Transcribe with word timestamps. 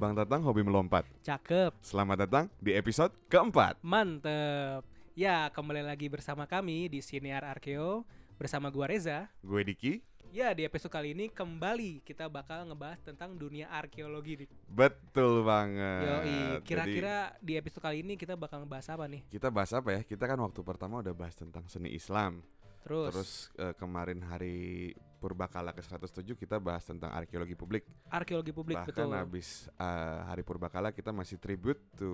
Bang 0.00 0.16
Tatang 0.16 0.40
hobi 0.48 0.64
melompat. 0.64 1.04
Cakep, 1.20 1.76
Selamat 1.84 2.24
datang 2.24 2.44
di 2.56 2.72
episode 2.72 3.12
keempat. 3.28 3.76
mantep. 3.84 4.80
Ya, 5.12 5.52
kembali 5.52 5.84
lagi 5.84 6.08
bersama 6.08 6.48
kami 6.48 6.88
di 6.88 7.04
Siniar 7.04 7.44
Arkeo 7.44 8.08
bersama 8.40 8.72
gua 8.72 8.88
Reza. 8.88 9.28
Gue 9.44 9.60
Diki. 9.60 10.00
Ya, 10.32 10.56
di 10.56 10.64
episode 10.64 10.88
kali 10.88 11.12
ini 11.12 11.28
kembali 11.28 12.00
kita 12.00 12.32
bakal 12.32 12.64
ngebahas 12.72 12.96
tentang 13.04 13.36
dunia 13.36 13.68
arkeologi. 13.68 14.40
Dik. 14.40 14.48
Betul 14.72 15.44
banget. 15.44 16.00
Yoi, 16.00 16.16
Jadi, 16.16 16.64
kira-kira 16.64 17.16
di 17.44 17.60
episode 17.60 17.84
kali 17.84 18.00
ini 18.00 18.16
kita 18.16 18.40
bakal 18.40 18.64
ngebahas 18.64 18.96
apa 18.96 19.04
nih? 19.04 19.20
kita 19.28 19.52
bahas 19.52 19.76
apa 19.76 19.88
ya? 19.92 20.00
Kita 20.00 20.24
kan 20.24 20.40
waktu 20.40 20.64
pertama 20.64 21.04
udah 21.04 21.12
bahas 21.12 21.36
tentang 21.36 21.68
seni 21.68 21.92
Islam. 21.92 22.40
Terus, 22.88 23.12
Terus 23.12 23.32
eh, 23.60 23.74
kemarin 23.76 24.24
hari 24.24 24.96
Purbakala 25.20 25.76
ke-107 25.76 26.32
kita 26.32 26.56
bahas 26.56 26.80
tentang 26.82 27.12
arkeologi 27.12 27.52
publik. 27.52 27.84
arkeologi 28.08 28.56
publik 28.56 28.80
Bahkan 28.80 28.88
betul. 28.88 29.12
habis 29.12 29.68
eh, 29.76 30.18
hari 30.24 30.40
Purbakala 30.40 30.88
kita 30.90 31.12
masih 31.12 31.36
tribute 31.36 31.76
to 31.94 32.10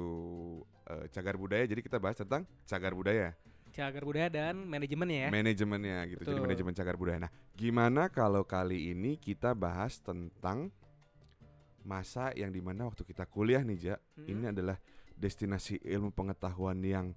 eh, 0.91 1.07
cagar 1.15 1.39
budaya. 1.39 1.63
Jadi 1.63 1.81
kita 1.81 2.03
bahas 2.03 2.19
tentang 2.19 2.43
cagar 2.67 2.91
budaya. 2.93 3.31
Cagar 3.71 4.03
budaya 4.03 4.27
dan 4.27 4.67
manajemennya 4.67 5.29
ya. 5.29 5.31
manajemennya 5.31 5.99
gitu. 6.11 6.21
Jadi 6.25 6.35
Betul. 6.35 6.47
manajemen 6.51 6.73
cagar 6.75 6.97
budaya. 6.97 7.19
Nah, 7.23 7.33
gimana 7.55 8.09
kalau 8.11 8.43
kali 8.43 8.91
ini 8.91 9.15
kita 9.15 9.55
bahas 9.55 10.03
tentang 10.03 10.75
masa 11.81 12.35
yang 12.35 12.51
di 12.51 12.59
mana 12.59 12.91
waktu 12.91 13.07
kita 13.07 13.23
kuliah 13.25 13.63
nih, 13.63 13.79
Ja, 13.79 13.97
Mm, 14.19 14.27
ini 14.27 14.45
adalah 14.51 14.77
destinasi 15.15 15.79
ilmu 15.87 16.11
pengetahuan 16.11 16.83
yang 16.83 17.15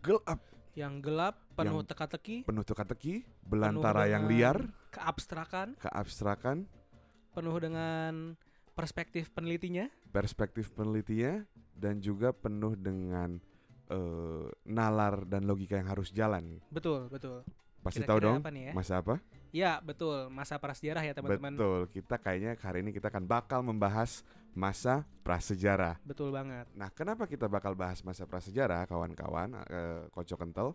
gelap, 0.00 0.38
yang 0.76 1.00
gelap, 1.00 1.40
penuh 1.56 1.80
teka-teki, 1.88 2.44
penuh 2.44 2.60
teka-teki, 2.60 3.24
belantara 3.48 4.12
yang 4.12 4.28
liar, 4.28 4.68
keabstrakan, 4.92 5.72
keabstrakan, 5.80 6.68
penuh 7.32 7.56
dengan 7.56 8.36
perspektif 8.76 9.32
penelitinya. 9.32 9.88
perspektif 10.12 10.68
penelitinya, 10.76 11.48
dan 11.72 12.04
juga 12.04 12.36
penuh 12.36 12.76
dengan 12.76 13.40
eh, 13.88 14.46
nalar 14.68 15.24
dan 15.24 15.48
logika 15.48 15.80
yang 15.80 15.88
harus 15.88 16.12
jalan. 16.12 16.60
Betul, 16.68 17.08
betul. 17.08 17.40
Pasti 17.80 18.04
tahu 18.04 18.18
dong 18.18 18.42
apa 18.42 18.50
nih 18.52 18.70
ya? 18.70 18.72
masa 18.76 19.00
apa? 19.00 19.16
Ya, 19.54 19.72
betul. 19.80 20.28
Masa 20.28 20.60
prasejarah 20.60 21.06
ya, 21.06 21.16
teman-teman. 21.16 21.54
Betul. 21.56 21.80
Kita 21.94 22.20
kayaknya 22.20 22.52
hari 22.60 22.84
ini 22.84 22.90
kita 22.92 23.08
akan 23.08 23.24
bakal 23.24 23.64
membahas 23.64 24.26
masa 24.56 25.04
prasejarah. 25.20 26.00
Betul 26.00 26.32
banget. 26.32 26.64
Nah, 26.72 26.88
kenapa 26.88 27.28
kita 27.28 27.44
bakal 27.44 27.76
bahas 27.76 28.00
masa 28.00 28.24
prasejarah, 28.24 28.88
kawan-kawan, 28.88 29.52
eh, 29.68 30.02
kocok 30.08 30.38
kental? 30.48 30.72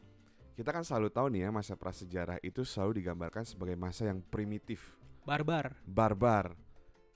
Kita 0.54 0.70
kan 0.70 0.86
selalu 0.86 1.10
tahu 1.10 1.28
nih 1.34 1.48
ya, 1.48 1.50
masa 1.50 1.74
prasejarah 1.74 2.38
itu 2.46 2.62
selalu 2.62 3.02
digambarkan 3.02 3.42
sebagai 3.42 3.74
masa 3.74 4.06
yang 4.14 4.22
primitif, 4.22 4.94
Barbar. 5.26 5.74
barbar. 5.84 6.54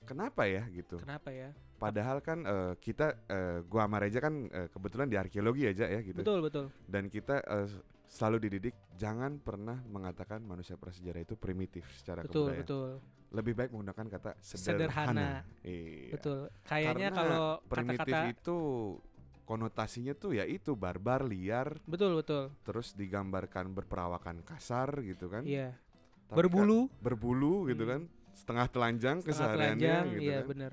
Kenapa 0.06 0.46
ya 0.46 0.66
gitu? 0.70 0.98
Kenapa 0.98 1.30
ya? 1.30 1.54
Padahal 1.76 2.18
kan 2.22 2.42
eh, 2.42 2.74
kita, 2.82 3.14
eh, 3.30 3.58
gua 3.66 3.86
sama 3.86 3.98
Reja 4.02 4.18
kan 4.18 4.34
eh, 4.50 4.66
kebetulan 4.70 5.06
di 5.06 5.16
arkeologi 5.18 5.66
aja 5.70 5.86
ya 5.86 6.00
gitu. 6.02 6.22
Betul, 6.22 6.40
betul. 6.42 6.66
Dan 6.88 7.06
kita 7.06 7.42
eh, 7.42 7.68
selalu 8.06 8.36
dididik 8.40 8.74
jangan 8.94 9.36
pernah 9.36 9.82
mengatakan 9.84 10.40
manusia 10.40 10.74
prasejarah 10.74 11.20
itu 11.20 11.34
primitif 11.34 11.84
secara 11.92 12.22
Betul, 12.22 12.54
kebudayaan. 12.54 12.62
betul. 12.62 12.88
Lebih 13.26 13.52
baik 13.52 13.70
menggunakan 13.70 14.06
kata 14.08 14.30
Sederhana. 14.38 14.62
sederhana. 14.70 15.28
Iya. 15.60 16.12
Betul. 16.14 16.38
Kayaknya 16.64 17.08
Karena 17.08 17.18
kalau 17.18 17.48
primitif 17.66 17.98
kata-kata 18.06 18.30
itu 18.32 18.58
konotasinya 19.42 20.12
tuh 20.12 20.30
ya 20.34 20.44
itu 20.44 20.74
barbar, 20.74 21.22
liar, 21.22 21.78
Betul, 21.84 22.18
betul. 22.18 22.50
terus 22.62 22.90
digambarkan 22.92 23.70
berperawakan 23.72 24.42
kasar 24.42 25.02
gitu 25.02 25.26
kan. 25.28 25.42
Iya. 25.42 25.74
Tapi 26.26 26.34
Berbulu, 26.38 26.86
kan- 26.86 26.94
berbulu 27.02 27.54
gitu 27.68 27.84
Hmm. 27.84 27.90
kan. 27.90 28.00
Setengah 28.32 28.66
telanjang 28.68 29.16
setengah 29.20 29.32
kesehariannya 29.32 29.78
telanjang, 29.80 30.04
gitu 30.12 30.22
iya 30.22 30.38
kan. 30.38 30.46
bener. 30.46 30.72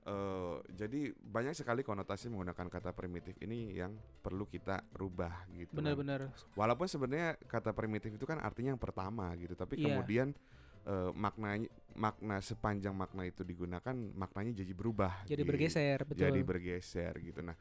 Eh, 0.00 0.56
jadi 0.72 1.12
banyak 1.12 1.52
sekali 1.52 1.84
konotasi 1.84 2.32
menggunakan 2.32 2.72
kata 2.72 2.96
primitif 2.96 3.36
ini 3.44 3.76
yang 3.76 3.92
perlu 4.24 4.48
kita 4.48 4.80
rubah 4.96 5.44
gitu. 5.52 5.76
kan. 5.76 5.84
Bener-bener. 5.84 6.32
Walaupun 6.56 6.88
sebenarnya 6.88 7.36
kata 7.44 7.76
primitif 7.76 8.08
itu 8.08 8.24
kan 8.24 8.40
artinya 8.40 8.72
yang 8.72 8.80
pertama 8.80 9.28
gitu, 9.36 9.52
tapi 9.52 9.76
Iya. 9.76 9.92
kemudian 9.92 10.32
eh, 10.80 11.12
maknanya 11.12 11.68
makna 11.92 12.40
sepanjang 12.40 12.96
makna 12.96 13.28
itu 13.28 13.44
digunakan 13.44 13.92
maknanya 13.92 14.64
jadi 14.64 14.72
berubah. 14.72 15.28
Jadi 15.28 15.44
gitu. 15.44 15.50
bergeser, 15.52 15.98
betul. 16.08 16.24
Jadi 16.24 16.40
bergeser 16.40 17.12
gitu. 17.20 17.44
Nah, 17.44 17.52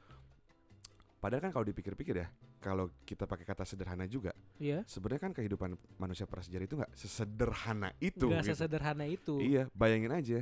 padahal 1.20 1.44
kan 1.44 1.52
kalau 1.52 1.68
dipikir-pikir 1.68 2.16
ya, 2.16 2.32
kalau 2.64 2.88
kita 3.04 3.28
pakai 3.28 3.44
kata 3.44 3.68
sederhana 3.68 4.08
juga, 4.08 4.32
Iya. 4.56 4.88
sebenarnya 4.88 5.20
kan 5.28 5.34
kehidupan 5.36 5.76
manusia 6.00 6.24
prasejarah 6.24 6.64
itu 6.64 6.80
nggak 6.80 6.96
sesederhana 6.96 7.92
itu. 8.00 8.24
Nggak 8.32 8.48
gitu. 8.48 8.52
sesederhana 8.56 9.04
itu. 9.04 9.36
Iya, 9.44 9.68
bayangin 9.76 10.16
aja. 10.16 10.40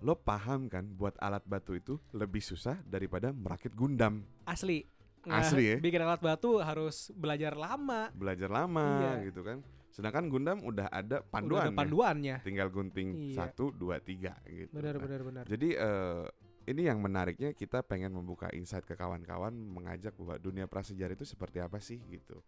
Lo 0.00 0.16
paham 0.16 0.66
kan 0.66 0.88
buat 0.88 1.12
alat 1.16 1.44
batu 1.44 1.76
itu 1.76 2.00
lebih 2.10 2.40
susah 2.40 2.80
daripada 2.82 3.30
merakit 3.30 3.72
Gundam. 3.72 4.24
Asli. 4.44 4.84
Asli 5.22 5.64
ya? 5.66 5.76
Bikin 5.76 6.00
alat 6.00 6.18
batu 6.18 6.56
harus 6.58 7.12
belajar 7.12 7.52
lama. 7.52 8.08
Belajar 8.16 8.48
lama 8.48 8.86
Iya. 9.20 9.28
gitu 9.28 9.44
kan. 9.44 9.60
Sedangkan 9.92 10.32
Gundam 10.32 10.64
udah 10.64 10.88
ada 10.88 11.20
Udah 11.20 11.28
panduan. 11.28 11.68
ada 11.68 11.76
panduannya. 11.76 12.36
Tinggal 12.40 12.72
gunting 12.72 13.08
Iya. 13.28 13.44
satu, 13.44 13.68
dua, 13.68 14.00
tiga 14.00 14.40
gitu. 14.46 14.72
Bener, 14.72 14.96
Nah, 14.96 15.02
bener, 15.04 15.20
bener. 15.20 15.44
Jadi 15.44 15.68
eh, 15.76 16.24
ini 16.64 16.82
yang 16.88 17.04
menariknya 17.04 17.52
kita 17.52 17.84
pengen 17.84 18.14
membuka 18.14 18.48
insight 18.50 18.86
ke 18.86 18.96
kawan-kawan 18.96 19.52
mengajak 19.52 20.16
bahwa 20.16 20.40
dunia 20.40 20.64
prasejarah 20.64 21.12
itu 21.12 21.28
seperti 21.28 21.60
apa 21.60 21.76
sih 21.76 22.00
gitu. 22.08 22.40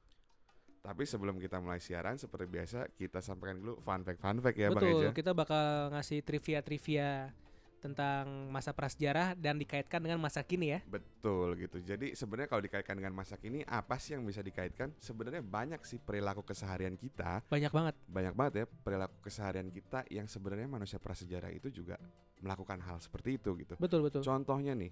Tapi 0.82 1.06
sebelum 1.06 1.38
kita 1.38 1.62
mulai 1.62 1.78
siaran 1.78 2.18
seperti 2.18 2.50
biasa 2.50 2.90
kita 2.98 3.22
sampaikan 3.22 3.62
dulu 3.62 3.78
fun 3.78 4.02
fact 4.02 4.18
fun 4.18 4.42
fact 4.42 4.58
ya 4.58 4.66
Bang 4.74 4.82
Betul, 4.82 4.98
Eja. 5.06 5.10
kita 5.14 5.30
bakal 5.30 5.94
ngasih 5.94 6.26
trivia-trivia 6.26 7.30
tentang 7.78 8.50
masa 8.50 8.70
prasejarah 8.74 9.34
dan 9.38 9.58
dikaitkan 9.58 10.02
dengan 10.02 10.18
masa 10.18 10.42
kini 10.42 10.74
ya. 10.74 10.80
Betul 10.86 11.54
gitu. 11.58 11.78
Jadi 11.82 12.14
sebenarnya 12.18 12.50
kalau 12.50 12.62
dikaitkan 12.62 12.98
dengan 12.98 13.14
masa 13.14 13.38
kini 13.38 13.62
apa 13.62 13.94
sih 13.98 14.14
yang 14.18 14.26
bisa 14.26 14.42
dikaitkan? 14.42 14.90
Sebenarnya 14.98 15.42
banyak 15.42 15.82
sih 15.86 15.98
perilaku 15.98 16.42
keseharian 16.42 16.98
kita, 16.98 17.42
Banyak 17.46 17.70
banget. 17.70 17.94
banyak 18.06 18.34
banget 18.34 18.52
ya 18.54 18.64
perilaku 18.66 19.22
keseharian 19.22 19.70
kita 19.70 20.02
yang 20.10 20.26
sebenarnya 20.26 20.66
manusia 20.66 20.98
prasejarah 20.98 21.50
itu 21.50 21.70
juga 21.70 21.94
melakukan 22.42 22.82
hal 22.82 22.98
seperti 22.98 23.38
itu 23.38 23.54
gitu. 23.54 23.74
Betul, 23.78 24.02
betul. 24.06 24.22
Contohnya 24.22 24.74
nih 24.74 24.90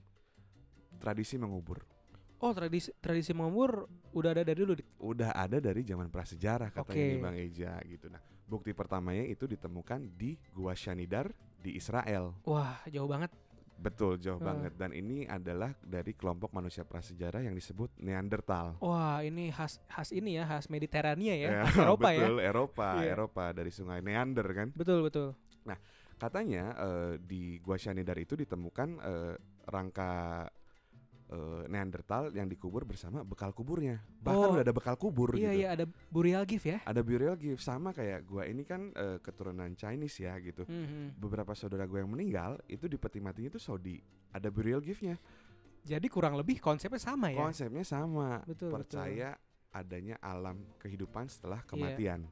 tradisi 0.98 1.34
mengubur. 1.34 1.82
Oh, 2.40 2.56
tradisi 2.56 2.88
tradisi 2.98 3.36
mengubur 3.36 3.84
udah 4.10 4.30
ada 4.32 4.42
dari 4.42 4.58
dulu. 4.58 4.72
Udah 4.98 5.36
ada 5.36 5.60
dari 5.60 5.84
zaman 5.84 6.08
prasejarah 6.08 6.72
katanya 6.72 7.04
nih 7.04 7.20
Bang 7.20 7.36
Eja 7.36 7.72
gitu. 7.84 8.08
Nah, 8.08 8.20
bukti 8.48 8.72
pertamanya 8.72 9.22
itu 9.22 9.44
ditemukan 9.44 10.16
di 10.16 10.40
Gua 10.50 10.72
Shanidar 10.72 11.28
di 11.60 11.76
Israel. 11.76 12.32
Wah, 12.48 12.80
jauh 12.88 13.04
banget. 13.04 13.28
Betul, 13.76 14.20
jauh 14.20 14.36
Hmm. 14.36 14.44
banget 14.44 14.72
dan 14.76 14.92
ini 14.92 15.24
adalah 15.24 15.72
dari 15.80 16.12
kelompok 16.12 16.52
manusia 16.52 16.84
prasejarah 16.84 17.40
yang 17.40 17.56
disebut 17.56 17.88
Neanderthal. 17.96 18.76
Wah, 18.80 19.20
ini 19.20 19.48
khas 19.48 19.80
khas 19.88 20.12
ini 20.12 20.36
ya, 20.36 20.44
khas 20.44 20.68
Mediterania 20.68 21.32
ya, 21.32 21.48
Ya, 21.48 21.62
khas 21.64 21.76
Eropa 21.80 22.08
ya. 22.12 22.20
betul, 22.24 22.36
Eropa, 22.40 22.88
Iya. 23.00 23.08
Eropa 23.16 23.44
dari 23.52 23.70
Sungai 23.70 24.00
Neander 24.00 24.48
kan. 24.52 24.68
Betul, 24.72 25.04
betul. 25.04 25.32
Katanya 26.20 26.76
eh, 26.76 27.12
di 27.16 27.56
Gua 27.64 27.80
Shanidar 27.80 28.20
itu 28.20 28.36
ditemukan 28.36 28.88
eh, 29.00 29.34
rangka 29.64 30.44
eh, 31.30 31.62
Neanderthal 31.70 32.34
yang 32.34 32.50
dikubur 32.50 32.82
bersama 32.82 33.22
bekal 33.22 33.54
kuburnya. 33.54 34.02
Bahkan 34.20 34.46
Oh. 34.50 34.54
udah 34.58 34.64
ada 34.66 34.74
bekal 34.74 34.98
kubur 34.98 35.32
Iya, 35.32 35.54
gitu. 35.54 35.60
iya 35.62 35.68
ada 35.72 35.84
burial 36.10 36.42
gift 36.42 36.66
ya. 36.66 36.78
Ada 36.82 37.00
burial 37.00 37.38
gift 37.38 37.62
sama 37.62 37.94
kayak 37.94 38.26
gua 38.26 38.44
ini 38.44 38.66
kan 38.66 38.90
eh, 38.92 39.22
keturunan 39.22 39.70
Chinese 39.72 40.18
ya 40.20 40.34
gitu. 40.42 40.66
Mhm. 40.66 41.14
Beberapa 41.16 41.54
saudara 41.54 41.86
gue 41.86 42.02
yang 42.02 42.10
meninggal 42.10 42.58
itu 42.66 42.90
di 42.90 42.98
peti 42.98 43.22
matinya 43.22 43.48
itu 43.48 43.62
Saudi. 43.62 44.02
Ada 44.34 44.50
burial 44.50 44.82
giftnya. 44.82 45.14
Jadi 45.80 46.06
kurang 46.10 46.36
lebih 46.36 46.60
konsepnya 46.60 47.00
sama 47.00 47.32
ya. 47.32 47.40
Konsepnya 47.40 47.86
sama. 47.86 48.42
Betul, 48.44 48.68
Percaya 48.74 49.32
adanya 49.70 50.18
alam 50.20 50.60
kehidupan 50.76 51.30
setelah 51.30 51.62
kematian. 51.64 52.26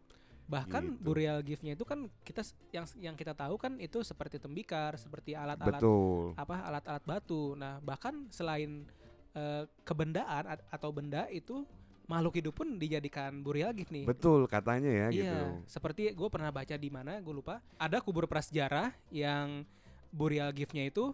Bahkan 0.48 0.96
Gitu. 0.96 1.04
burial 1.04 1.38
gift-nya 1.44 1.76
itu 1.76 1.84
kan 1.84 2.08
kita 2.24 2.40
yang 2.72 2.88
yang 2.96 3.14
kita 3.14 3.36
tahu 3.36 3.60
kan 3.60 3.76
itu 3.76 4.00
seperti 4.00 4.40
tembikar, 4.40 4.96
seperti 4.96 5.36
alat-alat 5.36 5.76
Betul. 5.76 6.32
apa 6.34 6.56
alat-alat 6.64 7.04
batu. 7.04 7.52
Nah, 7.52 7.78
bahkan 7.84 8.26
selain 8.32 8.88
eh, 9.36 9.64
kebendaan 9.84 10.56
atau 10.72 10.88
benda 10.90 11.28
itu 11.28 11.62
makhluk 12.08 12.40
hidup 12.40 12.56
pun 12.56 12.80
dijadikan 12.80 13.44
burial 13.44 13.76
gift 13.76 13.92
nih. 13.92 14.08
Betul 14.08 14.48
katanya 14.48 14.88
ya 14.88 15.06
iya, 15.12 15.22
gitu. 15.36 15.68
seperti 15.68 16.16
gue 16.16 16.28
pernah 16.32 16.48
baca 16.48 16.72
di 16.74 16.88
mana, 16.88 17.20
gue 17.20 17.34
lupa. 17.36 17.60
Ada 17.76 18.00
kubur 18.00 18.24
prasejarah 18.24 18.88
yang 19.12 19.68
burial 20.08 20.48
gift-nya 20.56 20.88
itu 20.88 21.12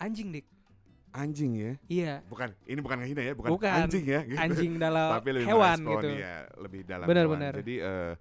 anjing 0.00 0.32
dik. 0.32 0.48
Anjing 1.12 1.52
ya. 1.58 1.72
Iya, 1.90 2.14
Bukan, 2.30 2.48
ini 2.64 2.80
bukan 2.80 2.96
ngehina 3.04 3.22
ya, 3.22 3.32
bukan, 3.36 3.50
Bukan. 3.52 3.70
anjing 3.84 4.04
ya. 4.08 4.20
gitu. 4.24 4.40
anjing 4.40 4.72
dalam 4.80 5.10
Tapi 5.20 5.28
lebih 5.36 5.46
hewan 5.52 5.78
gitu. 5.84 6.08
iya, 6.16 6.34
lebih 6.56 6.80
dalam 6.88 7.06
Benar, 7.06 7.24
hewan. 7.28 7.34
benar. 7.36 7.52
Jadi 7.60 7.74
eh, 7.76 8.12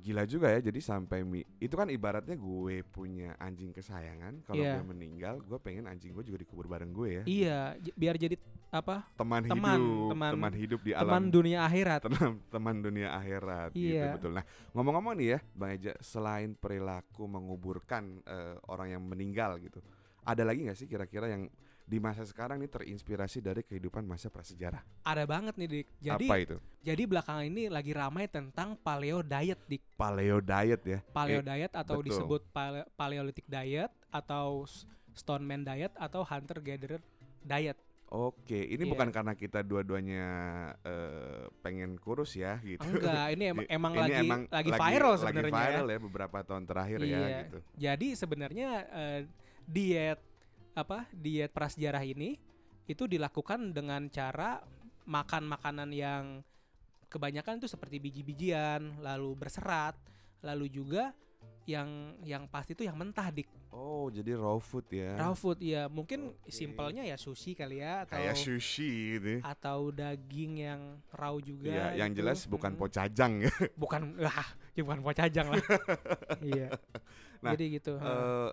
gila 0.00 0.24
juga 0.24 0.48
ya. 0.48 0.60
Jadi 0.60 0.80
sampai 0.80 1.20
mi 1.20 1.44
itu 1.56 1.70
kan 1.70 1.86
ibaratnya 1.86 2.34
gue 2.34 2.80
punya 2.82 3.36
anjing 3.36 3.70
kesayangan. 3.70 4.40
Kalau 4.42 4.58
Iya. 4.58 4.80
gue 4.80 4.86
meninggal, 4.88 5.34
gue 5.38 5.58
pengen 5.58 5.84
anjing 5.84 6.10
gue 6.10 6.24
juga 6.24 6.40
dikubur 6.40 6.66
bareng 6.66 6.90
gue 6.90 7.08
ya. 7.12 7.22
Iya, 7.24 7.60
j- 7.78 7.94
biar 7.94 8.16
jadi 8.16 8.40
apa? 8.70 9.04
Teman, 9.14 9.44
Teman, 9.44 9.76
hidup, 9.76 10.10
teman- 10.10 10.32
teman 10.32 10.54
hidup 10.54 10.80
di 10.80 10.92
Teman 10.92 11.04
alam 11.04 11.24
dunia 11.28 11.58
akhirat. 11.62 12.00
teman 12.02 12.30
teman 12.48 12.76
dunia 12.80 13.08
akhirat 13.12 13.70
gitu 13.72 13.94
Iya. 13.94 14.16
betul. 14.16 14.32
Nah 14.32 14.44
ngomong-ngomong 14.72 15.14
nih 15.14 15.28
ya, 15.34 15.38
bang 15.52 15.70
Eja, 15.74 15.92
selain 16.00 16.54
perilaku 16.54 17.26
menguburkan 17.26 18.24
eh, 18.24 18.56
orang 18.66 18.90
yang 18.90 19.02
meninggal 19.02 19.58
gitu, 19.58 19.78
ada 20.22 20.42
lagi 20.42 20.64
nggak 20.64 20.78
sih 20.78 20.86
kira-kira 20.86 21.28
yang 21.28 21.46
di 21.90 21.98
masa 21.98 22.22
sekarang 22.22 22.56
nih 22.56 22.70
terinspirasi 22.70 23.42
dari 23.42 23.66
kehidupan 23.66 24.06
masa 24.06 24.30
prasejarah? 24.30 24.78
Ada 25.02 25.26
banget 25.26 25.58
nih 25.58 25.68
Dik. 25.68 25.86
Jadi 25.98 26.26
Apa 26.30 26.36
itu? 26.38 26.56
jadi 26.80 27.02
belakangan 27.02 27.44
ini 27.44 27.66
lagi 27.66 27.90
ramai 27.90 28.30
tentang 28.30 28.78
paleo 28.78 29.20
diet 29.20 29.58
Dik. 29.66 29.82
Paleo 29.98 30.38
diet 30.38 30.82
ya. 30.84 30.98
Paleo 31.10 31.42
Eh, 31.42 31.44
diet 31.44 31.72
atau 31.74 31.98
betul. 31.98 32.06
disebut 32.06 32.42
pale- 32.48 32.86
paleolithic 32.94 33.42
diet 33.44 33.90
atau 34.08 34.62
s- 34.62 34.86
stoneman 35.12 35.60
diet 35.60 35.90
atau 35.98 36.22
hunter 36.22 36.62
gatherer 36.62 37.02
diet. 37.42 37.74
Oke, 38.06 38.58
ini 38.64 38.82
Iya. 38.82 38.90
bukan 38.90 39.08
karena 39.10 39.34
kita 39.34 39.62
dua-duanya 39.62 40.24
eh, 40.80 41.46
pengen 41.60 41.94
kurus 41.96 42.34
ya 42.34 42.58
gitu. 42.60 42.82
Enggak, 42.82 43.34
ini 43.34 43.44
em- 43.48 43.66
emang 43.78 43.92
ini 43.92 44.00
lagi 44.00 44.14
emang 44.20 44.40
lagi 44.46 44.70
viral 44.72 45.12
lagi 45.12 45.22
sebenarnya. 45.26 45.54
viral 45.54 45.86
ya 45.86 45.98
beberapa 46.00 46.38
tahun 46.40 46.64
terakhir 46.64 46.98
ya 47.00 47.06
Iya. 47.08 47.38
gitu. 47.44 47.58
Jadi 47.76 48.08
sebenarnya 48.14 48.68
eh, 48.88 49.20
diet 49.64 50.18
apa? 50.72 51.06
Diet 51.10 51.50
prasejarah 51.50 52.02
ini 52.02 52.38
itu 52.86 53.06
dilakukan 53.06 53.70
dengan 53.70 54.06
cara 54.08 54.62
makan 55.06 55.46
makanan 55.46 55.90
yang 55.90 56.24
kebanyakan 57.06 57.58
itu 57.58 57.66
seperti 57.66 57.98
biji-bijian, 57.98 59.02
lalu 59.02 59.34
berserat, 59.34 59.98
lalu 60.42 60.70
juga 60.70 61.10
yang 61.66 62.16
yang 62.24 62.48
pasti 62.48 62.74
itu 62.74 62.82
yang 62.82 62.96
mentah 62.96 63.30
dik 63.30 63.46
Oh, 63.70 64.10
jadi 64.10 64.34
raw 64.34 64.58
food 64.58 64.90
ya. 64.90 65.14
raw 65.14 65.30
food 65.30 65.62
ya 65.62 65.86
mungkin 65.86 66.34
Oke. 66.34 66.50
simpelnya 66.50 67.06
ya 67.06 67.14
sushi 67.14 67.54
kali 67.54 67.78
ya 67.78 68.02
atau 68.02 68.18
Kayak 68.18 68.34
sushi 68.34 68.90
gitu. 69.14 69.38
atau 69.46 69.94
daging 69.94 70.52
yang 70.58 70.80
raw 71.14 71.38
juga 71.38 71.70
Iya, 71.70 72.02
yang 72.02 72.10
gitu. 72.10 72.18
jelas 72.26 72.50
bukan 72.50 72.74
Mm. 72.74 72.80
pocajang 72.80 73.32
ya. 73.46 73.52
bukan 73.78 74.02
wah 74.18 74.48
ya 74.74 74.82
bukan 74.82 75.00
pocajang 75.06 75.46
lah 75.54 75.62
iya 76.50 76.74
Nah, 77.38 77.54
jadi 77.54 77.64
gitu 77.78 77.94
ha. 78.02 78.50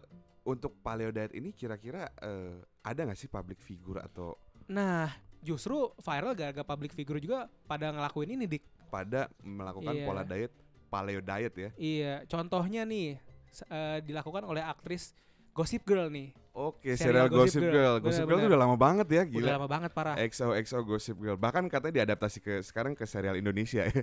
Untuk 0.48 0.80
paleo 0.80 1.12
diet 1.12 1.34
ini 1.34 1.52
kira-kira 1.52 2.08
eh, 2.18 2.56
ada 2.82 3.00
nggak 3.04 3.16
sih 3.16 3.28
public 3.28 3.60
figure 3.60 4.00
atau 4.00 4.32
nah 4.66 5.12
justru 5.38 5.76
viral 5.98 6.32
gara-gara 6.34 6.64
public 6.64 6.92
figure 6.92 7.20
juga 7.20 7.46
pada 7.64 7.88
ngelakuin 7.90 8.32
ini 8.32 8.48
dik 8.48 8.64
pada 8.88 9.28
melakukan 9.40 9.92
Iya. 9.94 10.04
pola 10.04 10.24
diet 10.24 10.52
paleo 10.88 11.20
diet 11.20 11.54
ya? 11.54 11.70
iya 11.76 12.14
contohnya 12.26 12.84
nih 12.84 13.20
eh, 13.66 13.98
dilakukan 14.02 14.44
oleh 14.44 14.60
aktris 14.62 15.12
Gossip 15.52 15.84
Girl 15.84 16.08
nih 16.08 16.32
Oke, 16.54 16.96
Serial 16.96 16.98
serial 16.98 17.28
Gossip 17.30 17.38
Gossip 17.38 17.62
Girl. 17.62 17.72
Girl. 17.72 17.96
Gossip 18.00 18.18
Girl 18.20 18.26
Bener-bener. 18.34 18.42
tuh 18.42 18.50
udah 18.50 18.62
lama 18.64 18.76
banget 18.76 19.08
ya, 19.08 19.14
udah 19.20 19.26
gila. 19.30 19.50
lama 19.54 19.68
banget 19.68 19.92
parah 19.94 20.16
XO 20.18 20.48
XO 20.58 20.80
Gossip 20.82 21.16
Girl. 21.16 21.38
Bahkan 21.38 21.64
katanya 21.68 21.94
diadaptasi 22.02 22.40
ke 22.40 22.54
sekarang 22.62 22.94
ke 22.94 23.06
serial 23.06 23.36
Indonesia 23.36 23.86
ya. 23.86 23.94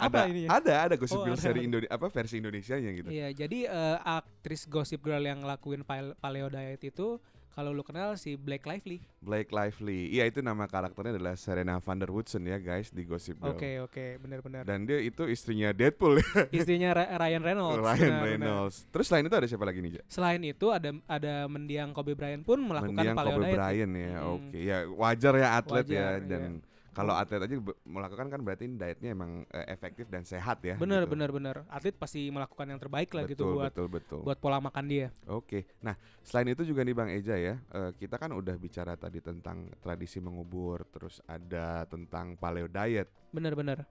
Apa 0.00 0.18
ada, 0.20 0.30
ini 0.30 0.40
ya? 0.42 0.48
ada, 0.54 0.74
ada 0.80 0.94
Gossip 0.94 1.18
Oh, 1.18 1.24
Girl 1.24 1.34
ada. 1.34 1.42
seri 1.42 1.60
Indone 1.60 1.86
apa 1.86 2.06
versi 2.06 2.34
Indonesianya 2.36 2.90
gitu. 2.92 3.08
Iya, 3.08 3.28
jadi 3.32 3.58
eh, 3.66 3.98
aktris 4.00 4.64
Gossip 4.64 5.00
Girl 5.00 5.20
yang 5.20 5.42
ngelakuin 5.42 5.82
pal- 5.82 6.14
paleo 6.16 6.46
diet 6.46 6.80
itu 6.80 7.18
kalau 7.50 7.74
lu 7.74 7.82
kenal 7.82 8.14
si 8.14 8.38
Blake 8.38 8.62
Lively. 8.62 9.02
Blake 9.18 9.50
Lively. 9.50 10.14
Iya, 10.14 10.30
itu 10.30 10.38
nama 10.38 10.62
karakternya 10.64 11.10
adalah 11.10 11.34
Serena 11.34 11.82
Van 11.82 11.98
der 11.98 12.06
Woodsen 12.06 12.46
ya, 12.46 12.54
guys, 12.54 12.86
di 12.88 13.02
Gossip 13.02 13.34
Girl. 13.36 13.50
Oke, 13.50 13.82
oke, 13.82 14.22
benar-benar. 14.22 14.62
Dan 14.62 14.86
dia 14.86 15.02
itu 15.02 15.26
istrinya 15.26 15.74
Deadpool 15.74 16.22
ya, 16.22 16.46
Istrinya 16.54 16.94
Ra- 16.94 17.18
Ryan 17.18 17.42
Reynolds. 17.42 17.82
Ryan. 17.82 18.14
Reynolds. 18.22 18.76
Terus 18.86 19.10
selain 19.10 19.26
itu 19.26 19.34
ada 19.34 19.48
siapa 19.50 19.66
lagi 19.66 19.82
nih, 19.82 19.90
Ja? 19.90 20.02
Selain 20.06 20.38
itu 20.38 20.70
ada 20.70 20.94
ada 21.10 21.34
mendiang 21.46 21.90
Kobe 21.90 22.14
Bryant 22.14 22.46
pun 22.46 22.62
melakukan 22.62 22.94
Mendiang 22.94 23.18
paleo 23.18 23.34
Kobe 23.34 23.42
diet. 23.42 23.56
Bryant 23.58 23.92
ya. 23.92 24.10
Mm. 24.14 24.30
Oke, 24.30 24.56
ya 24.62 24.78
wajar 24.94 25.32
ya 25.34 25.48
atlet 25.52 25.86
ya 25.88 26.06
Wajar, 26.14 26.30
dan 26.30 26.42
iya. 26.62 26.77
Kalau 26.92 27.14
atlet 27.14 27.44
aja 27.44 27.54
melakukan 27.86 28.26
kan 28.32 28.40
berarti 28.42 28.64
dietnya 28.68 29.14
emang 29.14 29.46
eh, 29.52 29.66
efektif 29.70 30.10
dan 30.10 30.26
sehat 30.26 30.60
ya. 30.64 30.74
Bener, 30.80 31.04
gitu. 31.04 31.14
bener, 31.14 31.30
bener. 31.30 31.56
Atlet 31.70 31.94
pasti 31.94 32.26
melakukan 32.28 32.66
yang 32.68 32.80
terbaik 32.80 33.10
lah 33.14 33.24
betul, 33.24 33.32
gitu 33.32 33.44
buat 33.54 33.72
betul, 33.72 33.88
betul. 33.88 34.20
buat 34.24 34.38
pola 34.40 34.58
makan 34.58 34.84
dia. 34.88 35.08
Oke, 35.30 35.68
nah 35.84 35.94
selain 36.24 36.52
itu 36.52 36.66
juga 36.66 36.82
nih 36.82 36.96
Bang 36.96 37.10
Eja 37.12 37.36
ya, 37.38 37.54
eh, 37.58 37.90
kita 37.94 38.18
kan 38.18 38.34
udah 38.34 38.56
bicara 38.58 38.98
tadi 38.98 39.22
tentang 39.22 39.70
tradisi 39.78 40.18
mengubur, 40.18 40.88
terus 40.90 41.22
ada 41.28 41.86
tentang 41.86 42.34
paleo 42.34 42.66
diet. 42.66 43.08
Bener-bener. 43.30 43.86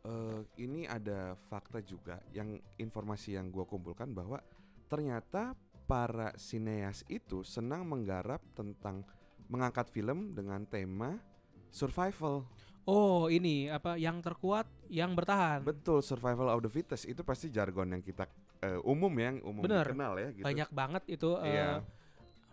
Eh, 0.00 0.40
ini 0.64 0.88
ada 0.88 1.36
fakta 1.52 1.84
juga 1.84 2.24
yang 2.32 2.56
informasi 2.80 3.36
yang 3.36 3.52
gua 3.52 3.68
kumpulkan 3.68 4.08
bahwa 4.16 4.40
ternyata 4.88 5.52
para 5.84 6.32
sineas 6.40 7.04
itu 7.12 7.44
senang 7.44 7.84
menggarap 7.84 8.40
tentang 8.56 9.04
mengangkat 9.50 9.90
film 9.90 10.32
dengan 10.32 10.62
tema 10.64 11.18
survival. 11.70 12.44
Oh, 12.84 13.30
ini 13.30 13.70
apa 13.70 13.94
yang 13.94 14.18
terkuat 14.18 14.66
yang 14.90 15.14
bertahan. 15.14 15.62
Betul, 15.62 16.02
survival 16.02 16.50
of 16.50 16.60
the 16.64 16.72
fittest 16.72 17.06
itu 17.06 17.22
pasti 17.22 17.46
jargon 17.48 17.94
yang 17.94 18.02
kita 18.02 18.26
eh, 18.60 18.80
umum 18.82 19.12
ya, 19.14 19.30
yang 19.30 19.38
umum 19.46 19.62
Bener. 19.62 19.86
dikenal 19.86 20.12
ya 20.18 20.28
gitu. 20.34 20.44
Banyak 20.44 20.70
banget 20.74 21.02
itu 21.06 21.30
eh, 21.40 21.48
Iya. 21.54 21.68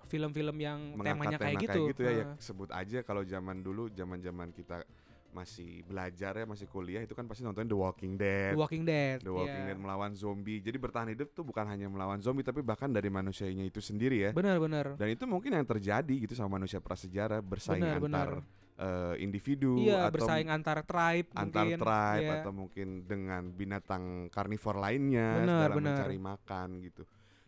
film-film 0.07 0.57
yang 0.61 0.79
mengangkat 0.95 1.11
temanya 1.19 1.37
kayak 1.37 1.59
tema 1.59 1.87
gitu. 1.91 2.01
ya, 2.05 2.11
ya 2.11 2.25
Heeh. 2.31 2.37
sebut 2.39 2.69
aja 2.71 2.99
kalau 3.03 3.23
zaman 3.27 3.59
dulu 3.59 3.91
zaman-zaman 3.91 4.55
kita 4.55 4.87
masih 5.35 5.83
belajar 5.83 6.31
ya 6.33 6.45
masih 6.47 6.65
kuliah 6.65 7.03
itu 7.03 7.11
kan 7.11 7.27
pasti 7.27 7.43
nonton 7.43 7.67
The 7.67 7.75
Walking 7.75 8.15
Dead 8.15 8.55
The 8.55 8.59
Walking 8.63 8.83
Dead. 8.87 9.17
The 9.21 9.29
Walking 9.29 9.63
iya. 9.67 9.75
Dead 9.75 9.77
melawan 9.77 10.15
zombie 10.15 10.63
jadi 10.63 10.79
bertahan 10.79 11.11
hidup 11.11 11.35
tuh 11.35 11.43
bukan 11.43 11.67
hanya 11.67 11.91
melawan 11.91 12.17
zombie 12.23 12.41
tapi 12.41 12.63
bahkan 12.63 12.87
dari 12.89 13.11
manusianya 13.11 13.67
itu 13.67 13.83
sendiri 13.83 14.17
ya 14.17 14.31
Benar-benar. 14.31 14.95
dan 14.95 15.07
itu 15.11 15.27
mungkin 15.27 15.53
yang 15.53 15.67
terjadi 15.67 16.13
gitu 16.23 16.33
sama 16.33 16.57
manusia 16.57 16.79
prasejarah 16.79 17.43
bersaing 17.43 17.83
Benar, 17.83 17.99
antar 18.01 18.29
eh, 18.77 19.15
individu 19.17 19.81
Iya, 19.81 20.05
atau 20.05 20.13
bersaing 20.13 20.47
antar 20.47 20.85
tribe 20.85 21.27
antar 21.33 21.65
mungkin. 21.65 21.79
tribe 21.81 22.21
Iya. 22.23 22.35
atau 22.39 22.51
mungkin 22.53 22.87
dengan 23.03 23.43
binatang 23.49 24.03
karnivor 24.29 24.77
lainnya 24.77 25.41
Benar, 25.41 25.59
dalam 25.67 25.81
mencari 25.83 26.17
makan 26.17 26.69
gitu. 26.81 27.03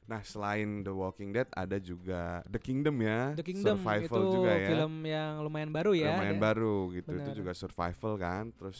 Nah 0.05 0.25
selain 0.25 0.81
The 0.81 0.89
Walking 0.89 1.29
Dead 1.29 1.45
ada 1.53 1.77
juga 1.77 2.41
The 2.49 2.57
Kingdom 2.57 2.97
ya, 2.97 3.37
The 3.37 3.45
Kingdom 3.45 3.77
survival 3.77 4.09
itu 4.19 4.33
juga 4.33 4.51
ya, 4.51 4.69
film 4.73 4.93
yang 5.05 5.31
lumayan 5.39 5.69
baru 5.69 5.91
ya. 5.93 6.17
lumayan 6.17 6.33
Dia- 6.33 6.45
baru 6.49 6.75
gitu. 6.91 7.09
Benar. 7.13 7.21
Itu 7.21 7.31
juga 7.37 7.51
survival 7.53 8.13
kan. 8.17 8.43
Terus 8.57 8.79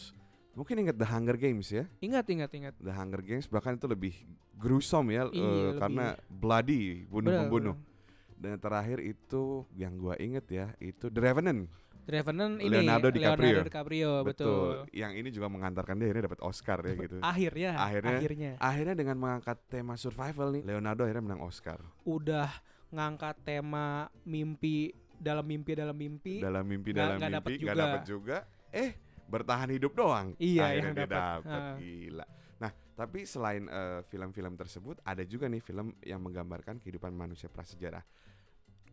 mungkin 0.57 0.75
ingat 0.81 0.97
The 0.97 1.05
Hunger 1.05 1.37
Games 1.37 1.69
ya, 1.69 1.85
Ingat, 2.01 2.25
ingat, 2.27 2.49
ingat. 2.51 2.73
The 2.81 2.89
Hunger 2.89 3.21
Games 3.21 3.45
bahkan 3.45 3.77
itu 3.77 3.85
lebih 3.85 4.25
gruesome 4.57 5.13
ya, 5.13 5.29
Iya, 5.29 5.37
eh, 5.37 5.45
lebih. 5.69 5.77
karena 5.77 6.05
bloody, 6.27 7.05
bunuh 7.05 7.29
Benar, 7.29 7.41
membunuh. 7.45 7.75
benar. 7.77 7.87
Dan 8.33 8.49
yang 8.55 8.63
terakhir 8.63 8.99
itu 8.99 9.43
yang 9.75 9.93
gua 9.95 10.15
inget 10.17 10.49
ya, 10.49 10.73
itu 10.79 11.07
The 11.07 11.21
Revenant. 11.21 11.69
The 12.09 12.25
Revenant 12.25 12.57
ini 12.57 12.73
Leonardo 12.73 13.13
DiCaprio. 13.13 13.45
Leonardo 13.45 13.69
DiCaprio, 13.69 14.11
betul. 14.25 14.69
Yang 14.89 15.11
ini 15.21 15.29
juga 15.29 15.45
mengantarkan 15.45 15.93
dia 15.93 16.09
ini 16.09 16.25
dapat 16.25 16.41
Oscar 16.41 16.81
ya 16.81 16.97
gitu. 16.97 17.21
Akhirnya, 17.21 17.71
Akhirnya- 17.77 18.17
akhirnya 18.17 18.51
Akhirnya 18.57 18.95
dengan 18.97 19.15
mengangkat 19.21 19.61
tema 19.69 19.93
survival 19.93 20.57
nih, 20.57 20.65
Leonardo 20.65 21.05
akhirnya 21.05 21.21
menang 21.21 21.45
Oscar. 21.45 21.77
udah 22.01 22.49
ngangkat 22.89 23.37
tema 23.45 24.09
mimpi 24.25 24.89
dalam 25.21 25.45
mimpi 25.45 25.77
dalam 25.77 25.93
mimpi. 25.93 26.41
Dalam 26.41 26.65
mimpi 26.65 26.89
dalam 26.97 27.21
dapet 27.21 27.45
mimpi 27.45 27.61
nggak 27.61 27.77
juga. 27.77 27.85
dapat 27.85 28.01
juga. 28.09 28.37
Eh, 28.73 28.89
bertahan 29.29 29.69
hidup 29.69 29.93
doang. 29.93 30.33
Iya, 30.41 30.65
akhirnya 30.65 30.89
yang 30.89 30.97
dia 30.97 31.05
dapat. 31.05 31.41
Ha. 31.45 31.57
Gila. 31.77 32.25
Nah, 32.57 32.71
tapi 32.97 33.19
selain 33.29 33.69
eh, 33.69 34.01
film-film 34.09 34.57
tersebut 34.57 34.97
ada 35.05 35.21
juga 35.21 35.45
nih 35.45 35.61
film 35.61 35.93
yang 36.01 36.17
menggambarkan 36.25 36.81
kehidupan 36.81 37.13
manusia 37.13 37.53
prasejarah. 37.53 38.01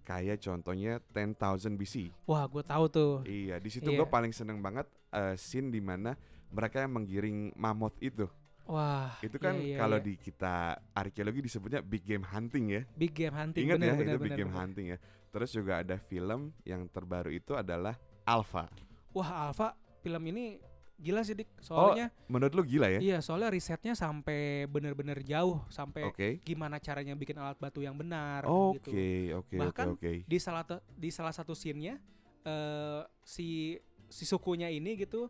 Kayak 0.07 0.39
contohnya 0.39 1.03
10,000 1.11 1.75
BC. 1.75 2.15
Wah, 2.31 2.47
gue 2.47 2.63
tahu 2.63 2.85
tuh. 2.87 3.13
Iya, 3.27 3.59
di 3.59 3.71
situ 3.75 3.91
Iya. 3.91 3.99
gue 3.99 4.07
paling 4.07 4.31
seneng 4.31 4.63
banget 4.63 4.87
eh, 5.11 5.35
scene 5.35 5.67
di 5.67 5.83
mana 5.83 6.15
mereka 6.47 6.79
yang 6.79 6.95
menggiring 6.95 7.51
mammoth 7.59 7.99
itu. 7.99 8.31
Wah, 8.67 9.19
Itu 9.23 9.39
kan 9.39 9.59
iya, 9.63 9.75
iya, 9.75 9.79
kalau 9.79 9.99
iya. 9.99 10.07
di 10.07 10.15
kita 10.19 10.75
arkeologi 10.91 11.39
disebutnya 11.43 11.83
big 11.83 12.03
game 12.03 12.23
hunting 12.23 12.65
ya. 12.71 12.83
big 12.95 13.15
game 13.15 13.35
hunting. 13.35 13.67
Ingat 13.67 13.79
bener, 13.79 13.87
ya 13.87 13.95
bener, 13.95 14.07
itu 14.15 14.19
big 14.19 14.31
bener, 14.31 14.39
game 14.39 14.51
bener. 14.55 14.63
hunting 14.63 14.87
ya. 14.95 14.99
Terus 15.31 15.51
juga 15.55 15.73
ada 15.83 15.97
film 15.99 16.41
yang 16.63 16.83
terbaru 16.87 17.31
itu 17.31 17.55
adalah 17.55 17.95
Alpha. 18.23 18.67
Wah, 19.11 19.51
Alpha 19.51 19.75
film 20.03 20.23
ini 20.31 20.59
gila 20.97 21.21
sih 21.23 21.37
dik. 21.37 21.49
Oh, 21.49 21.93
Soalnya 21.93 22.09
Menurut 22.27 22.53
lu 22.57 22.63
gila 22.65 22.89
ya? 22.89 23.01
iya, 23.01 23.19
soalnya 23.21 23.53
risetnya 23.53 23.93
sampai 23.93 24.65
bener-bener 24.67 25.21
jauh 25.23 25.61
sampai 25.69 26.09
Oke. 26.09 26.29
gimana 26.43 26.81
caranya 26.81 27.13
bikin 27.13 27.37
alat 27.37 27.61
batu 27.61 27.85
yang 27.85 27.95
benar 27.97 28.49
Oke, 28.49 28.81
gitu. 28.81 28.91
oke, 28.91 29.11
oke, 29.45 29.57
Bahkan 29.61 29.87
oke. 29.97 30.11
Di 30.25 30.39
salah 30.41 30.65
di 30.97 31.09
salah 31.13 31.33
satu 31.37 31.53
scene-nya 31.53 32.01
eh 32.47 33.03
si 33.27 33.77
si 34.07 34.23
sukunya 34.23 34.71
ini 34.71 34.95
gitu 34.97 35.27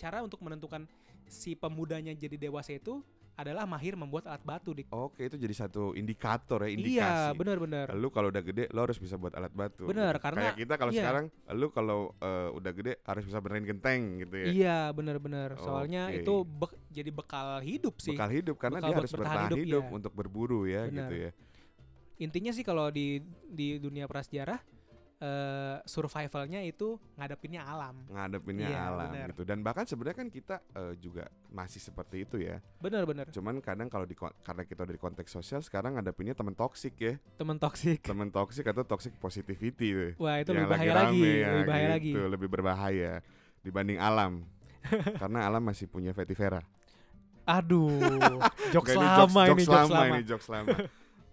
cara 0.00 0.24
untuk 0.24 0.40
menentukan 0.40 0.88
si 1.28 1.52
pemudanya 1.54 2.12
jadi 2.16 2.36
dewasa 2.36 2.72
itu 2.76 3.04
adalah 3.34 3.66
mahir 3.66 3.98
membuat 3.98 4.30
alat 4.30 4.42
batu 4.46 4.70
dik. 4.70 4.94
Oke, 4.94 5.26
itu 5.26 5.34
jadi 5.34 5.54
satu 5.66 5.90
indikator 5.98 6.62
ya, 6.62 6.70
indikasi. 6.70 7.02
Iya, 7.02 7.34
benar-benar. 7.34 7.90
Lu 7.98 8.08
kalau 8.14 8.30
udah 8.30 8.42
gede, 8.46 8.70
lo 8.70 8.86
harus 8.86 8.98
bisa 9.02 9.18
buat 9.18 9.34
alat 9.34 9.50
batu. 9.50 9.90
Bener, 9.90 10.14
gitu. 10.14 10.22
karena- 10.22 10.42
kayak 10.54 10.58
kita 10.62 10.74
kalau 10.78 10.92
iya. 10.94 11.00
sekarang, 11.02 11.24
lu 11.58 11.66
kalau 11.74 12.00
eh, 12.22 12.48
udah 12.54 12.72
gede 12.72 12.92
harus 13.02 13.22
bisa 13.26 13.38
benerin 13.42 13.66
genteng 13.66 14.00
gitu 14.22 14.34
ya. 14.38 14.46
Iya, 14.46 14.78
benar-benar. 14.94 15.58
Soalnya 15.58 16.14
Oke. 16.14 16.22
itu 16.22 16.34
bek- 16.46 16.78
jadi 16.94 17.10
bekal 17.10 17.48
hidup 17.66 17.94
sih. 17.98 18.14
Bekal 18.14 18.30
hidup 18.30 18.56
karena 18.56 18.78
Bekal 18.78 18.88
dia 18.90 18.96
harus 19.02 19.12
bertahan 19.12 19.26
bertahan 19.34 19.50
hidup, 19.50 19.58
hidup, 19.66 19.84
iya. 19.84 19.96
untuk 19.98 20.12
berburu 20.14 20.60
ya 20.70 20.82
Benar. 20.86 20.94
gitu 20.94 21.14
ya. 21.18 21.30
Intinya 22.22 22.52
sih 22.54 22.62
kalau 22.62 22.94
di 22.94 23.18
di 23.50 23.82
dunia 23.82 24.06
prasejarah 24.06 24.62
eh, 25.16 25.78
survivalnya 25.82 26.60
itu 26.60 26.94
ngadepinnya 27.14 27.62
alam. 27.62 28.02
ngadepinnya 28.06 28.66
Iya, 28.66 28.80
alam 28.88 29.08
bener. 29.08 29.26
gitu 29.30 29.42
dan 29.42 29.58
bahkan 29.60 29.84
sebenarnya 29.84 30.16
kan 30.16 30.28
kita 30.28 30.56
eh, 30.70 30.94
juga 30.96 31.24
masih 31.48 31.78
seperti 31.78 32.22
itu 32.22 32.36
ya 32.38 32.58
Bener-bener. 32.76 33.28
cuman 33.28 33.58
kadang 33.58 33.86
kalau 33.86 34.02
di 34.02 34.14
karena 34.14 34.62
kita 34.62 34.82
dari 34.82 34.96
konteks 34.96 35.30
sosial 35.30 35.60
sekarang 35.60 35.94
ngadepinnya 35.94 36.32
temen 36.32 36.52
toksik 36.52 36.94
ya 36.96 37.14
Temen 37.34 37.56
toksik. 37.56 38.02
temen 38.02 38.28
toksik 38.28 38.66
atau 38.66 38.82
toxic 38.82 39.14
positivity 39.16 39.88
tuh 39.90 40.10
Wah 40.18 40.38
itu 40.38 40.50
yang 40.50 40.64
lebih 40.64 40.72
bahaya 40.72 40.92
lagi, 40.94 41.20
rame 41.20 41.30
ya, 41.32 41.48
lebih 41.48 41.64
bahaya 41.66 41.88
lagi. 41.88 42.10
gitu, 42.10 42.20
lebih 42.26 42.48
berbahaya 42.48 43.12
dibanding 43.60 43.98
alam 43.98 44.32
karena 45.20 45.38
alam 45.44 45.62
masih 45.62 45.86
punya 45.86 46.10
Fetty 46.10 46.32
Vera 46.32 46.60
Aduh, 47.44 48.00
jokes 48.72 48.92
lama 48.92 49.42
ini, 49.46 49.62
jokes, 49.62 49.68
lama. 49.90 50.04
ini 50.10 50.22
jokes 50.24 50.48
lama 50.48 50.76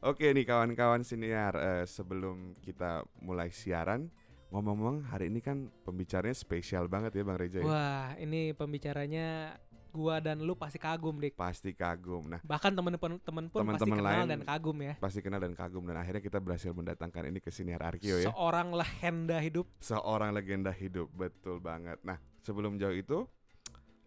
oke 0.02 0.26
nih 0.28 0.44
kawan-kawan 0.44 1.02
siniar 1.02 1.54
eh, 1.54 1.86
sebelum 1.86 2.58
kita 2.60 3.02
mulai 3.20 3.50
siaran 3.50 4.10
ngomong-ngomong 4.50 5.08
hari 5.08 5.30
ini 5.30 5.40
kan 5.40 5.72
pembicaranya 5.82 6.36
spesial 6.36 6.86
banget 6.86 7.16
ya 7.16 7.24
bang 7.24 7.38
Reja 7.40 7.58
ya? 7.58 7.66
Wah, 7.66 8.08
ini 8.18 8.52
pembicaranya 8.52 9.56
gua 9.88 10.20
dan 10.20 10.40
lu 10.40 10.56
pasti 10.56 10.76
kagum, 10.78 11.20
Dik. 11.20 11.36
pasti 11.36 11.72
kagum 11.72 12.24
nah 12.26 12.40
Bahkan 12.42 12.72
temen-temen 12.72 13.20
temen 13.20 13.46
pun 13.48 13.60
pasti 13.62 13.84
Temen-temen 13.84 13.98
kenal 13.98 14.12
lain 14.18 14.28
dan 14.30 14.42
kagum 14.42 14.78
ya. 14.82 14.94
pasti 14.98 15.20
kenal 15.20 15.40
dan 15.40 15.54
kagum 15.54 15.84
dan 15.84 15.98
akhirnya 15.98 16.20
kita 16.20 16.40
berhasil 16.40 16.72
mendatangkan 16.72 17.28
ini 17.28 17.40
ke 17.40 17.48
siniar 17.50 17.80
Arkio 17.82 18.16
ya 18.18 18.28
Seorang 18.28 18.72
legenda 18.72 19.38
hidup. 19.38 19.68
seorang 19.78 20.32
legenda 20.32 20.72
hidup 20.72 21.12
betul 21.12 21.60
banget 21.60 22.00
nah 22.02 22.16
sebelum 22.40 22.76
jauh 22.76 22.96
itu 22.96 23.24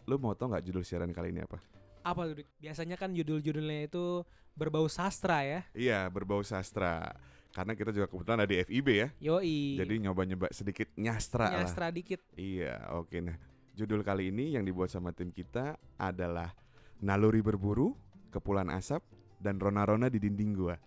lu 0.04 0.16
mau 0.18 0.32
tau 0.32 0.48
nggak 0.50 0.64
judul 0.64 0.82
siaran 0.82 1.08
kali 1.08 1.30
ini 1.30 1.40
apa 1.40 1.56
Apa 2.02 2.28
tuh, 2.28 2.36
Dik? 2.36 2.48
Biasanya 2.60 2.96
kan 2.96 3.12
judul-judulnya 3.12 3.88
itu 3.88 4.20
berbau 4.54 4.86
sastra 4.86 5.42
ya. 5.42 5.60
iya 5.74 6.06
berbau 6.06 6.40
sastra 6.46 7.10
karena 7.54 7.74
kita 7.78 7.90
juga 7.94 8.06
kebetulan 8.10 8.38
ada 8.42 8.50
di 8.50 8.58
FIB 8.66 8.88
ya 8.90 9.08
Yoi. 9.22 9.78
jadi 9.78 9.94
nyoba-nyoba 10.06 10.50
sedikit 10.50 10.90
nyastra 10.98 11.50
lah 11.50 11.62
nyastra 11.62 11.90
dikit. 11.90 12.22
iya 12.38 12.90
oke 12.94 13.18
nah 13.22 13.36
judul 13.74 14.06
kali 14.06 14.30
ini 14.30 14.54
yang 14.54 14.62
dibuat 14.62 14.90
sama 14.90 15.10
tim 15.10 15.34
kita 15.34 15.74
adalah 15.98 16.54
naluri 17.02 17.42
berburu 17.42 17.94
kepulan 18.30 18.70
asap 18.70 19.02
dan 19.42 19.58
rona-rona 19.58 20.06
di 20.06 20.22
dinding 20.22 20.50
gua 20.54 20.78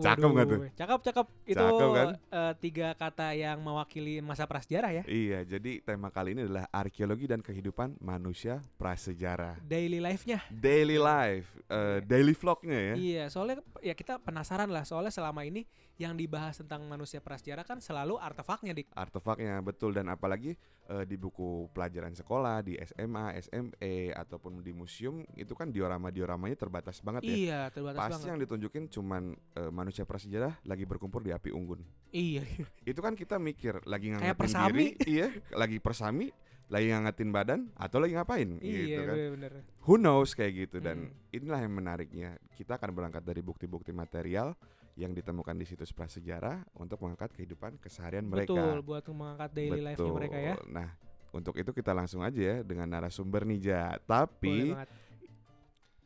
Cakep 0.00 0.28
nggak 0.32 0.46
tuh? 0.48 0.58
Waduh, 0.64 0.72
Cakep, 0.78 1.00
cakep. 1.04 1.26
Itu 1.44 1.58
Cakep 1.60 1.88
kan? 1.92 2.08
eh, 2.16 2.52
tiga 2.62 2.88
kata 2.96 3.28
yang 3.36 3.58
mewakili 3.60 4.24
masa 4.24 4.48
prasejarah 4.48 4.92
ya. 4.94 5.04
Iya, 5.04 5.44
jadi 5.44 5.84
tema 5.84 6.08
kali 6.08 6.32
ini 6.32 6.48
adalah 6.48 6.64
arkeologi 6.72 7.28
dan 7.28 7.44
kehidupan 7.44 8.00
manusia 8.00 8.64
prasejarah. 8.80 9.60
Daily 9.60 10.00
life-nya. 10.00 10.40
Daily 10.48 10.96
life, 10.96 11.48
eh, 11.68 12.00
daily 12.04 12.32
vlognya 12.32 12.78
ya. 12.78 12.94
Iya, 12.96 13.24
soalnya 13.28 13.60
ya 13.84 13.92
kita 13.92 14.16
penasaran 14.22 14.72
lah. 14.72 14.88
Soalnya 14.88 15.12
selama 15.12 15.44
ini 15.44 15.68
yang 15.96 16.16
dibahas 16.16 16.56
tentang 16.56 16.82
manusia 16.84 17.20
prasejarah 17.20 17.62
kan 17.62 17.78
selalu 17.78 18.16
artefaknya, 18.16 18.72
Dik. 18.72 18.90
Artefaknya 18.92 19.60
betul 19.60 19.92
dan 19.92 20.08
apalagi 20.08 20.56
eh, 20.88 21.04
di 21.04 21.14
buku 21.14 21.68
pelajaran 21.70 22.10
sekolah, 22.10 22.64
di 22.64 22.74
SMA, 22.82 23.36
SME 23.38 24.10
ataupun 24.10 24.60
di 24.60 24.72
museum 24.72 25.22
itu 25.36 25.52
kan 25.52 25.68
diorama-dioramanya 25.68 26.56
terbatas 26.56 26.98
banget 26.98 27.22
ya. 27.22 27.34
Iya, 27.34 27.60
terbatas 27.70 28.00
Pasti 28.00 28.12
banget. 28.18 28.28
yang 28.28 28.38
ditunjukin 28.40 28.84
cuman 28.88 29.22
eh, 29.54 29.70
manusia 29.70 30.02
prasejarah 30.02 30.58
lagi 30.64 30.82
berkumpul 30.82 31.20
di 31.20 31.30
api 31.30 31.52
unggun. 31.52 31.84
Iya. 32.10 32.42
Itu 32.90 32.98
kan 32.98 33.12
kita 33.14 33.36
mikir 33.36 33.84
lagi 33.84 34.10
Kayak 34.10 34.34
ngangetin 34.34 34.40
persami. 34.40 34.72
diri, 34.72 34.86
iya, 35.14 35.26
lagi 35.52 35.78
persami, 35.78 36.26
lagi 36.66 36.86
ngangetin 36.88 37.30
badan 37.30 37.60
atau 37.76 38.00
lagi 38.00 38.16
ngapain 38.16 38.48
gitu 38.56 38.64
iya, 38.64 39.04
kan. 39.04 39.16
bener. 39.36 39.52
who 39.84 40.00
knows 40.00 40.32
kayak 40.32 40.56
gitu 40.56 40.80
dan 40.80 41.12
Mm. 41.12 41.36
inilah 41.36 41.60
yang 41.60 41.74
menariknya 41.74 42.30
kita 42.56 42.80
akan 42.80 42.96
berangkat 42.96 43.20
dari 43.20 43.44
bukti-bukti 43.44 43.92
material 43.92 44.56
yang 44.96 45.16
ditemukan 45.16 45.56
di 45.56 45.64
situs 45.64 45.90
prasejarah 45.90 46.60
untuk 46.76 47.00
mengangkat 47.00 47.32
kehidupan 47.32 47.80
keseharian 47.80 48.28
mereka 48.28 48.52
Betul, 48.52 48.76
buat 48.84 49.04
mengangkat 49.08 49.50
daily 49.56 49.80
life-nya 49.80 50.12
mereka 50.12 50.38
ya. 50.38 50.54
nah 50.68 50.88
untuk 51.32 51.56
itu 51.56 51.72
kita 51.72 51.96
langsung 51.96 52.20
aja 52.20 52.40
ya 52.40 52.56
dengan 52.60 52.84
narasumber 52.92 53.48
nih 53.48 53.58
Ja 53.72 53.96
tapi. 54.04 54.76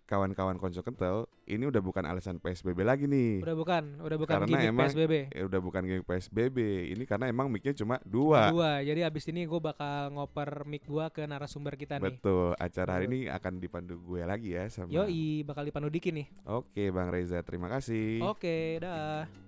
Kawan-kawan 0.07 0.55
konco 0.57 0.81
kental 0.81 1.27
ini 1.45 1.67
udah 1.67 1.79
bukan 1.79 2.03
alasan 2.03 2.39
PSBB 2.39 2.81
lagi 2.81 3.05
nih 3.05 3.43
Udah 3.43 3.55
bukan, 3.55 3.85
udah 3.99 4.17
bukan 4.17 4.35
Karena 4.39 4.47
gimmick 4.49 4.71
emang 4.71 4.89
PSBB. 4.89 5.13
Eh, 5.31 5.43
udah 5.43 5.61
bukan 5.61 5.83
geng 5.83 6.03
PSBB 6.03 6.59
ini 6.91 7.05
karena 7.05 7.27
emang 7.27 7.47
mic-nya 7.47 7.75
cuma 7.75 7.99
dua 8.03 8.49
Dua. 8.49 8.79
Jadi 8.81 9.03
abis 9.03 9.27
ini 9.27 9.45
gue 9.45 9.59
bakal 9.59 10.11
ngoper 10.11 10.63
mic 10.65 10.87
gua 10.87 11.11
ke 11.11 11.23
narasumber 11.23 11.75
kita 11.75 11.99
nih. 11.99 12.07
betul 12.09 12.55
acara 12.57 12.91
hari 12.95 13.07
ini 13.07 13.19
akan 13.27 13.59
dipandu 13.59 13.99
gue 13.99 14.23
lagi 14.23 14.55
ya 14.55 14.67
sama 14.67 14.89
Yoi, 14.89 15.43
bakal 15.43 15.63
dipandu 15.63 15.91
Diki 15.91 16.11
nih. 16.11 16.27
oke 16.47 16.83
Bang 16.89 17.11
Reza 17.11 17.43
terima 17.43 17.67
kasih 17.67 18.23
Oke, 18.23 18.79
dah. 18.79 19.46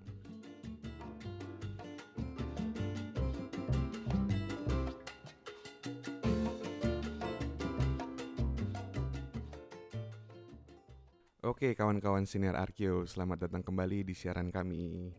Oke 11.46 11.70
kawan-kawan 11.78 12.26
senior 12.26 12.58
Arkeo, 12.58 13.06
selamat 13.06 13.46
datang 13.46 13.62
kembali 13.62 14.02
di 14.02 14.10
siaran 14.10 14.50
kami. 14.50 15.14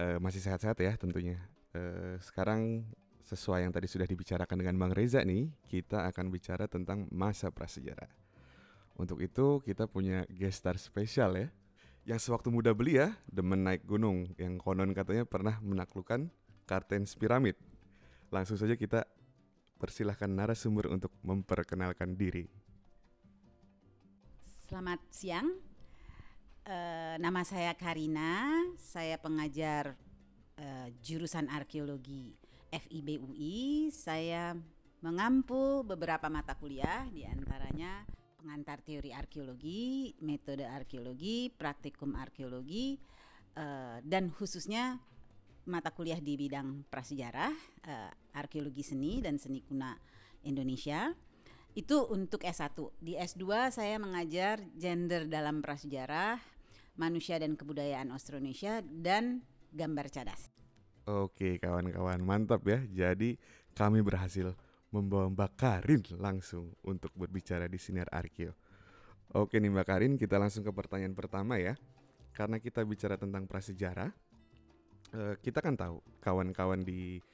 Eh, 0.00 0.16
masih 0.16 0.40
sehat-sehat 0.40 0.80
ya 0.80 0.96
tentunya. 0.96 1.36
Eh, 1.76 2.16
sekarang 2.16 2.88
sesuai 3.28 3.60
yang 3.60 3.68
tadi 3.68 3.84
sudah 3.92 4.08
dibicarakan 4.08 4.56
dengan 4.56 4.80
Bang 4.80 4.96
Reza 4.96 5.20
nih, 5.20 5.52
kita 5.68 6.08
akan 6.08 6.32
bicara 6.32 6.64
tentang 6.64 7.04
masa 7.12 7.52
prasejarah. 7.52 8.08
Untuk 8.96 9.20
itu 9.20 9.60
kita 9.68 9.84
punya 9.84 10.24
guest 10.32 10.64
star 10.64 10.80
spesial 10.80 11.36
ya, 11.36 11.52
yang 12.08 12.16
sewaktu 12.16 12.48
muda 12.48 12.72
belia 12.72 13.12
demen 13.28 13.68
naik 13.68 13.84
gunung, 13.84 14.32
yang 14.40 14.56
konon 14.56 14.96
katanya 14.96 15.28
pernah 15.28 15.60
menaklukkan 15.60 16.32
Kartens 16.64 17.12
Piramid. 17.20 17.60
Langsung 18.32 18.56
saja 18.56 18.80
kita 18.80 19.04
persilahkan 19.76 20.32
narasumber 20.32 20.88
untuk 20.88 21.12
memperkenalkan 21.20 22.16
diri. 22.16 22.48
Selamat 24.68 25.00
siang. 25.08 25.48
Eh, 26.68 27.16
nama 27.16 27.40
saya 27.40 27.72
Karina. 27.72 28.52
Saya 28.76 29.16
pengajar 29.16 29.96
eh, 30.60 30.92
jurusan 31.00 31.48
arkeologi 31.48 32.36
FIB 32.68 33.16
UI. 33.16 33.88
Saya 33.88 34.52
mengampu 35.00 35.80
beberapa 35.88 36.28
mata 36.28 36.52
kuliah, 36.52 37.08
di 37.08 37.24
antaranya 37.24 38.04
pengantar 38.36 38.84
teori 38.84 39.08
arkeologi, 39.08 40.12
metode 40.20 40.68
arkeologi, 40.68 41.48
praktikum 41.48 42.12
arkeologi, 42.12 43.00
eh, 43.56 44.04
dan 44.04 44.28
khususnya 44.28 45.00
mata 45.64 45.96
kuliah 45.96 46.20
di 46.20 46.36
bidang 46.36 46.84
prasejarah, 46.92 47.56
arkeologi 48.36 48.84
seni 48.84 49.24
dan 49.24 49.40
seni 49.40 49.64
kuna 49.64 49.96
Indonesia. 50.44 51.16
Itu 51.78 52.10
untuk 52.10 52.42
S1. 52.42 52.74
Di 52.98 53.14
S2 53.14 53.70
saya 53.70 54.02
mengajar 54.02 54.58
gender 54.74 55.30
dalam 55.30 55.62
prasejarah, 55.62 56.42
manusia 56.98 57.38
dan 57.38 57.54
kebudayaan 57.54 58.10
Austronesia 58.10 58.82
dan 58.82 59.46
gambar 59.70 60.10
cadas. 60.10 60.50
Oke 61.06 61.56
kawan-kawan 61.56 62.20
mantap 62.20 62.68
ya 62.68 62.84
Jadi 62.84 63.40
kami 63.72 64.04
berhasil 64.04 64.52
membawa 64.92 65.32
Mbak 65.32 65.52
Karin 65.56 66.04
langsung 66.20 66.76
untuk 66.84 67.08
berbicara 67.16 67.64
di 67.64 67.80
Sinar 67.80 68.12
Arkeo 68.12 68.52
Oke 69.32 69.56
nih 69.56 69.72
Mbak 69.72 69.86
Karin 69.88 70.20
kita 70.20 70.36
langsung 70.36 70.68
ke 70.68 70.72
pertanyaan 70.74 71.16
pertama 71.16 71.56
ya 71.56 71.80
Karena 72.36 72.60
kita 72.60 72.84
bicara 72.84 73.16
tentang 73.16 73.48
prasejarah 73.48 74.12
eh, 75.16 75.34
Kita 75.40 75.64
kan 75.64 75.80
tahu 75.80 76.04
kawan-kawan 76.20 76.84
di 76.84 77.24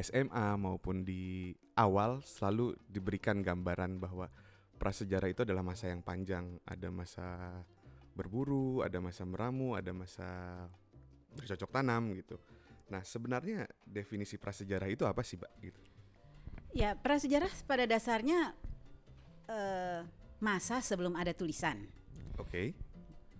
SMA 0.00 0.54
maupun 0.56 1.02
di 1.02 1.50
awal 1.76 2.22
selalu 2.22 2.74
diberikan 2.86 3.42
gambaran 3.42 3.98
bahwa 3.98 4.30
prasejarah 4.78 5.30
itu 5.30 5.42
adalah 5.42 5.66
masa 5.66 5.90
yang 5.90 6.06
panjang 6.06 6.58
Ada 6.62 6.88
masa 6.90 7.26
berburu, 8.14 8.82
ada 8.82 8.98
masa 9.02 9.26
meramu, 9.26 9.74
ada 9.74 9.90
masa 9.90 10.26
bercocok 11.34 11.70
tanam 11.70 12.14
gitu 12.14 12.38
Nah, 12.88 13.04
sebenarnya 13.04 13.68
definisi 13.84 14.40
prasejarah 14.40 14.88
itu 14.88 15.04
apa 15.04 15.20
sih, 15.20 15.36
Mbak? 15.36 15.52
Gitu. 15.60 15.80
Ya, 16.72 16.96
prasejarah 16.96 17.52
pada 17.68 17.84
dasarnya 17.84 18.56
eh, 19.48 20.00
masa 20.40 20.80
sebelum 20.80 21.16
ada 21.16 21.32
tulisan. 21.36 21.84
Oke. 22.40 22.72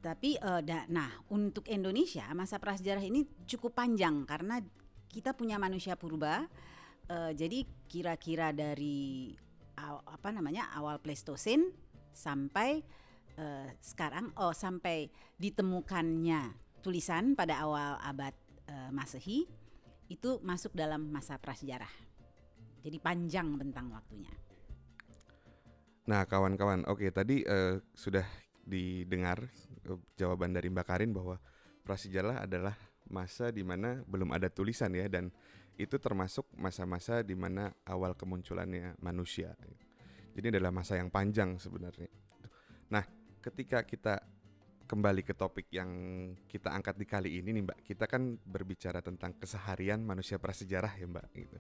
Tapi 0.04 0.36
eh, 0.36 0.60
da- 0.64 0.88
nah, 0.92 1.08
untuk 1.32 1.64
Indonesia 1.72 2.28
masa 2.36 2.60
prasejarah 2.60 3.04
ini 3.04 3.24
cukup 3.48 3.72
panjang 3.72 4.28
karena 4.28 4.60
kita 5.08 5.32
punya 5.34 5.56
manusia 5.56 5.96
purba. 5.96 6.46
eh, 7.08 7.32
jadi 7.32 7.64
kira-kira 7.88 8.52
dari 8.52 9.32
aw- 9.80 10.04
apa 10.04 10.28
namanya 10.28 10.68
awal 10.76 11.00
Pleistosen 11.00 11.72
sampai 12.12 12.84
eh, 13.40 13.68
sekarang, 13.80 14.36
oh 14.36 14.52
sampai 14.52 15.08
ditemukannya 15.40 16.52
tulisan 16.84 17.32
pada 17.32 17.64
awal 17.64 17.96
abad 18.04 18.34
eh, 18.68 18.90
Masehi 18.92 19.48
itu 20.12 20.40
masuk 20.44 20.76
dalam 20.76 21.08
masa 21.08 21.40
prasejarah. 21.40 21.90
Jadi 22.84 22.96
panjang 23.00 23.56
bentang 23.56 23.88
waktunya. 23.92 24.32
Nah, 26.08 26.24
kawan-kawan, 26.24 26.88
oke 26.88 27.08
tadi 27.12 27.44
eh, 27.44 27.80
sudah 27.92 28.24
didengar 28.68 29.48
jawaban 30.16 30.52
dari 30.52 30.68
Mbak 30.68 30.86
Karin 30.88 31.12
bahwa 31.16 31.40
prasejarah 31.84 32.44
adalah 32.44 32.76
masa 33.08 33.50
di 33.52 33.64
mana 33.64 34.00
belum 34.04 34.32
ada 34.32 34.48
tulisan 34.52 34.92
ya 34.94 35.08
dan 35.08 35.32
itu 35.78 35.94
termasuk 35.96 36.50
masa-masa 36.58 37.22
di 37.22 37.38
mana 37.38 37.70
awal 37.86 38.18
kemunculannya 38.18 38.98
manusia. 38.98 39.54
Jadi 40.34 40.54
adalah 40.54 40.74
masa 40.74 40.98
yang 40.98 41.10
panjang 41.10 41.58
sebenarnya. 41.58 42.10
Nah, 42.90 43.06
ketika 43.38 43.86
kita 43.86 44.18
kembali 44.88 45.22
ke 45.22 45.36
topik 45.36 45.68
yang 45.70 45.90
kita 46.48 46.72
angkat 46.72 46.96
di 46.96 47.06
kali 47.06 47.30
ini 47.38 47.52
nih 47.52 47.62
Mbak, 47.62 47.78
kita 47.84 48.04
kan 48.08 48.40
berbicara 48.40 49.04
tentang 49.04 49.36
keseharian 49.36 50.00
manusia 50.00 50.40
prasejarah 50.40 50.96
ya 50.96 51.06
Mbak 51.06 51.26
gitu. 51.36 51.58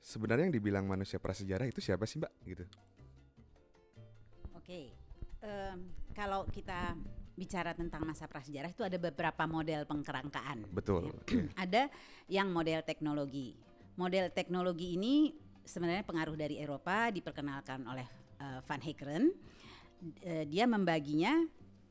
Sebenarnya 0.00 0.48
yang 0.48 0.54
dibilang 0.54 0.84
manusia 0.86 1.16
prasejarah 1.16 1.66
itu 1.66 1.80
siapa 1.82 2.04
sih 2.04 2.20
Mbak 2.20 2.32
gitu? 2.46 2.64
Oke, 4.54 4.92
em, 5.40 5.78
kalau 6.12 6.44
kita 6.52 6.94
bicara 7.40 7.72
tentang 7.72 8.04
masa 8.04 8.28
prasejarah 8.28 8.68
itu 8.68 8.84
ada 8.84 9.00
beberapa 9.00 9.48
model 9.48 9.88
pengkerangkaan. 9.88 10.68
Betul. 10.76 11.08
Ya. 11.08 11.24
iya. 11.32 11.44
Ada 11.64 11.82
yang 12.28 12.52
model 12.52 12.84
teknologi. 12.84 13.56
Model 13.96 14.28
teknologi 14.28 15.00
ini 15.00 15.32
sebenarnya 15.64 16.04
pengaruh 16.04 16.36
dari 16.36 16.60
Eropa 16.60 17.08
diperkenalkan 17.08 17.88
oleh 17.88 18.04
eh, 18.36 18.60
Van 18.60 18.82
Heekeren. 18.84 19.32
Eh, 20.20 20.44
dia 20.44 20.68
membaginya 20.68 21.40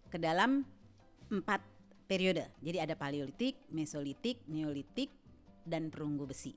ke 0.09 0.21
dalam 0.21 0.61
empat 1.33 1.61
periode. 2.05 2.49
Jadi 2.61 2.77
ada 2.81 2.97
Paleolitik, 2.97 3.69
Mesolitik, 3.73 4.45
Neolitik, 4.49 5.13
dan 5.65 5.93
perunggu 5.93 6.25
besi. 6.25 6.53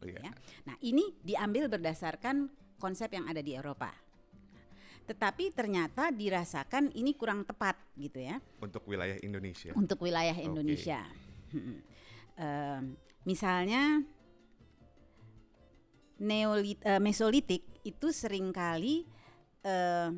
Oh, 0.00 0.08
iya. 0.08 0.28
ya. 0.28 0.32
Nah 0.68 0.76
ini 0.84 1.12
diambil 1.20 1.68
berdasarkan 1.68 2.48
konsep 2.80 3.12
yang 3.12 3.28
ada 3.28 3.40
di 3.40 3.56
Eropa. 3.56 4.05
Tetapi 5.06 5.54
ternyata 5.54 6.10
dirasakan 6.10 6.90
ini 6.92 7.14
kurang 7.14 7.42
tepat 7.42 7.78
gitu 7.94 8.18
ya 8.18 8.42
Untuk 8.58 8.82
wilayah 8.84 9.14
Indonesia. 9.18 9.70
untuk 9.72 10.02
wilayah. 10.02 10.34
Indonesia. 10.34 11.00
Mm-mm. 11.54 11.78
Em, 12.36 12.82
misalnya 13.22 14.02
neolit 16.18 16.80
eh, 16.82 16.98
Mesolitik 16.98 17.62
itu 17.84 18.10
sering 18.10 18.50
kali 18.50 19.04
eh, 19.62 20.08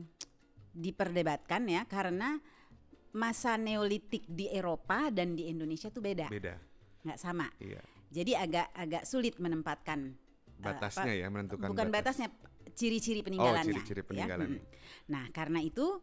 diperdebatkan 0.73 1.67
ya 1.67 1.83
karena 1.85 2.39
masa 3.11 3.57
Neolitik 3.57 4.25
di 4.25 4.47
Eropa 4.47 5.11
dan 5.11 5.35
di 5.35 5.49
Indonesia 5.49 5.89
tuh 5.89 6.01
beda, 6.01 6.29
Beda. 6.29 6.55
nggak 7.03 7.19
sama. 7.19 7.49
Iya. 7.59 7.83
Jadi 8.09 8.33
agak 8.33 8.73
agak 8.73 9.03
sulit 9.05 9.37
menempatkan 9.37 10.15
eh, 10.15 10.63
Batasnya 10.63 11.13
apa- 11.13 11.21
ya 11.21 11.27
menentukan 11.29 11.69
bukan 11.69 11.89
batas. 11.89 12.17
batasnya 12.17 12.29
ciri-ciri 12.79 13.27
peninggalannya. 13.27 13.75
ciri-ciri 13.75 14.03
ya. 14.03 14.07
peninggalannya. 14.07 14.63
Mm. 14.63 14.71
Nah, 15.11 15.25
karena 15.35 15.59
itu 15.59 15.99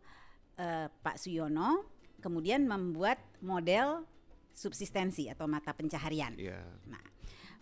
eh, 0.60 0.92
Pak 0.92 1.16
Suyono 1.16 1.88
kemudian 2.20 2.68
membuat 2.68 3.24
model 3.40 4.04
subsistensi 4.52 5.32
atau 5.32 5.48
mata 5.48 5.72
pencaharian. 5.72 6.36
Iya. 6.36 6.60
Nah, 6.92 7.04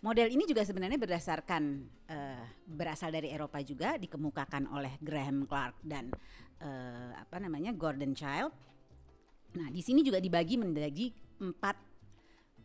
model 0.02 0.30
ini 0.30 0.46
juga 0.46 0.66
sebenarnya 0.66 0.98
berdasarkan 0.98 1.62
eh, 2.10 2.44
berasal 2.66 3.14
dari 3.14 3.30
Eropa 3.30 3.62
juga 3.62 3.94
dikemukakan 3.94 4.70
oleh 4.74 4.98
Graham 4.98 5.46
Clark 5.46 5.78
dan 5.86 6.10
eh, 6.58 7.12
apa 7.14 7.38
namanya 7.38 7.70
Gordon 7.74 8.14
Child. 8.18 8.50
Nah, 9.54 9.70
di 9.70 9.82
sini 9.82 10.02
juga 10.02 10.18
dibagi 10.18 10.58
menjadi 10.58 11.14
empat 11.38 11.76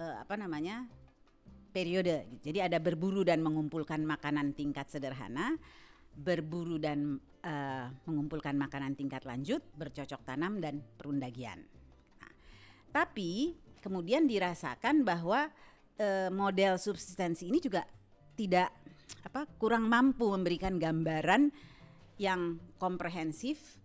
eh, 0.02 0.16
apa 0.18 0.34
namanya 0.34 0.86
periode. 1.70 2.42
Jadi 2.42 2.60
ada 2.66 2.78
berburu 2.82 3.22
dan 3.22 3.42
mengumpulkan 3.46 4.02
makanan 4.02 4.58
tingkat 4.58 4.90
sederhana, 4.90 5.58
berburu 6.16 6.82
dan 6.82 7.18
eh, 7.44 7.88
mengumpulkan 8.06 8.56
makanan 8.56 8.96
tingkat 8.96 9.24
lanjut, 9.24 9.64
bercocok 9.76 10.22
tanam 10.26 10.60
dan 10.60 10.84
perundagian. 11.00 11.64
Nah, 12.20 12.34
tapi 12.92 13.56
kemudian 13.80 14.28
dirasakan 14.28 15.08
bahwa 15.08 15.48
eh, 16.00 16.30
model 16.32 16.76
subsistensi 16.80 17.48
ini 17.48 17.60
juga 17.64 17.84
tidak 18.36 18.72
apa 19.26 19.44
kurang 19.60 19.92
mampu 19.92 20.32
memberikan 20.32 20.80
gambaran 20.80 21.52
yang 22.20 22.60
komprehensif 22.80 23.80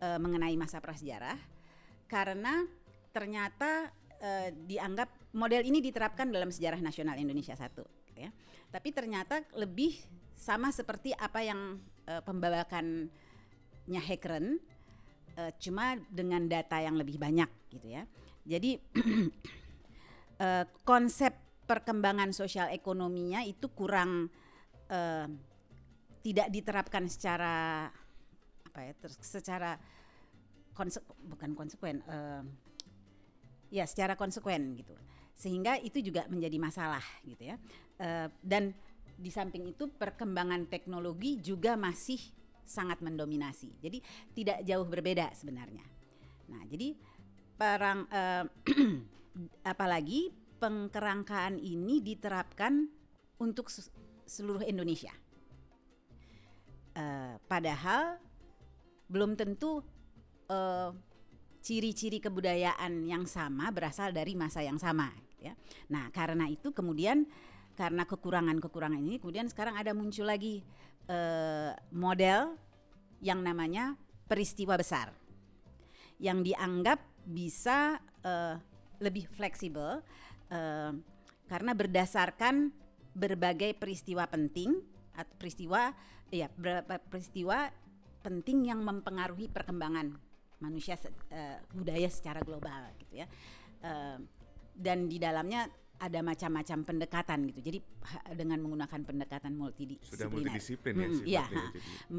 eh, 0.00 0.18
mengenai 0.20 0.56
masa 0.56 0.80
prasejarah 0.80 1.36
karena 2.08 2.64
ternyata 3.12 3.92
eh, 4.20 4.50
dianggap 4.52 5.32
model 5.36 5.62
ini 5.66 5.82
diterapkan 5.84 6.30
dalam 6.30 6.48
sejarah 6.48 6.80
nasional 6.80 7.18
Indonesia 7.18 7.54
satu 7.54 7.84
gitu 8.10 8.28
ya. 8.28 8.30
Tapi 8.70 8.88
ternyata 8.90 9.42
lebih 9.54 9.98
sama 10.44 10.68
seperti 10.68 11.16
apa 11.16 11.40
yang 11.40 11.80
eh, 12.04 12.20
pembawakannya 12.20 14.02
Hekeren 14.04 14.60
eh, 15.40 15.52
cuma 15.56 15.96
dengan 16.12 16.44
data 16.44 16.76
yang 16.84 17.00
lebih 17.00 17.16
banyak 17.16 17.48
gitu 17.72 17.88
ya. 17.88 18.04
Jadi 18.44 18.76
eh, 20.44 20.64
konsep 20.84 21.32
perkembangan 21.64 22.36
sosial 22.36 22.68
ekonominya 22.76 23.40
itu 23.40 23.72
kurang 23.72 24.28
eh, 24.92 25.26
tidak 26.20 26.48
diterapkan 26.52 27.08
secara 27.08 27.88
apa 28.68 28.80
ya 28.84 28.92
ter- 29.00 29.24
secara 29.24 29.80
konse- 30.76 31.08
bukan 31.24 31.56
konsekuen 31.56 32.04
eh, 32.04 32.42
ya 33.72 33.88
secara 33.88 34.12
konsekuen 34.12 34.76
gitu 34.76 34.92
sehingga 35.34 35.80
itu 35.80 35.98
juga 36.04 36.28
menjadi 36.28 36.60
masalah 36.60 37.02
gitu 37.24 37.48
ya 37.48 37.56
Eh, 37.94 38.28
dan 38.42 38.74
di 39.14 39.30
samping 39.30 39.70
itu 39.70 39.88
perkembangan 39.90 40.66
teknologi 40.66 41.38
juga 41.38 41.78
masih 41.78 42.18
sangat 42.64 43.04
mendominasi. 43.04 43.76
Jadi 43.78 43.98
tidak 44.32 44.58
jauh 44.64 44.86
berbeda 44.88 45.30
sebenarnya. 45.36 45.84
Nah 46.50 46.62
jadi 46.66 46.96
perang 47.54 48.08
eh, 48.10 48.44
apalagi 49.72 50.32
pengkerangkaan 50.58 51.60
ini 51.60 52.00
diterapkan 52.00 52.88
untuk 53.38 53.68
se- 53.68 53.92
seluruh 54.24 54.64
Indonesia. 54.64 55.12
Eh, 56.94 57.36
padahal 57.44 58.16
belum 59.12 59.36
tentu 59.36 59.84
eh, 60.48 60.90
ciri-ciri 61.64 62.20
kebudayaan 62.20 63.08
yang 63.08 63.24
sama 63.24 63.72
berasal 63.72 64.12
dari 64.12 64.36
masa 64.36 64.60
yang 64.60 64.76
sama 64.76 65.08
ya. 65.44 65.52
Nah, 65.92 66.08
karena 66.12 66.48
itu 66.48 66.72
kemudian 66.72 67.28
karena 67.74 68.06
kekurangan-kekurangan 68.06 69.00
ini 69.02 69.18
kemudian 69.18 69.50
sekarang 69.50 69.74
ada 69.74 69.90
muncul 69.94 70.26
lagi 70.26 70.62
eh, 71.10 71.72
model 71.90 72.54
yang 73.20 73.42
namanya 73.42 73.98
peristiwa 74.30 74.78
besar 74.78 75.10
yang 76.22 76.46
dianggap 76.46 77.02
bisa 77.26 77.98
eh, 78.22 78.56
lebih 79.02 79.26
fleksibel 79.34 80.00
eh, 80.50 80.92
karena 81.50 81.72
berdasarkan 81.76 82.72
berbagai 83.14 83.78
peristiwa 83.78 84.26
penting 84.26 84.74
atau 85.14 85.34
peristiwa 85.38 85.94
ya 86.34 86.50
peristiwa 87.06 87.70
penting 88.24 88.66
yang 88.66 88.82
mempengaruhi 88.82 89.46
perkembangan 89.52 90.18
manusia 90.58 90.96
eh, 91.30 91.60
budaya 91.76 92.08
secara 92.08 92.40
global 92.40 92.90
gitu 93.04 93.22
ya. 93.22 93.26
Eh, 93.84 94.18
dan 94.74 95.06
di 95.06 95.20
dalamnya 95.20 95.70
ada 96.04 96.20
macam-macam 96.20 96.78
pendekatan 96.84 97.48
gitu. 97.48 97.60
Jadi 97.64 97.78
dengan 98.36 98.60
menggunakan 98.60 99.00
pendekatan 99.08 99.56
multidisipliner 99.56 100.12
Sudah 100.12 100.28
multidisiplin 100.28 100.92
ya 100.92 101.02
Mm, 101.04 101.20
iya, 101.24 101.24
ya, 101.24 101.44
ha. 101.44 101.48
jadi. 101.48 101.78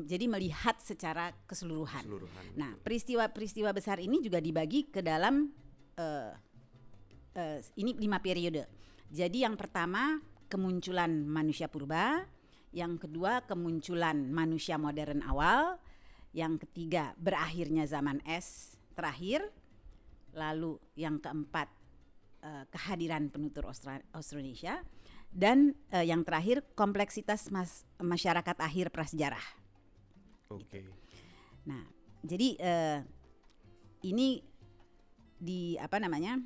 Jadi 0.09 0.25
melihat 0.25 0.75
secara 0.81 1.29
keseluruhan. 1.45 2.01
Keseluruhan. 2.01 2.43
Nah, 2.57 2.73
peristiwa-peristiwa 2.81 3.69
besar 3.69 4.01
ini 4.01 4.21
juga 4.25 4.41
dibagi 4.41 4.89
ke 4.89 5.05
dalam 5.05 5.53
eh, 5.97 6.31
eh, 7.37 7.59
ini 7.77 7.93
lima 8.01 8.17
periode. 8.17 8.65
Jadi 9.13 9.45
yang 9.45 9.53
pertama 9.53 10.17
kemunculan 10.49 11.29
manusia 11.29 11.69
purba, 11.69 12.25
yang 12.73 12.97
kedua 12.97 13.45
kemunculan 13.45 14.33
manusia 14.33 14.81
modern 14.81 15.21
awal, 15.23 15.77
yang 16.33 16.57
ketiga 16.57 17.13
berakhirnya 17.21 17.85
zaman 17.85 18.19
es 18.25 18.75
terakhir, 18.97 19.45
lalu 20.35 20.75
yang 20.97 21.21
keempat 21.21 21.71
eh, 22.45 22.63
kehadiran 22.69 23.33
penutur 23.33 23.65
Austra- 23.65 24.05
Austronesia, 24.13 24.85
dan 25.33 25.73
eh, 25.89 26.05
yang 26.05 26.21
terakhir 26.21 26.61
kompleksitas 26.77 27.49
mas- 27.49 27.81
masyarakat 27.97 28.55
akhir 28.61 28.93
prasejarah. 28.93 29.41
Oke. 30.53 30.85
Nah, 31.65 31.81
jadi 32.21 32.47
eh, 32.61 32.99
ini 34.05 34.45
di 35.35 35.73
apa 35.81 35.97
namanya? 35.97 36.37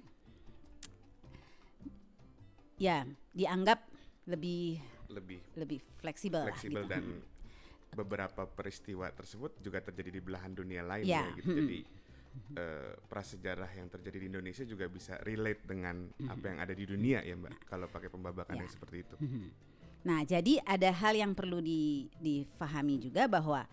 Ya, 2.80 3.04
dianggap 3.36 3.84
lebih 4.24 4.80
Lebih 5.12 5.42
lebih 5.58 5.80
fleksibel, 6.00 6.40
lah 6.46 6.54
fleksibel 6.54 6.86
gitu. 6.86 6.94
dan 6.96 7.04
beberapa 7.92 8.46
peristiwa 8.46 9.10
tersebut 9.10 9.58
juga 9.60 9.82
terjadi 9.82 10.16
di 10.16 10.22
belahan 10.22 10.54
dunia 10.54 10.86
lain 10.86 11.04
Ya, 11.04 11.28
ya 11.28 11.36
gitu. 11.42 11.50
Jadi 11.60 11.80
eh, 12.54 12.93
prasejarah 13.06 13.69
yang 13.73 13.88
terjadi 13.88 14.17
di 14.17 14.28
Indonesia 14.28 14.63
juga 14.63 14.86
bisa 14.86 15.17
relate 15.21 15.63
dengan 15.63 16.08
apa 16.25 16.45
yang 16.45 16.60
ada 16.60 16.73
di 16.73 16.86
dunia 16.86 17.19
ya 17.21 17.36
Mbak. 17.36 17.65
Kalau 17.65 17.88
pakai 17.88 18.10
pembabakan 18.10 18.56
Ya. 18.56 18.62
yang 18.63 18.71
seperti 18.71 19.04
itu. 19.04 19.15
Nah, 19.99 20.23
jadi 20.23 20.63
ada 20.63 20.89
hal 20.95 21.13
yang 21.13 21.36
perlu 21.36 21.60
di, 21.60 22.08
difahami 22.17 22.99
juga 22.99 23.28
bahwa 23.28 23.67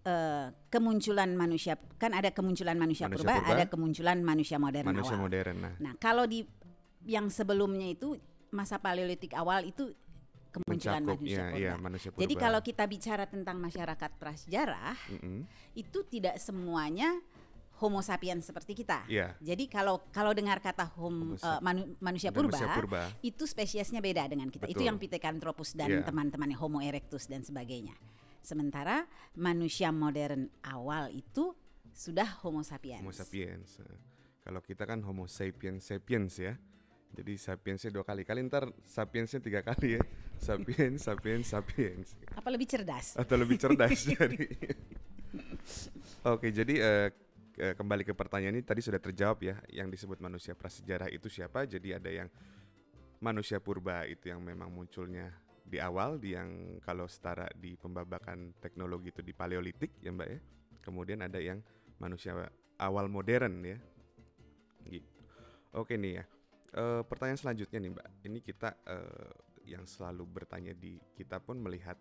eh, 0.00 0.46
kemunculan 0.68 1.32
manusia 1.32 1.76
kan 1.96 2.12
ada 2.12 2.28
kemunculan 2.30 2.76
manusia, 2.76 3.04
Manusia 3.04 3.24
purba, 3.24 3.40
purba, 3.40 3.52
ada 3.52 3.64
kemunculan 3.64 4.18
manusia 4.20 4.56
modern 4.56 4.86
Manusia 4.88 5.16
awal. 5.16 5.24
modern 5.24 5.56
nah. 5.60 5.74
Nah, 5.80 5.92
kalau 5.96 6.24
di 6.24 6.44
yang 7.04 7.28
sebelumnya 7.28 7.88
itu 7.88 8.16
masa 8.52 8.76
paleolitik 8.76 9.32
awal 9.32 9.64
itu 9.64 9.92
kemunculan 10.50 11.00
Mencakup, 11.06 11.20
manusia 11.22 11.36
ya, 11.36 11.44
purba. 11.46 11.58
iya, 11.60 11.72
manusia 11.78 12.08
Jadi 12.10 12.34
purba. 12.34 12.42
kalau 12.42 12.60
kita 12.60 12.84
bicara 12.84 13.24
tentang 13.24 13.56
masyarakat 13.56 14.10
prasejarah 14.18 14.96
Mm-mm. 15.14 15.46
itu 15.72 15.98
tidak 16.10 16.36
semuanya 16.36 17.14
Homo 17.80 18.00
sapiens 18.00 18.44
seperti 18.44 18.76
kita. 18.76 19.08
Iya. 19.08 19.32
Jadi 19.40 19.64
kalau 19.66 20.04
kalau 20.12 20.30
dengar 20.30 20.60
kata 20.60 20.84
hom, 20.94 21.32
eh, 21.32 21.40
sap- 21.40 21.64
manu- 21.64 21.96
manusia 21.98 22.28
purba, 22.28 22.52
Manusia 22.52 22.68
purba. 22.76 23.02
itu 23.20 23.44
spesiesnya 23.44 23.98
beda 23.98 24.28
dengan 24.28 24.46
kita. 24.46 24.68
Itu 24.68 24.80
Betul. 24.80 24.88
yang 24.92 24.96
Pithecanthropus 25.00 25.72
dan 25.72 25.88
Iya. 25.90 26.04
teman-temannya 26.04 26.54
Homo 26.54 26.78
erectus 26.78 27.24
dan 27.24 27.40
sebagainya. 27.40 27.96
Sementara 28.40 29.04
manusia 29.34 29.88
modern 29.90 30.48
awal 30.62 31.08
itu 31.10 31.56
sudah 31.90 32.40
Homo 32.40 32.60
sapiens. 32.60 33.00
Homo 33.00 33.12
sapiens. 33.12 33.80
Eh, 33.80 33.98
Kalau 34.40 34.60
kita 34.60 34.84
kan 34.84 35.00
Homo 35.04 35.24
sapiens 35.24 35.84
sapiens 35.84 36.36
ya. 36.36 36.56
Jadi 37.10 37.36
sapiensnya 37.36 37.90
dua 37.90 38.02
kali. 38.02 38.22
Kali 38.22 38.40
ntar 38.42 38.70
sapiensnya 38.84 39.38
tiga 39.38 39.60
kali 39.60 39.96
ya. 39.96 40.02
Sapiens, 40.40 41.04
sapiens, 41.04 41.52
sapiens. 41.52 42.16
Apa 42.32 42.48
lebih 42.48 42.64
cerdas? 42.64 43.12
Atau 43.12 43.36
lebih 43.36 43.60
cerdas 43.60 43.92
jadi. 44.08 44.48
Oke, 46.22 46.48
jadi 46.48 46.74
eh, 46.76 47.08
eh, 47.60 47.74
kembali 47.76 48.08
ke 48.08 48.16
pertanyaan 48.16 48.56
ini 48.56 48.64
tadi 48.64 48.80
sudah 48.80 48.96
terjawab 48.96 49.38
ya. 49.44 49.56
Yang 49.68 50.00
disebut 50.00 50.18
manusia 50.24 50.56
prasejarah 50.56 51.12
itu 51.12 51.28
siapa? 51.28 51.68
Jadi 51.68 51.92
ada 51.92 52.08
yang 52.08 52.28
manusia 53.20 53.60
purba 53.60 54.08
itu 54.08 54.32
yang 54.32 54.40
memang 54.40 54.72
munculnya 54.72 55.28
di 55.60 55.76
awal, 55.76 56.16
di 56.16 56.32
yang 56.32 56.80
kalau 56.80 57.04
setara 57.04 57.46
di 57.52 57.76
pembabakan 57.76 58.56
teknologi 58.58 59.12
itu 59.12 59.20
di 59.20 59.36
paleolitik 59.36 60.00
ya 60.00 60.10
Mbak 60.10 60.28
ya. 60.32 60.40
Kemudian 60.80 61.20
ada 61.20 61.36
yang 61.36 61.60
manusia 62.00 62.32
awal 62.80 63.12
modern 63.12 63.60
ya. 63.60 63.78
Gitu. 64.88 65.10
Oke 65.76 66.00
nih 66.00 66.18
ya. 66.18 66.24
Eh, 66.70 67.02
pertanyaan 67.04 67.38
selanjutnya 67.38 67.78
nih 67.78 67.90
Mbak. 67.92 68.06
Ini 68.24 68.38
kita 68.40 68.68
eh, 68.88 69.32
yang 69.68 69.84
selalu 69.84 70.24
bertanya 70.24 70.72
di 70.72 70.96
kita 71.14 71.38
pun 71.38 71.60
melihat 71.60 72.00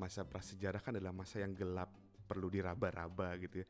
masa 0.00 0.24
prasejarah 0.24 0.80
kan 0.80 0.96
adalah 0.96 1.12
masa 1.12 1.44
yang 1.44 1.52
gelap, 1.52 1.92
perlu 2.24 2.48
diraba-raba 2.48 3.36
gitu 3.42 3.60
ya. 3.60 3.68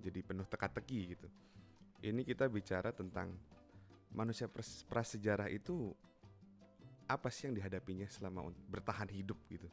Jadi 0.00 0.20
penuh 0.22 0.46
teka-teki 0.46 1.00
gitu. 1.16 1.28
Ini 2.04 2.22
kita 2.22 2.46
bicara 2.46 2.92
tentang 2.92 3.32
manusia 4.12 4.48
pras- 4.48 4.84
prasejarah 4.86 5.50
itu 5.52 5.92
apa 7.06 7.30
sih 7.30 7.46
yang 7.46 7.54
dihadapinya 7.54 8.06
selama 8.10 8.50
bertahan 8.66 9.08
hidup 9.10 9.38
gitu. 9.46 9.68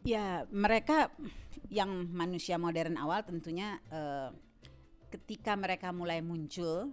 Ya, 0.00 0.48
mereka 0.48 1.12
yang 1.68 2.08
manusia 2.08 2.56
modern 2.56 2.96
awal 2.96 3.20
tentunya 3.20 3.76
eh, 3.92 4.32
ketika 5.12 5.52
mereka 5.58 5.92
mulai 5.92 6.24
muncul 6.24 6.88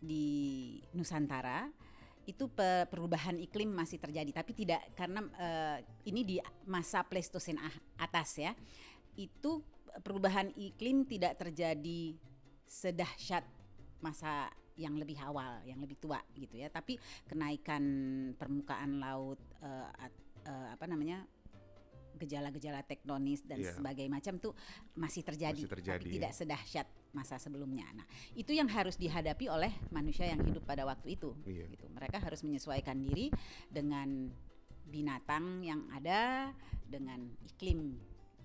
di 0.00 0.78
Nusantara 0.96 1.68
itu 2.22 2.46
pe- 2.48 2.86
perubahan 2.86 3.34
iklim 3.38 3.74
masih 3.74 3.98
terjadi 3.98 4.30
tapi 4.30 4.54
tidak 4.54 4.80
karena 4.94 5.20
eh, 5.36 5.78
ini 6.08 6.20
di 6.24 6.36
masa 6.64 7.04
Pleistosen 7.04 7.60
atas 8.00 8.40
ya. 8.40 8.56
Itu 9.12 9.60
perubahan 10.00 10.48
iklim 10.56 11.04
tidak 11.04 11.36
terjadi 11.36 12.16
sedahsyat 12.64 13.44
masa 14.00 14.48
yang 14.80 14.96
lebih 14.96 15.20
awal, 15.20 15.60
yang 15.68 15.76
lebih 15.84 16.00
tua 16.00 16.16
gitu 16.32 16.56
ya. 16.56 16.72
Tapi 16.72 16.96
kenaikan 17.28 17.84
permukaan 18.40 18.96
laut 18.96 19.38
at- 20.00 20.24
eh, 20.48 20.68
apa 20.72 20.88
namanya? 20.88 21.28
gejala-gejala 22.12 22.86
tektonis 22.86 23.42
dan 23.42 23.58
Iya. 23.58 23.74
sebagainya 23.74 24.12
macam 24.14 24.38
tuh 24.38 24.54
masih 24.94 25.26
terjadi, 25.26 25.58
Masih 25.58 25.74
terjadi, 25.74 26.06
tapi 26.06 26.06
ya. 26.06 26.14
tidak 26.22 26.32
sedahsyat 26.38 26.86
masa 27.10 27.34
sebelumnya. 27.42 27.82
Nah, 27.98 28.06
itu 28.38 28.54
yang 28.54 28.70
harus 28.70 28.94
dihadapi 28.94 29.50
oleh 29.50 29.74
manusia 29.90 30.30
yang 30.30 30.38
hidup 30.46 30.62
pada 30.62 30.86
waktu 30.86 31.18
itu. 31.18 31.34
Iya. 31.42 31.66
Gitu. 31.66 31.82
Mereka 31.90 32.22
harus 32.22 32.46
menyesuaikan 32.46 32.94
diri 33.02 33.26
dengan 33.66 34.30
binatang 34.86 35.66
yang 35.66 35.82
ada, 35.90 36.54
dengan 36.86 37.26
iklim 37.42 37.98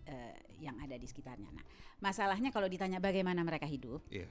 eh, 0.08 0.34
yang 0.58 0.80
ada 0.80 0.96
di 0.96 1.04
sekitarnya. 1.04 1.52
Nah, 1.52 1.66
masalahnya 2.00 2.50
kalau 2.50 2.66
ditanya 2.66 2.98
bagaimana 2.98 3.44
mereka 3.44 3.68
hidup, 3.68 4.02
Iya. 4.08 4.26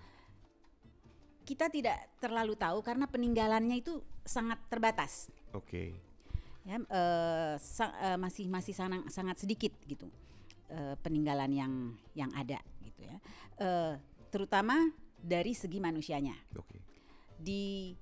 kita 1.47 1.71
tidak 1.71 2.19
terlalu 2.19 2.59
tahu 2.59 2.83
karena 2.83 3.07
peninggalannya 3.07 3.79
itu 3.79 4.01
sangat 4.25 4.59
terbatas. 4.67 5.31
Oke. 5.55 5.95
ya 6.67 6.83
eh, 6.83 7.55
sa- 7.63 7.95
eh, 8.03 8.19
masih 8.19 8.51
masih 8.51 8.75
sangat 8.75 9.07
sangat 9.15 9.39
sedikit 9.39 9.71
gitu 9.87 10.11
eh, 10.67 10.99
peninggalan 10.99 11.47
yang 11.55 11.73
yang 12.13 12.35
ada 12.35 12.59
gitu 12.83 13.07
ya 13.07 13.23
Eh, 13.57 13.95
terutama 14.29 14.91
dari 15.17 15.55
segi 15.55 15.79
manusianya 15.79 16.35
Oke. 16.59 16.83
di 17.39 17.95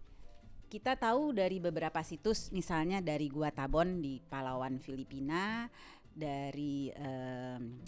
kita 0.67 0.97
tahu 0.97 1.37
dari 1.37 1.61
beberapa 1.61 2.01
situs 2.01 2.49
misalnya 2.51 3.05
dari 3.05 3.29
Gua 3.29 3.53
Tabon 3.53 4.01
di 4.01 4.17
Palawan 4.19 4.81
Filipina 4.81 5.69
dari 6.15 6.89
em, 6.91 7.83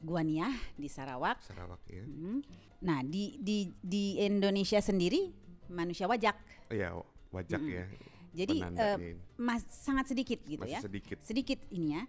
Gua 0.00 0.24
Niah 0.24 0.52
di 0.76 0.88
Sarawak 0.88 1.44
Sarawak 1.44 1.80
ya. 1.84 2.00
Mhm. 2.00 2.40
nah 2.80 3.04
di 3.04 3.36
di 3.36 3.68
di 3.78 4.16
Indonesia 4.16 4.80
sendiri 4.80 5.28
manusia 5.68 6.08
wajak 6.08 6.36
Iya, 6.70 6.96
wajak 7.28 7.60
Mm-mm. 7.60 7.76
ya. 7.76 7.84
jadi 8.32 8.56
ini. 8.96 9.20
mas 9.36 9.60
sangat 9.68 10.08
sedikit 10.08 10.40
gitu 10.46 10.62
Masih 10.62 10.72
ya 10.72 10.80
sedikit. 10.80 11.18
sedikit 11.20 11.60
ini 11.68 11.98
ya 11.98 12.02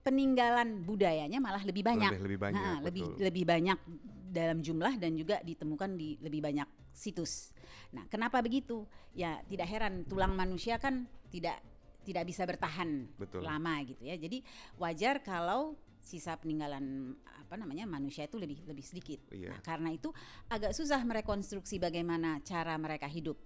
peninggalan 0.00 0.80
budayanya 0.80 1.36
malah 1.38 1.60
lebih 1.60 1.82
banyak 1.82 2.12
Lebih, 2.12 2.24
lebih 2.24 2.38
banyak. 2.40 2.60
Nah, 2.62 2.78
lebih 2.80 3.02
betul. 3.04 3.20
lebih 3.24 3.44
banyak 3.44 3.78
dalam 4.30 4.58
jumlah 4.60 4.94
dan 4.96 5.12
juga 5.14 5.36
ditemukan 5.40 5.90
di 5.94 6.16
lebih 6.20 6.40
banyak 6.40 6.66
situs. 6.92 7.52
Nah, 7.92 8.04
kenapa 8.08 8.40
begitu? 8.40 8.82
Ya 9.14 9.38
tidak 9.46 9.68
heran 9.68 10.02
tulang 10.04 10.34
manusia 10.34 10.76
kan 10.76 11.06
tidak 11.30 11.60
tidak 12.04 12.28
bisa 12.28 12.44
bertahan 12.44 13.08
Betul. 13.16 13.40
lama 13.42 13.80
gitu 13.82 14.04
ya. 14.04 14.14
Jadi 14.20 14.44
wajar 14.76 15.24
kalau 15.24 15.74
sisa 16.04 16.36
peninggalan 16.36 17.16
apa 17.40 17.56
namanya 17.56 17.88
manusia 17.88 18.28
itu 18.28 18.36
lebih 18.36 18.60
lebih 18.68 18.84
sedikit. 18.84 19.24
Iya. 19.32 19.56
Nah, 19.56 19.60
karena 19.64 19.88
itu 19.88 20.12
agak 20.52 20.76
susah 20.76 21.00
merekonstruksi 21.00 21.80
bagaimana 21.80 22.44
cara 22.44 22.76
mereka 22.76 23.08
hidup. 23.08 23.40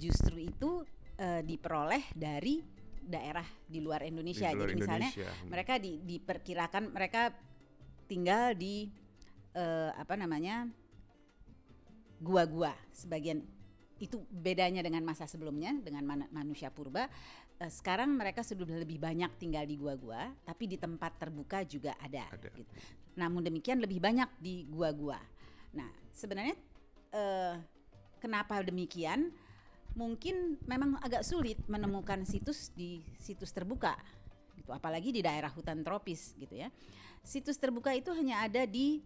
Justru 0.00 0.40
itu 0.40 0.82
eh, 1.20 1.44
diperoleh 1.44 2.16
dari 2.16 2.64
daerah 3.08 3.44
di 3.64 3.80
luar 3.80 4.04
Di 4.04 4.12
Indonesia. 4.12 4.48
luar 4.52 4.68
Jadi 4.68 4.74
misalnya 4.80 5.10
Indonesia. 5.12 5.30
Hmm. 5.32 5.48
mereka 5.48 5.74
di, 5.80 5.92
diperkirakan 6.04 6.82
mereka 6.92 7.22
tinggal 8.08 8.56
di 8.56 8.88
eh, 9.52 9.90
apa 9.92 10.16
namanya 10.16 10.68
gua-gua 12.18 12.74
sebagian 12.92 13.44
itu 13.98 14.22
bedanya 14.30 14.78
dengan 14.82 15.02
masa 15.02 15.26
sebelumnya 15.26 15.74
dengan 15.82 16.06
mana- 16.06 16.30
manusia 16.30 16.70
purba 16.70 17.10
Eh, 17.58 17.72
sekarang 17.74 18.14
mereka 18.14 18.46
sudah 18.46 18.62
lebih 18.70 19.02
banyak 19.02 19.34
tinggal 19.34 19.66
di 19.66 19.74
gua-gua 19.74 20.30
tapi 20.46 20.70
di 20.70 20.78
tempat 20.78 21.18
terbuka 21.18 21.66
juga 21.66 21.90
ada, 21.98 22.30
Ada. 22.30 22.54
gitu. 22.54 22.62
namun 23.18 23.42
demikian 23.42 23.82
lebih 23.82 23.98
banyak 23.98 24.30
di 24.38 24.62
gua-gua. 24.70 25.18
Nah 25.74 25.90
sebenarnya 26.14 26.54
eh, 27.10 27.54
kenapa 28.22 28.62
demikian? 28.62 29.34
Mungkin 29.98 30.62
memang 30.70 31.02
agak 31.02 31.26
sulit 31.26 31.58
menemukan 31.66 32.22
situs 32.22 32.70
di 32.78 33.02
situs 33.18 33.50
terbuka 33.50 33.98
gitu. 34.54 34.70
Apalagi 34.70 35.10
di 35.10 35.18
daerah 35.18 35.50
hutan 35.50 35.82
tropis 35.82 36.38
gitu 36.38 36.54
ya. 36.54 36.70
Situs 37.26 37.58
terbuka 37.58 37.90
itu 37.90 38.14
hanya 38.14 38.46
ada 38.46 38.62
di 38.70 39.02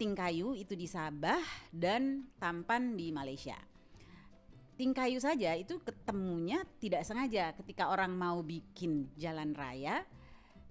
Tingkayu 0.00 0.56
itu 0.56 0.72
di 0.72 0.88
Sabah 0.88 1.44
dan 1.68 2.24
Tampan 2.40 2.96
di 2.96 3.12
Malaysia 3.12 3.60
Tingkayu 4.82 5.22
saja 5.22 5.54
itu 5.54 5.78
ketemunya 5.78 6.66
tidak 6.82 7.06
sengaja. 7.06 7.54
Ketika 7.54 7.86
orang 7.86 8.10
mau 8.10 8.42
bikin 8.42 9.06
jalan 9.14 9.54
raya 9.54 10.02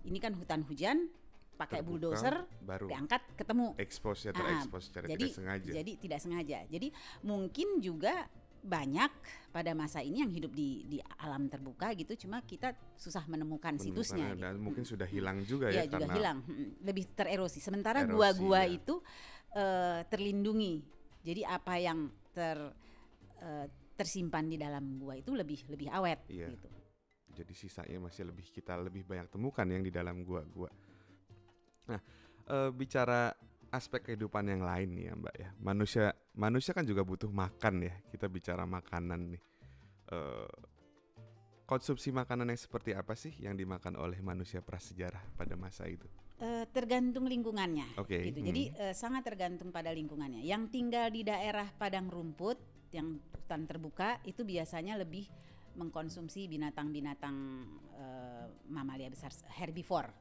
ini 0.04 0.20
kan 0.20 0.36
hutan 0.36 0.68
hujan 0.68 1.08
pakai 1.56 1.80
Terbuka, 1.80 1.88
bulldozer 2.12 2.36
baru 2.60 2.90
diangkat 2.90 3.22
ketemu. 3.38 3.78
expose 3.80 4.28
ya 4.28 4.32
Ah, 4.34 4.38
terekspos 4.42 4.84
secara 4.90 5.06
jadi 5.08 5.16
tidak 5.24 5.38
sengaja. 5.38 5.70
jadi 5.72 5.92
tidak 5.96 6.20
sengaja. 6.20 6.60
Jadi 6.68 6.88
mungkin 7.24 7.68
juga 7.80 8.28
banyak 8.62 9.10
pada 9.50 9.72
masa 9.74 10.02
ini 10.02 10.22
yang 10.22 10.30
hidup 10.30 10.52
di 10.54 10.86
di 10.86 10.98
alam 11.18 11.50
terbuka 11.50 11.90
gitu 11.98 12.14
cuma 12.14 12.46
kita 12.46 12.78
susah 12.94 13.26
menemukan 13.26 13.74
situsnya 13.78 14.38
Menemukan 14.38 14.42
dan 14.42 14.54
gitu. 14.54 14.62
mungkin 14.62 14.84
sudah 14.86 15.08
hilang 15.10 15.38
juga 15.48 15.66
ya 15.74 15.82
ya, 15.82 15.84
juga 15.90 15.98
karena 15.98 16.14
hilang. 16.14 16.38
Mm, 16.46 16.70
lebih 16.84 17.06
tererosi. 17.16 17.58
Sementara 17.58 18.06
gua-gua 18.06 18.68
ya. 18.68 18.76
itu 18.76 19.00
eh, 19.56 20.02
terlindungi. 20.10 20.82
Jadi 21.22 21.42
apa 21.46 21.74
yang 21.78 22.10
ter 22.34 22.58
eh, 23.40 23.66
tersimpan 23.96 24.48
di 24.48 24.58
dalam 24.58 24.98
gua 24.98 25.20
itu 25.20 25.36
lebih 25.36 25.68
lebih 25.70 25.88
awet 25.92 26.26
Iya. 26.32 26.52
gitu 26.56 26.70
jadi 27.32 27.54
sisanya 27.56 27.98
masih 27.98 28.28
lebih 28.28 28.46
kita 28.52 28.76
lebih 28.78 29.08
banyak 29.08 29.32
temukan 29.32 29.64
yang 29.66 29.82
di 29.82 29.92
dalam 29.92 30.22
gua-gua. 30.28 30.70
Nah, 31.88 32.02
eh, 32.48 32.70
bicara 32.76 33.32
aspek 33.72 34.12
kehidupan 34.12 34.52
yang 34.52 34.62
lain 34.68 34.90
nih 34.94 35.06
ya 35.10 35.14
Mbak 35.16 35.36
ya. 35.40 35.50
Manusia 35.64 36.06
manusia 36.36 36.76
kan 36.76 36.84
juga 36.84 37.08
butuh 37.08 37.32
makan 37.32 37.88
ya. 37.88 37.96
Kita 38.12 38.28
bicara 38.28 38.68
makanan 38.68 39.20
nih. 39.36 39.44
Eh, 40.12 40.54
konsumsi 41.64 42.12
makanan 42.12 42.52
yang 42.52 42.60
seperti 42.60 42.92
apa 42.92 43.16
sih 43.16 43.32
yang 43.40 43.56
dimakan 43.56 43.96
oleh 43.96 44.20
manusia 44.20 44.60
prasejarah 44.60 45.24
pada 45.40 45.56
masa 45.56 45.88
itu? 45.88 46.04
Eh, 46.42 46.66
tergantung 46.74 47.30
lingkungannya 47.30 48.02
Oke, 48.02 48.18
gitu 48.18 48.42
hmm. 48.42 48.48
jadi 48.50 48.64
eh, 48.74 48.96
sangat 48.98 49.30
tergantung 49.30 49.70
pada 49.70 49.94
lingkungannya 49.94 50.42
yang 50.42 50.74
tinggal 50.74 51.14
di 51.14 51.22
daerah 51.22 51.70
padang 51.78 52.10
rumput 52.10 52.58
yang 52.92 53.20
hutan 53.32 53.64
terbuka 53.68 54.20
itu 54.28 54.44
biasanya 54.44 55.00
lebih 55.00 55.28
mengkonsumsi 55.76 56.52
binatang-binatang 56.52 57.36
eh, 57.96 58.46
mamalia 58.68 59.08
besar 59.08 59.32
herbivore 59.56 60.12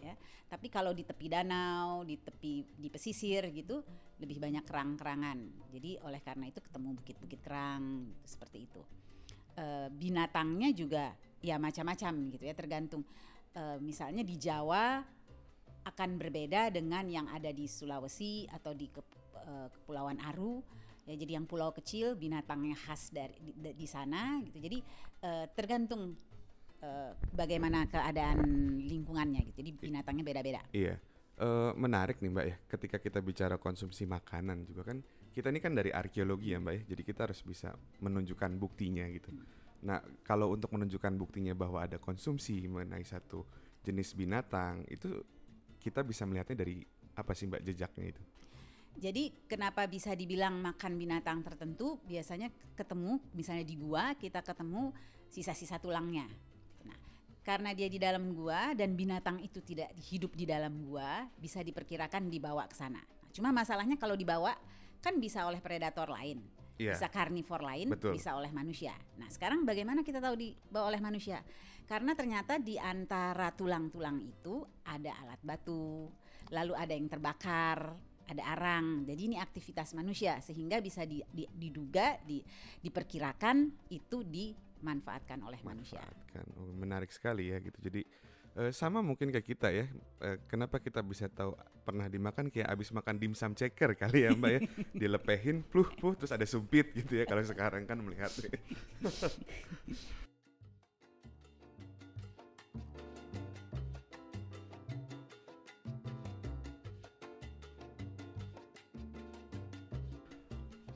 ya. 0.00 0.16
Tapi 0.50 0.66
kalau 0.66 0.90
di 0.90 1.06
tepi 1.06 1.30
danau, 1.30 2.02
di 2.02 2.18
tepi 2.20 2.64
di 2.76 2.88
pesisir 2.90 3.48
gitu 3.54 3.80
lebih 4.20 4.36
banyak 4.36 4.64
kerang-kerangan. 4.66 5.38
Jadi 5.72 6.00
oleh 6.04 6.20
karena 6.20 6.48
itu 6.48 6.60
ketemu 6.60 6.96
bukit-bukit 7.00 7.40
kerang 7.40 8.12
gitu, 8.12 8.24
seperti 8.28 8.58
itu. 8.68 8.82
Eh, 9.56 9.88
binatangnya 9.88 10.70
juga 10.76 11.16
ya 11.40 11.56
macam-macam 11.56 12.12
gitu 12.36 12.44
ya 12.44 12.54
tergantung. 12.56 13.02
Eh, 13.56 13.78
misalnya 13.80 14.20
di 14.20 14.36
Jawa 14.36 15.00
akan 15.80 16.10
berbeda 16.20 16.68
dengan 16.68 17.08
yang 17.08 17.24
ada 17.32 17.48
di 17.48 17.64
Sulawesi 17.64 18.44
atau 18.52 18.76
di 18.76 18.84
Kep- 18.92 19.18
Kepulauan 19.72 20.20
Aru 20.20 20.60
ya 21.08 21.14
jadi 21.16 21.40
yang 21.40 21.46
pulau 21.48 21.72
kecil 21.72 22.16
binatangnya 22.16 22.76
khas 22.76 23.12
dari 23.12 23.36
di, 23.40 23.72
di 23.72 23.86
sana 23.88 24.40
gitu 24.44 24.60
jadi 24.60 24.78
eh, 25.24 25.46
tergantung 25.56 26.16
eh, 26.82 27.12
bagaimana 27.32 27.88
keadaan 27.88 28.40
lingkungannya 28.84 29.40
gitu 29.50 29.64
jadi 29.64 29.70
binatangnya 29.76 30.24
beda-beda 30.24 30.62
Iya. 30.70 31.00
Eh, 31.40 31.72
menarik 31.72 32.20
nih 32.20 32.28
Mbak 32.36 32.46
ya, 32.52 32.56
ketika 32.68 32.96
kita 33.00 33.24
bicara 33.24 33.56
konsumsi 33.56 34.04
makanan 34.04 34.68
juga 34.68 34.92
kan 34.92 35.00
kita 35.32 35.48
ini 35.48 35.56
kan 35.64 35.72
dari 35.72 35.88
arkeologi 35.88 36.52
ya 36.52 36.60
Mbak 36.60 36.74
ya, 36.76 36.82
jadi 36.92 37.02
kita 37.06 37.20
harus 37.24 37.40
bisa 37.40 37.72
menunjukkan 38.04 38.60
buktinya 38.60 39.08
gitu. 39.08 39.32
Nah 39.80 40.04
kalau 40.20 40.52
untuk 40.52 40.68
menunjukkan 40.76 41.16
buktinya 41.16 41.56
bahwa 41.56 41.80
ada 41.80 41.96
konsumsi 41.96 42.60
mengenai 42.68 43.08
satu 43.08 43.48
jenis 43.80 44.12
binatang 44.12 44.84
itu 44.92 45.24
kita 45.80 46.04
bisa 46.04 46.28
melihatnya 46.28 46.60
dari 46.60 46.84
apa 47.16 47.32
sih 47.32 47.48
Mbak 47.48 47.64
jejaknya 47.72 48.04
itu? 48.12 48.22
Jadi 48.98 49.46
kenapa 49.46 49.86
bisa 49.86 50.12
dibilang 50.12 50.58
makan 50.60 50.98
binatang 50.98 51.40
tertentu? 51.46 52.02
Biasanya 52.04 52.50
ketemu 52.74 53.22
misalnya 53.32 53.64
di 53.64 53.76
gua 53.78 54.12
kita 54.18 54.42
ketemu 54.42 54.90
sisa-sisa 55.30 55.78
tulangnya. 55.78 56.26
Nah, 56.84 56.98
karena 57.46 57.70
dia 57.70 57.86
di 57.86 57.96
dalam 58.02 58.34
gua 58.34 58.74
dan 58.74 58.98
binatang 58.98 59.38
itu 59.40 59.62
tidak 59.62 59.94
hidup 60.10 60.34
di 60.34 60.44
dalam 60.44 60.84
gua, 60.84 61.24
bisa 61.38 61.62
diperkirakan 61.62 62.28
dibawa 62.28 62.66
ke 62.66 62.76
sana. 62.76 63.00
Nah, 63.00 63.30
cuma 63.30 63.54
masalahnya 63.54 63.94
kalau 63.94 64.18
dibawa 64.18 64.52
kan 65.00 65.16
bisa 65.16 65.48
oleh 65.48 65.62
predator 65.64 66.10
lain, 66.12 66.44
Iya. 66.80 66.96
bisa 66.96 67.08
karnivor 67.12 67.60
lain, 67.60 67.92
Betul. 67.92 68.16
bisa 68.16 68.32
oleh 68.36 68.48
manusia. 68.52 68.96
Nah, 69.20 69.28
sekarang 69.28 69.68
bagaimana 69.68 70.00
kita 70.00 70.20
tahu 70.20 70.34
dibawa 70.36 70.92
oleh 70.92 71.00
manusia? 71.00 71.44
Karena 71.84 72.16
ternyata 72.16 72.56
di 72.56 72.80
antara 72.80 73.52
tulang-tulang 73.52 74.16
itu 74.22 74.64
ada 74.88 75.12
alat 75.20 75.40
batu, 75.44 76.08
lalu 76.48 76.72
ada 76.72 76.92
yang 76.96 77.10
terbakar, 77.10 77.98
ada 78.30 78.42
arang. 78.54 79.02
Jadi 79.02 79.20
ini 79.34 79.36
aktivitas 79.36 79.92
manusia 79.98 80.38
sehingga 80.38 80.78
bisa 80.78 81.02
di- 81.02 81.26
di- 81.34 81.50
diduga, 81.50 82.16
di- 82.22 82.42
diperkirakan 82.78 83.90
itu 83.90 84.22
dimanfaatkan 84.22 85.42
oleh 85.42 85.58
manusia. 85.66 85.98
Manfaatkan. 85.98 86.44
Oh, 86.54 86.70
menarik 86.78 87.10
sekali 87.10 87.50
ya 87.50 87.58
gitu. 87.58 87.78
Jadi 87.82 88.06
eh, 88.56 88.70
sama 88.70 89.02
mungkin 89.02 89.34
kayak 89.34 89.46
kita 89.46 89.68
ya. 89.74 89.90
Eh, 90.22 90.38
kenapa 90.46 90.78
kita 90.78 91.02
bisa 91.02 91.26
tahu 91.26 91.58
pernah 91.82 92.06
dimakan 92.06 92.54
kayak 92.54 92.70
abis 92.70 92.94
makan 92.94 93.18
dimsum 93.18 93.52
ceker 93.58 93.98
kali 93.98 94.26
ya 94.26 94.30
Mbak 94.30 94.50
ya. 94.54 94.60
Dilepehin, 95.02 95.66
pluh, 95.66 95.90
pluh, 95.98 96.14
terus 96.14 96.30
ada 96.30 96.46
sumpit 96.46 96.94
gitu 96.94 97.18
ya. 97.18 97.26
Kalau 97.26 97.42
sekarang 97.42 97.82
kan 97.84 97.98
melihat. 97.98 98.30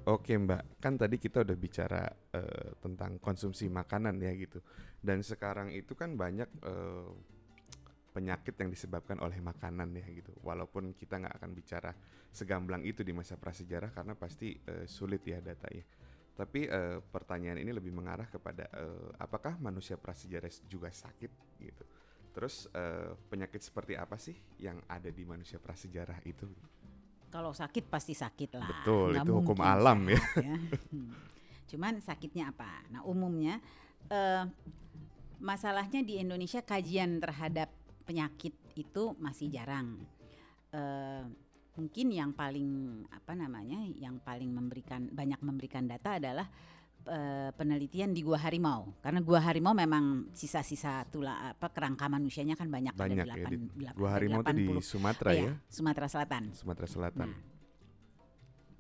Oke 0.05 0.37
Mbak, 0.37 0.85
kan 0.85 1.01
tadi 1.01 1.17
kita 1.17 1.41
udah 1.49 1.57
bicara 1.57 2.05
eh, 2.37 2.77
tentang 2.77 3.17
konsumsi 3.17 3.73
makanan 3.73 4.21
ya 4.21 4.37
gitu. 4.37 4.61
Dan 5.01 5.25
sekarang 5.25 5.73
itu 5.73 5.97
kan 5.97 6.13
banyak 6.13 6.49
eh, 6.61 7.09
penyakit 8.13 8.55
yang 8.61 8.69
disebabkan 8.69 9.17
oleh 9.25 9.41
makanan 9.41 9.97
ya 9.97 10.05
gitu. 10.13 10.37
Walaupun 10.45 10.93
kita 10.93 11.25
nggak 11.25 11.35
akan 11.41 11.51
bicara 11.57 11.91
segamblang 12.29 12.85
itu 12.85 13.01
di 13.01 13.17
masa 13.17 13.41
prasejarah 13.41 13.97
karena 13.97 14.13
pasti 14.13 14.53
eh, 14.69 14.85
sulit 14.85 15.25
ya 15.25 15.41
datanya. 15.41 15.89
Tapi 16.37 16.61
eh, 16.69 17.01
pertanyaan 17.01 17.65
ini 17.65 17.73
lebih 17.73 17.97
mengarah 17.97 18.29
kepada 18.29 18.69
eh, 18.77 19.09
apakah 19.17 19.57
manusia 19.57 19.97
prasejarah 19.97 20.53
juga 20.69 20.93
sakit 20.93 21.33
gitu. 21.65 21.85
Terus 22.37 22.69
eh, 22.77 23.17
penyakit 23.33 23.65
seperti 23.65 23.97
apa 23.97 24.21
sih 24.21 24.37
yang 24.61 24.85
ada 24.85 25.09
di 25.09 25.25
manusia 25.25 25.57
prasejarah 25.57 26.21
itu? 26.29 26.45
Kalau 27.35 27.51
sakit 27.51 27.91
pasti 27.91 28.15
sakit 28.15 28.51
lah. 28.55 28.71
Betul, 28.71 29.19
nggak 29.19 29.27
itu 29.27 29.33
hukum 29.35 29.59
alam 29.59 30.07
ya. 30.07 30.23
sehat 30.39 30.71
Hmm. 30.95 31.11
Cuman 31.75 31.99
sakitnya 31.99 32.55
apa? 32.55 32.87
Nah 32.95 33.03
umumnya 33.03 33.59
eh, 34.07 34.47
masalahnya 35.43 36.07
di 36.07 36.23
Indonesia 36.23 36.63
kajian 36.63 37.19
terhadap 37.19 37.75
penyakit 38.07 38.55
itu 38.79 39.19
masih 39.19 39.51
jarang. 39.51 39.99
Eh, 40.71 41.27
mungkin 41.75 42.15
yang 42.15 42.31
paling 42.31 43.03
apa 43.11 43.35
namanya, 43.35 43.83
yang 43.99 44.23
paling 44.23 44.55
memberikan 44.55 45.11
banyak 45.11 45.43
memberikan 45.43 45.91
data 45.91 46.23
adalah 46.23 46.47
eh, 47.07 47.51
penelitian 47.57 48.13
di 48.13 48.25
gua 48.25 48.39
harimau. 48.41 48.93
Karena 49.01 49.21
gua 49.21 49.41
harimau 49.45 49.73
memang 49.73 50.31
sisa-sisa 50.33 51.05
tulang 51.09 51.55
apa 51.55 51.69
kerangka 51.73 52.09
manusianya 52.09 52.57
kan 52.57 52.69
banyak, 52.69 52.97
Banyak 52.97 53.25
ada 53.25 53.37
ya 53.37 53.47
di 53.49 53.57
8, 53.85 53.97
Gua 53.97 54.11
harimau 54.13 54.41
itu 54.41 54.53
di 54.57 54.67
80. 54.73 54.83
Sumatera 54.85 55.31
Iya, 55.33 55.43
ya, 55.45 55.53
Sumatera 55.69 56.07
Selatan. 56.09 56.43
Sumatera 56.53 56.87
Selatan. 56.89 57.29
Nah, 57.31 57.53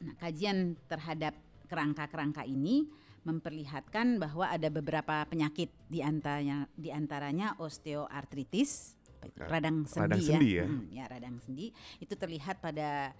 Nah, 0.04 0.12
kajian 0.20 0.76
terhadap 0.84 1.32
kerangka-kerangka 1.64 2.44
ini 2.44 2.84
memperlihatkan 3.24 4.20
bahwa 4.20 4.44
ada 4.52 4.68
beberapa 4.68 5.24
penyakit 5.24 5.72
di 5.88 6.04
antaranya 6.04 6.68
di 6.76 6.92
antaranya 6.92 7.56
osteoartritis, 7.56 9.00
radang 9.48 9.88
sendi 9.88 10.04
Radang 10.04 10.20
ya. 10.20 10.28
sendi 10.28 10.50
ya. 10.52 10.64
Hmm, 10.68 10.84
ya, 10.92 11.04
radang 11.08 11.36
sendi 11.40 11.72
itu 12.04 12.12
terlihat 12.12 12.60
pada 12.60 13.16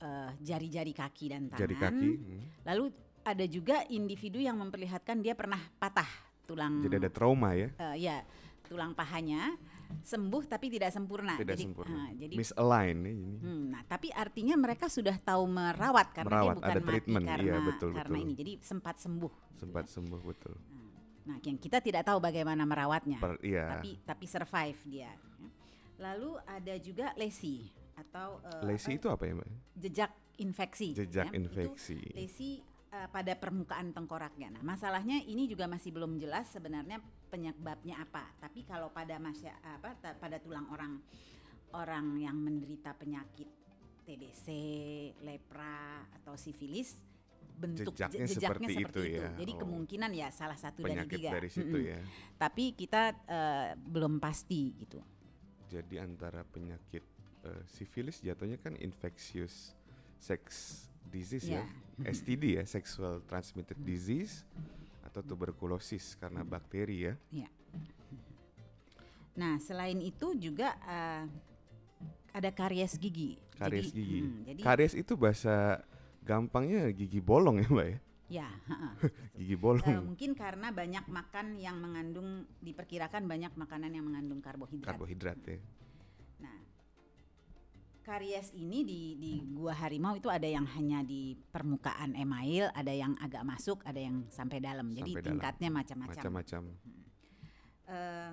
eh, 0.00 0.30
jari-jari 0.40 0.96
kaki 0.96 1.24
dan 1.28 1.52
tangan. 1.52 1.60
Jari 1.60 1.76
kaki. 1.76 2.10
hmm. 2.16 2.40
Lalu 2.64 2.84
ada 3.24 3.44
juga 3.44 3.84
individu 3.92 4.40
yang 4.40 4.56
memperlihatkan 4.58 5.20
dia 5.20 5.36
pernah 5.36 5.60
patah 5.76 6.08
tulang 6.48 6.82
Jadi 6.82 6.94
ada 7.06 7.10
trauma 7.12 7.54
ya, 7.54 7.68
eh, 7.78 7.96
ya, 8.10 8.24
tulang 8.66 8.96
pahanya 8.96 9.54
sembuh 10.00 10.42
tapi 10.46 10.70
tidak 10.70 10.90
sempurna. 10.94 11.34
tidak 11.34 11.58
jadi, 11.58 11.64
sempurna. 11.66 11.98
ah, 11.98 12.10
jadi 12.14 12.34
Misalign 12.38 12.98
ya 13.02 13.10
ini. 13.10 13.36
Hmm, 13.42 13.64
nah, 13.74 13.82
tapi 13.84 14.08
artinya 14.14 14.54
mereka 14.54 14.86
sudah 14.86 15.16
tahu 15.18 15.44
merawat 15.50 16.14
karena 16.14 16.30
Merawat, 16.30 16.46
dia 16.46 16.58
bukan 16.58 16.70
ada 16.70 16.80
mati 16.80 16.90
treatment, 16.90 17.24
iya, 17.26 17.30
karena 17.34 17.58
betul, 17.66 17.90
karena 17.90 18.16
betul. 18.16 18.24
ini. 18.24 18.32
Jadi 18.38 18.52
sempat 18.62 18.96
sembuh. 19.02 19.32
Sempat 19.58 19.84
sembuh 19.90 20.20
betul. 20.22 20.54
Nah, 21.26 21.36
yang 21.44 21.58
kita 21.60 21.78
tidak 21.84 22.02
tahu 22.06 22.18
bagaimana 22.18 22.62
merawatnya, 22.64 23.18
Per, 23.20 23.38
iya. 23.44 23.76
tapi 23.76 24.00
tapi 24.02 24.24
survive 24.24 24.78
dia. 24.88 25.10
ya. 25.10 25.12
Lalu 26.00 26.30
ada 26.48 26.74
juga 26.80 27.06
lesi 27.18 27.68
atau 27.92 28.40
eh, 28.40 28.64
Lesi 28.64 28.96
apa, 28.96 28.98
itu 28.98 29.06
apa 29.12 29.22
ya, 29.28 29.32
Mbak? 29.36 29.48
jejak 29.76 30.10
infeksi. 30.40 30.88
Jejak 30.96 31.28
ya. 31.28 31.32
Itu 31.36 31.38
infeksi. 31.44 32.00
lesi 32.16 32.50
eh, 32.90 33.08
pada 33.08 33.32
permukaan 33.34 33.90
tengkoraknya. 33.90 34.50
Nah, 34.50 34.62
masalahnya 34.62 35.22
ini 35.22 35.46
juga 35.46 35.64
masih 35.64 35.90
belum 35.90 36.16
jelas 36.16 36.48
sebenarnya 36.48 36.98
penyebabnya 37.26 38.00
apa. 38.00 38.26
Tapi 38.38 38.62
kalau 38.64 38.90
pada 38.90 39.16
masya, 39.16 39.54
apa 39.62 39.94
pada 40.16 40.36
tulang 40.38 40.66
orang 40.68 40.98
orang 41.70 42.18
yang 42.18 42.34
menderita 42.34 42.90
penyakit 42.92 43.46
TBC, 44.02 44.46
lepra 45.22 46.02
atau 46.18 46.34
sifilis 46.34 46.98
bentuk 47.54 47.92
je- 47.92 48.08
Jejaknya 48.08 48.24
jejaknya 48.26 48.40
seperti 48.40 48.72
seperti, 48.74 48.80
itu 48.82 49.00
itu. 49.06 49.20
ya. 49.20 49.28
Jadi 49.36 49.52
Oh. 49.52 49.58
kemungkinan 49.60 50.10
ya 50.10 50.28
salah 50.32 50.56
satu 50.56 50.80
Penyakit 50.80 51.06
dari 51.06 51.20
tiga. 51.20 51.30
dari 51.30 51.50
situ 51.52 51.76
Mm-mm. 51.76 51.92
ya. 51.92 52.00
Tapi 52.36 52.64
kita 52.74 53.02
eh, 53.22 53.68
belum 53.76 54.16
pasti 54.16 54.72
gitu. 54.74 54.98
Jadi 55.68 55.94
antara 55.96 56.42
penyakit 56.42 57.04
eh, 57.40 57.62
sifilis 57.68 58.18
jatuhnya 58.18 58.56
kan 58.56 58.74
infectious 58.74 59.76
sex 60.20 60.40
disease 61.08 61.48
ya. 61.48 61.64
Ya. 62.00 62.12
STD 62.12 62.60
ya, 62.60 62.64
sexual 62.64 63.20
transmitted 63.28 63.76
disease 63.80 64.44
atau 65.04 65.20
tuberkulosis 65.20 66.16
karena 66.16 66.46
bakteri 66.46 67.10
ya. 67.10 67.14
Nah, 69.40 69.56
selain 69.56 69.96
itu 70.04 70.36
juga 70.36 70.76
eh, 70.84 71.24
ada 72.36 72.50
karies 72.52 73.00
gigi. 73.00 73.40
Karies 73.56 73.88
Jadi, 73.92 73.96
gigi. 73.96 74.20
mm, 74.20 74.36
jadi 74.48 74.60
Karies 74.64 74.94
itu 74.96 75.12
bahasa 75.16 75.84
gampangnya 76.24 76.88
gigi 76.92 77.20
bolong 77.20 77.60
ya, 77.60 77.68
Mbak 77.68 77.88
ya. 77.88 77.98
ya. 78.30 78.48
Gigi 79.40 79.56
bolong. 79.56 80.14
mungkin 80.14 80.32
karena 80.32 80.72
banyak 80.72 81.04
makan 81.10 81.58
yang 81.60 81.76
mengandung 81.80 82.46
diperkirakan 82.62 83.26
banyak 83.28 83.52
makanan 83.56 83.90
yang 83.92 84.04
mengandung 84.06 84.40
karbohidrat. 84.40 84.86
Karbohidrat 84.96 85.38
ya. 85.44 85.58
Karies 88.10 88.50
ini 88.58 88.82
di 88.82 89.14
di 89.14 89.38
gua 89.54 89.70
harimau 89.70 90.18
itu 90.18 90.26
ada 90.26 90.42
yang 90.42 90.66
hanya 90.74 91.06
di 91.06 91.38
permukaan 91.54 92.18
email, 92.18 92.66
ada 92.74 92.90
yang 92.90 93.14
agak 93.22 93.46
masuk, 93.46 93.86
ada 93.86 94.02
yang 94.02 94.26
sampai 94.34 94.58
dalam. 94.58 94.90
Jadi 94.90 95.14
dalam. 95.14 95.26
tingkatnya 95.30 95.70
macam-macam. 95.70 96.18
Macam-macam. 96.18 96.62
Eh, 97.86 98.32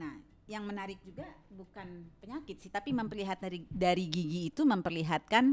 nah, 0.00 0.14
yang 0.48 0.64
menarik 0.64 0.96
juga 1.04 1.28
bukan 1.52 2.08
penyakit 2.16 2.64
sih, 2.64 2.72
tapi 2.72 2.96
memperlihat 2.96 3.44
dari 3.44 3.68
dari 3.68 4.08
gigi 4.08 4.48
itu 4.48 4.64
memperlihatkan 4.64 5.52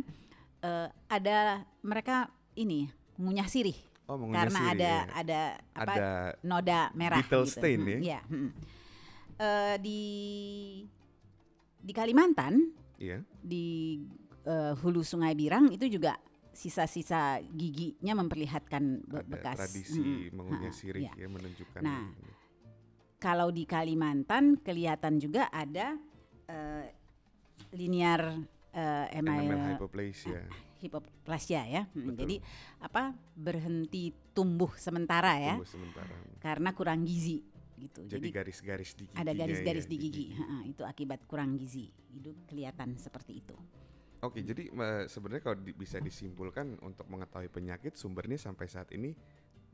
eh, 0.63 0.87
ada 1.11 1.67
mereka 1.83 2.31
ini 2.55 2.87
ngunyah 3.19 3.51
sirih. 3.51 3.75
Oh, 4.07 4.15
mengunyah 4.15 4.47
karena 4.47 4.59
sirih, 4.63 4.71
ada 4.71 4.87
ya. 4.87 4.99
ada 5.11 5.41
apa 5.75 5.91
ada 5.91 6.07
noda 6.39 6.81
merah 6.95 7.19
gitu. 7.19 7.43
stain 7.43 7.83
Hmm, 7.83 7.91
ya? 7.91 7.99
Iya, 7.99 8.19
hmm. 8.31 8.49
Eh, 9.37 9.75
di 9.83 10.01
di 11.83 11.91
Kalimantan 11.91 12.86
iya. 12.97 13.21
di 13.39 14.01
eh, 14.43 14.73
hulu 14.77 15.01
Sungai 15.01 15.33
Birang 15.33 15.69
itu 15.69 15.87
juga 15.87 16.17
sisa-sisa 16.51 17.37
giginya 17.53 18.17
memperlihatkan 18.17 18.83
be- 19.05 19.21
ada 19.21 19.29
bekas 19.29 19.57
tradisi 19.61 20.01
mm, 20.01 20.33
mengunyah 20.33 20.73
sirih 20.73 21.05
iya. 21.05 21.13
ya 21.13 21.27
menunjukkan 21.29 21.81
Nah, 21.81 22.09
ini. 22.09 22.31
Kalau 23.17 23.49
di 23.49 23.65
Kalimantan 23.65 24.61
kelihatan 24.61 25.17
juga 25.17 25.49
ada 25.49 25.97
eh, 26.45 26.85
linear 27.73 28.37
email 29.09 29.73
hypoplasia. 29.73 30.45
hipoplasia 30.77 31.65
ya. 31.65 31.83
Hmm, 31.89 32.13
Betul. 32.13 32.17
Jadi 32.21 32.35
apa 32.77 33.09
berhenti 33.33 34.13
tumbuh 34.37 34.69
sementara 34.77 35.33
ya 35.41 35.57
sementara. 35.65 36.13
karena 36.37 36.69
kurang 36.73 37.01
gizi 37.01 37.41
gitu. 37.77 38.01
Jadi 38.13 38.27
garis-garis 38.35 38.91
di 38.99 39.05
giginya 39.07 39.21
ada 39.21 39.31
garis-garis 39.33 39.85
ya, 39.85 39.89
di 39.91 39.97
gigi. 40.03 40.25
Ha-ha, 40.37 40.59
itu 40.71 40.83
akibat 40.85 41.19
kurang 41.29 41.57
gizi. 41.61 41.89
Itu 42.17 42.31
kelihatan 42.49 42.89
seperti 42.97 43.41
itu. 43.41 43.55
Oke, 44.25 44.41
jadi 44.41 44.63
eh, 44.73 45.05
sebenarnya 45.05 45.43
kalau 45.45 45.57
di- 45.61 45.77
bisa 45.77 46.01
disimpulkan 46.01 46.81
untuk 46.81 47.05
mengetahui 47.05 47.49
penyakit 47.53 47.93
sumbernya 47.93 48.37
sampai 48.41 48.65
saat 48.65 48.89
ini 48.97 49.13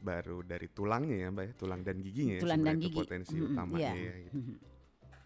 baru 0.03 0.43
dari 0.43 0.67
tulangnya 0.71 1.17
ya, 1.23 1.29
Mbak 1.31 1.45
ya, 1.47 1.53
tulang 1.55 1.81
dan 1.87 1.97
giginya 2.03 2.35
ya, 2.43 2.45
Tulang 2.45 2.61
dan 2.63 2.75
sebenarnya 2.75 2.79
itu 2.83 2.89
gigi. 2.91 2.99
potensi 2.99 3.35
Mm-mm, 3.39 3.47
utamanya 3.47 3.95
iya. 3.95 3.95
ya. 3.95 4.11
gitu. 4.27 4.39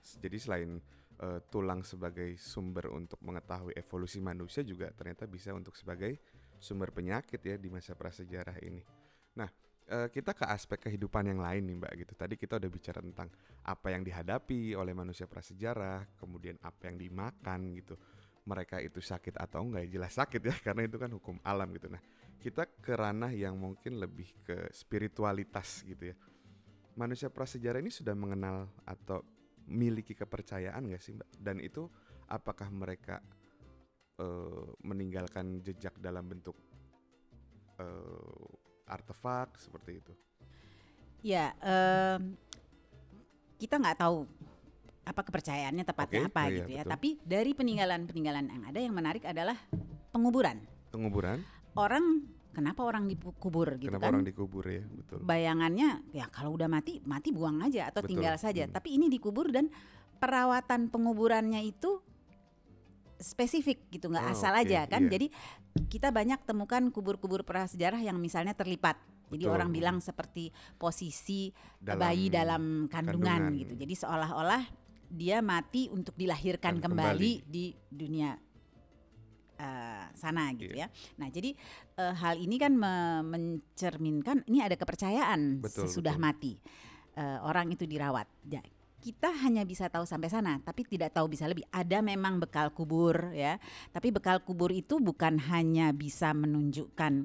S- 0.02 0.18
Jadi 0.22 0.38
selain 0.38 0.72
eh, 1.22 1.40
tulang 1.50 1.82
sebagai 1.86 2.38
sumber 2.38 2.90
untuk 2.94 3.20
mengetahui 3.26 3.74
evolusi 3.78 4.20
manusia 4.22 4.62
juga 4.66 4.90
ternyata 4.94 5.26
bisa 5.26 5.54
untuk 5.54 5.74
sebagai 5.78 6.18
sumber 6.62 6.90
penyakit 6.94 7.42
ya 7.42 7.56
di 7.58 7.70
masa 7.74 7.94
prasejarah 7.98 8.58
ini. 8.66 8.82
Nah, 9.38 9.50
eh, 9.88 10.08
kita 10.12 10.36
ke 10.36 10.44
aspek 10.44 10.88
kehidupan 10.88 11.32
yang 11.32 11.40
lain 11.40 11.64
nih 11.64 11.76
Mbak 11.80 11.94
gitu. 12.04 12.14
Tadi 12.14 12.36
kita 12.36 12.60
udah 12.60 12.70
bicara 12.72 13.00
tentang 13.00 13.32
apa 13.64 13.88
yang 13.92 14.04
dihadapi 14.04 14.76
oleh 14.76 14.92
manusia 14.92 15.26
prasejarah, 15.26 16.20
kemudian 16.20 16.60
apa 16.62 16.92
yang 16.92 17.00
dimakan 17.00 17.74
gitu. 17.80 17.96
Mereka 18.48 18.80
itu 18.80 19.04
sakit 19.04 19.36
atau 19.36 19.64
enggak 19.64 19.88
ya 19.88 20.00
jelas 20.00 20.14
sakit 20.16 20.42
ya 20.44 20.56
karena 20.66 20.88
itu 20.88 21.00
kan 21.00 21.12
hukum 21.12 21.40
alam 21.44 21.72
gitu. 21.76 21.88
Nah, 21.88 22.00
kita 22.40 22.68
ke 22.68 22.94
ranah 22.96 23.32
yang 23.32 23.56
mungkin 23.56 24.00
lebih 24.00 24.28
ke 24.44 24.68
spiritualitas 24.76 25.84
gitu 25.88 26.12
ya. 26.12 26.16
Manusia 26.98 27.30
prasejarah 27.30 27.80
ini 27.80 27.94
sudah 27.94 28.18
mengenal 28.18 28.68
atau 28.84 29.22
miliki 29.68 30.16
kepercayaan 30.16 30.88
nggak 30.92 31.04
sih 31.04 31.14
Mbak? 31.16 31.30
Dan 31.40 31.58
itu 31.60 31.88
apakah 32.28 32.68
mereka 32.72 33.20
eh, 34.20 34.68
meninggalkan 34.84 35.60
jejak 35.64 35.96
dalam 36.00 36.28
bentuk 36.28 36.56
eh, 37.80 38.67
artefak 38.88 39.54
seperti 39.60 40.00
itu? 40.00 40.14
Ya, 41.22 41.52
em, 41.60 42.40
kita 43.60 43.78
nggak 43.78 44.00
tahu 44.00 44.24
apa 45.08 45.22
kepercayaannya 45.24 45.84
tepatnya 45.88 46.28
Oke, 46.28 46.30
apa 46.32 46.42
oh 46.44 46.48
iya, 46.48 46.56
gitu 46.60 46.72
ya. 46.72 46.84
betul. 46.84 46.92
Tapi 46.96 47.10
dari 47.24 47.52
peninggalan-peninggalan 47.56 48.46
yang 48.52 48.64
ada 48.68 48.80
yang 48.80 48.94
menarik 48.96 49.24
adalah 49.24 49.56
penguburan. 50.12 50.60
Penguburan? 50.92 51.40
Orang 51.78 52.28
kenapa 52.52 52.82
orang 52.84 53.06
dikubur 53.06 53.78
gitu 53.78 53.94
Kenapa 53.94 54.10
kan? 54.10 54.14
orang 54.18 54.26
dikubur 54.28 54.66
ya? 54.68 54.84
Betul. 54.84 55.24
Bayangannya 55.24 55.90
ya 56.12 56.26
kalau 56.28 56.58
udah 56.58 56.68
mati 56.68 57.00
mati 57.08 57.30
buang 57.32 57.64
aja 57.64 57.88
atau 57.88 58.04
Betul, 58.04 58.20
tinggal 58.20 58.36
saja. 58.36 58.68
hmm. 58.68 58.74
Tapi 58.76 58.98
ini 59.00 59.08
dikubur 59.08 59.48
dan 59.54 59.72
perawatan 60.18 60.90
penguburannya 60.90 61.62
itu 61.64 62.02
spesifik 63.18 63.90
gitu 63.90 64.08
nggak 64.08 64.26
Oh, 64.26 64.34
asal 64.34 64.54
oke, 64.54 64.62
aja 64.64 64.86
kan. 64.86 65.06
iya. 65.06 65.12
Jadi 65.12 65.28
kita 65.88 66.10
banyak 66.10 66.42
temukan 66.44 66.84
kubur-kubur 66.90 67.42
prasejarah 67.42 68.00
yang 68.00 68.18
misalnya 68.18 68.54
terlipat. 68.54 68.98
Jadi 69.28 69.44
Betul. 69.44 69.56
orang 69.56 69.70
bilang 69.70 69.98
seperti 70.00 70.50
posisi 70.76 71.52
Dalam 71.78 72.00
bayi 72.00 72.32
dalam 72.32 72.88
kandungan, 72.88 73.52
kandungan. 73.52 73.60
gitu. 73.60 73.74
Jadi 73.76 73.94
seolah-olah 73.98 74.64
dia 75.08 75.40
mati 75.40 75.88
untuk 75.88 76.16
dilahirkan 76.16 76.80
Dan 76.80 76.84
kembali, 76.84 77.32
di 77.44 77.72
dunia 77.88 78.36
eh, 79.58 80.06
sana 80.14 80.54
gitu 80.54 80.70
Iya. 80.72 80.86
ya. 80.86 81.18
Nah, 81.18 81.28
jadi 81.28 81.50
eh, 81.98 82.14
hal 82.14 82.38
ini 82.38 82.56
kan 82.56 82.78
me- 82.78 83.26
mencerminkan 83.26 84.46
ini 84.46 84.62
ada 84.62 84.78
kepercayaan 84.78 85.60
Betul, 85.60 85.90
sesudah 85.90 86.14
betul. 86.14 86.24
mati 86.24 86.54
eh, 87.18 87.40
orang 87.42 87.74
itu 87.74 87.84
dirawat. 87.84 88.30
Ya, 88.46 88.62
kita 88.98 89.30
hanya 89.46 89.62
bisa 89.64 89.88
tahu 89.88 90.04
sampai 90.04 90.28
sana, 90.28 90.60
tapi 90.62 90.84
tidak 90.84 91.14
tahu 91.14 91.30
bisa 91.32 91.46
lebih. 91.46 91.64
Ada 91.70 92.02
memang 92.02 92.42
bekal 92.42 92.74
kubur 92.74 93.32
ya, 93.32 93.62
tapi 93.94 94.10
bekal 94.10 94.42
kubur 94.42 94.74
itu 94.74 94.98
bukan 94.98 95.38
hanya 95.50 95.94
bisa 95.94 96.34
menunjukkan 96.34 97.24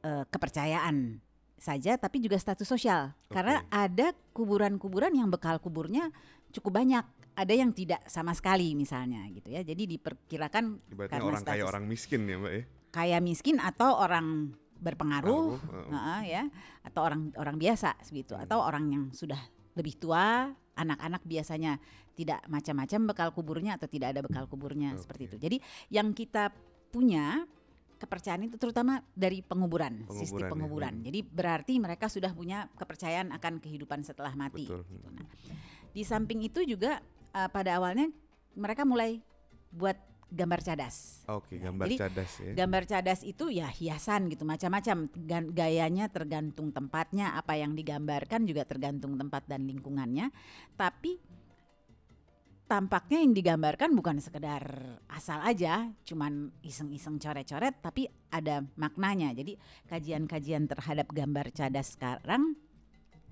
eh, 0.00 0.24
kepercayaan 0.30 1.18
saja, 1.60 2.00
tapi 2.00 2.24
juga 2.24 2.40
status 2.40 2.64
sosial. 2.64 3.12
Karena 3.28 3.60
Oke. 3.60 3.68
ada 3.68 4.06
kuburan-kuburan 4.32 5.12
yang 5.12 5.28
bekal 5.28 5.60
kuburnya 5.60 6.08
cukup 6.50 6.80
banyak. 6.80 7.04
Ada 7.36 7.54
yang 7.56 7.70
tidak 7.72 8.00
sama 8.08 8.34
sekali 8.34 8.74
misalnya 8.74 9.24
gitu 9.30 9.48
ya. 9.48 9.62
Jadi 9.62 9.86
diperkirakan 9.96 10.64
Ibaratnya 10.92 11.12
karena 11.14 11.28
orang 11.30 11.44
kaya 11.46 11.64
orang 11.64 11.84
miskin 11.86 12.26
ya 12.26 12.36
Mbak 12.36 12.52
ya? 12.52 12.62
kaya 12.90 13.18
miskin 13.22 13.56
atau 13.62 14.02
orang 14.02 14.50
berpengaruh 14.82 15.60
Pengaruh, 15.62 15.86
heeh. 15.86 15.92
Heeh, 15.94 16.20
ya 16.26 16.42
atau 16.82 17.00
orang 17.06 17.30
orang 17.38 17.56
biasa 17.60 17.94
begitu 18.10 18.34
Hmm. 18.34 18.44
atau 18.48 18.58
orang 18.66 18.84
yang 18.90 19.04
sudah 19.14 19.38
lebih 19.80 19.96
tua 19.96 20.52
anak-anak 20.76 21.24
biasanya 21.24 21.80
tidak 22.14 22.44
macam-macam 22.52 23.00
bekal 23.08 23.28
kuburnya 23.32 23.80
atau 23.80 23.88
tidak 23.88 24.12
ada 24.12 24.20
bekal 24.20 24.44
kuburnya 24.44 24.92
seperti 25.00 25.24
Oke. 25.24 25.30
itu 25.32 25.36
jadi 25.40 25.56
yang 25.88 26.12
kita 26.12 26.52
punya 26.92 27.48
kepercayaan 28.00 28.48
itu 28.48 28.56
terutama 28.56 29.04
dari 29.12 29.44
penguburan, 29.44 30.08
sistem 30.08 30.48
Penguburan 30.48 30.48
ya, 30.48 30.52
penguburan 30.52 30.94
hmm. 30.96 31.04
jadi 31.04 31.18
berarti 31.20 31.72
mereka 31.76 32.06
sudah 32.08 32.32
punya 32.32 32.64
kepercayaan 32.80 33.28
akan 33.36 33.60
kehidupan 33.60 34.00
setelah 34.00 34.32
mati 34.32 34.64
Betul. 34.64 34.88
gitu. 34.88 35.08
Nah, 35.12 35.28
di 35.92 36.02
samping 36.04 36.40
itu 36.40 36.64
juga 36.64 37.04
eh, 37.36 37.48
pada 37.52 37.76
awalnya 37.76 38.08
mereka 38.56 38.88
mulai 38.88 39.20
buat 39.68 40.00
gambar 40.30 40.60
cadas. 40.62 41.26
Oke, 41.26 41.58
Ya, 41.58 41.68
gambar 41.68 41.86
jadi 41.90 41.96
cadas 41.98 42.30
ya. 42.38 42.52
Gambar 42.54 42.82
cadas 42.86 43.20
itu 43.26 43.44
ya 43.50 43.68
hiasan 43.68 44.30
gitu 44.30 44.46
macam-macam. 44.46 45.10
Gayanya 45.50 46.06
tergantung 46.08 46.70
tempatnya 46.70 47.34
apa 47.34 47.58
yang 47.58 47.74
digambarkan 47.74 48.46
juga 48.46 48.62
tergantung 48.64 49.18
tempat 49.18 49.44
dan 49.50 49.66
lingkungannya. 49.66 50.30
Tapi 50.78 51.18
tampaknya 52.70 53.26
yang 53.26 53.34
digambarkan 53.34 53.90
bukan 53.98 54.22
sekedar 54.22 54.62
asal 55.10 55.42
aja 55.42 55.90
cuman 56.06 56.54
iseng-iseng 56.62 57.18
coret-coret 57.18 57.82
tapi 57.82 58.06
ada 58.30 58.62
maknanya. 58.78 59.34
Jadi 59.34 59.58
kajian-kajian 59.90 60.70
terhadap 60.70 61.10
gambar 61.10 61.50
cadas 61.50 61.98
sekarang 61.98 62.54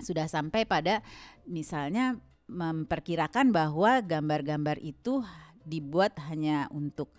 sudah 0.02 0.26
sampai 0.26 0.66
pada 0.66 1.06
misalnya 1.46 2.18
memperkirakan 2.48 3.52
bahwa 3.52 4.00
gambar-gambar 4.00 4.80
itu 4.80 5.20
dibuat 5.68 6.16
hanya 6.33 6.66
untuk 6.72 7.12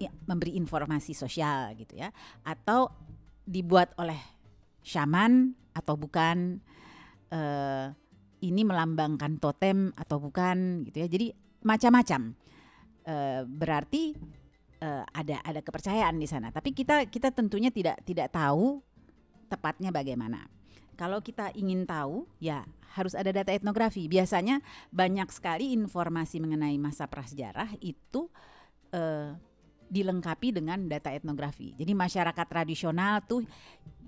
ya, 0.00 0.08
memberi 0.24 0.56
informasi 0.56 1.12
sosial 1.12 1.76
gitu 1.76 2.00
ya 2.00 2.08
atau 2.40 2.88
dibuat 3.44 3.92
oleh 4.00 4.16
shaman 4.80 5.52
atau 5.76 5.94
bukan 5.94 6.56
eh, 7.30 7.86
ini 8.46 8.62
melambangkan 8.62 9.42
totem 9.42 9.90
atau 9.98 10.22
bukan 10.22 10.86
gitu 10.86 11.02
ya. 11.02 11.08
Jadi 11.08 11.34
macam-macam. 11.66 12.34
Eh, 13.06 13.42
berarti 13.46 14.14
eh, 14.82 15.04
ada 15.06 15.36
ada 15.42 15.60
kepercayaan 15.62 16.18
di 16.18 16.26
sana. 16.26 16.50
Tapi 16.50 16.74
kita 16.74 17.06
kita 17.06 17.30
tentunya 17.30 17.70
tidak 17.70 18.02
tidak 18.02 18.34
tahu 18.34 18.82
tepatnya 19.46 19.94
bagaimana 19.94 20.42
kalau 20.96 21.20
kita 21.20 21.52
ingin 21.52 21.84
tahu 21.84 22.24
ya 22.40 22.64
harus 22.96 23.12
ada 23.12 23.28
data 23.28 23.52
etnografi 23.52 24.08
biasanya 24.08 24.64
banyak 24.88 25.28
sekali 25.28 25.76
informasi 25.76 26.40
mengenai 26.40 26.80
masa 26.80 27.04
prasejarah 27.04 27.76
itu 27.84 28.32
eh, 28.96 29.36
dilengkapi 29.86 30.50
dengan 30.50 30.90
data 30.90 31.14
etnografi. 31.14 31.70
Jadi 31.78 31.94
masyarakat 31.94 32.46
tradisional 32.50 33.22
tuh 33.22 33.46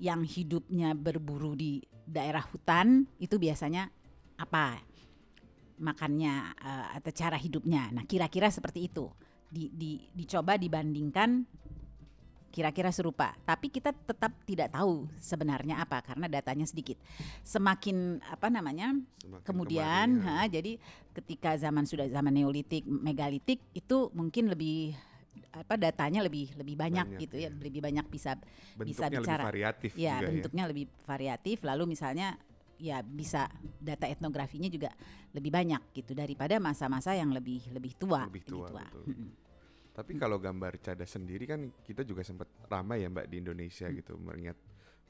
yang 0.03 0.27
hidupnya 0.27 0.97
berburu 0.97 1.55
di 1.55 1.79
daerah 2.03 2.43
hutan 2.43 3.07
itu 3.23 3.39
biasanya 3.39 3.87
apa 4.41 4.81
makannya 5.79 6.35
eh, 6.59 6.87
atau 6.99 7.13
cara 7.15 7.37
hidupnya. 7.39 7.93
Nah 7.95 8.09
kira-kira 8.09 8.51
seperti 8.51 8.91
itu 8.91 9.07
di, 9.49 9.73
di, 9.73 10.01
dicoba 10.13 10.61
dibandingkan 10.61 11.45
kira-kira 12.49 12.89
serupa. 12.91 13.37
Tapi 13.45 13.69
kita 13.69 13.93
tetap 13.93 14.33
tidak 14.49 14.73
tahu 14.73 15.05
sebenarnya 15.21 15.79
apa 15.81 16.01
karena 16.01 16.27
datanya 16.27 16.65
sedikit. 16.65 16.97
Semakin 17.45 18.19
apa 18.25 18.49
namanya 18.49 18.97
Semakin 19.21 19.45
kemudian 19.45 20.07
ya. 20.21 20.27
ha, 20.27 20.45
jadi 20.49 20.81
ketika 21.13 21.55
zaman 21.57 21.85
sudah 21.85 22.09
zaman 22.09 22.33
neolitik 22.33 22.83
megalitik 22.87 23.61
itu 23.75 24.09
mungkin 24.17 24.49
lebih 24.51 24.97
apa 25.49 25.75
datanya 25.81 26.21
lebih 26.23 26.53
lebih 26.61 26.77
banyak, 26.77 27.07
Banyak, 27.17 27.21
gitu 27.25 27.37
ya 27.41 27.49
iya. 27.49 27.57
lebih 27.57 27.81
banyak 27.81 28.07
bisa 28.07 28.37
bisa 28.37 29.09
bentuknya 29.09 29.09
lebih 29.09 29.23
bicara. 29.25 29.43
variatif 29.49 29.91
ya 29.97 30.15
juga 30.21 30.29
bentuknya 30.29 30.65
lebih 30.69 30.85
variatif 31.09 31.57
lalu 31.65 31.85
misalnya 31.89 32.29
ya 32.79 33.03
bisa 33.03 33.51
data 33.83 34.07
etnografinya 34.07 34.71
juga 34.71 34.93
lebih 35.35 35.51
banyak 35.51 35.83
gitu 35.99 36.15
daripada 36.15 36.63
masa-masa 36.63 37.11
yang 37.17 37.33
lebih 37.35 37.65
lebih 37.75 37.97
tua 37.99 38.29
Lebih 38.31 38.45
tua, 38.47 38.71
betul. 38.71 39.03
Tapi 39.99 40.15
kalau 40.15 40.39
gambar 40.39 40.79
cadas 40.79 41.11
sendiri 41.11 41.43
kan 41.43 41.75
kita 41.83 42.07
juga 42.07 42.23
sempat 42.23 42.47
ramai 42.71 43.03
ya 43.03 43.11
Mbak 43.11 43.27
di 43.27 43.37
Indonesia 43.43 43.91
Hmm. 43.91 43.99
gitu 43.99 44.15
mengingat 44.15 44.55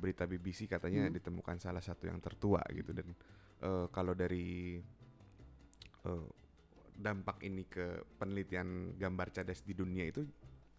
berita 0.00 0.24
BBC 0.24 0.64
katanya 0.64 1.12
Hmm. 1.12 1.16
ditemukan 1.20 1.60
salah 1.60 1.84
satu 1.84 2.08
yang 2.08 2.16
tertua 2.24 2.64
gitu 2.72 2.96
dan 2.96 3.12
eh, 3.60 3.86
kalau 3.92 4.16
dari 4.16 4.80
eh, 6.08 6.26
dampak 6.98 7.44
ini 7.44 7.68
ke 7.68 8.00
penelitian 8.16 8.96
gambar 8.96 9.28
cadas 9.30 9.60
di 9.60 9.76
dunia 9.76 10.08
itu 10.08 10.24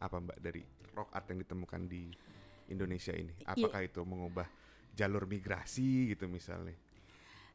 apa 0.02 0.18
Mbak 0.18 0.40
dari 0.42 0.62
rock 0.98 1.10
art 1.14 1.30
yang 1.30 1.40
ditemukan 1.46 1.82
di 1.86 2.10
Indonesia 2.74 3.14
ini? 3.14 3.34
Apakah 3.46 3.86
itu 3.86 4.02
mengubah 4.02 4.50
jalur 4.98 5.30
migrasi 5.30 6.18
gitu 6.18 6.26
misalnya? 6.26 6.74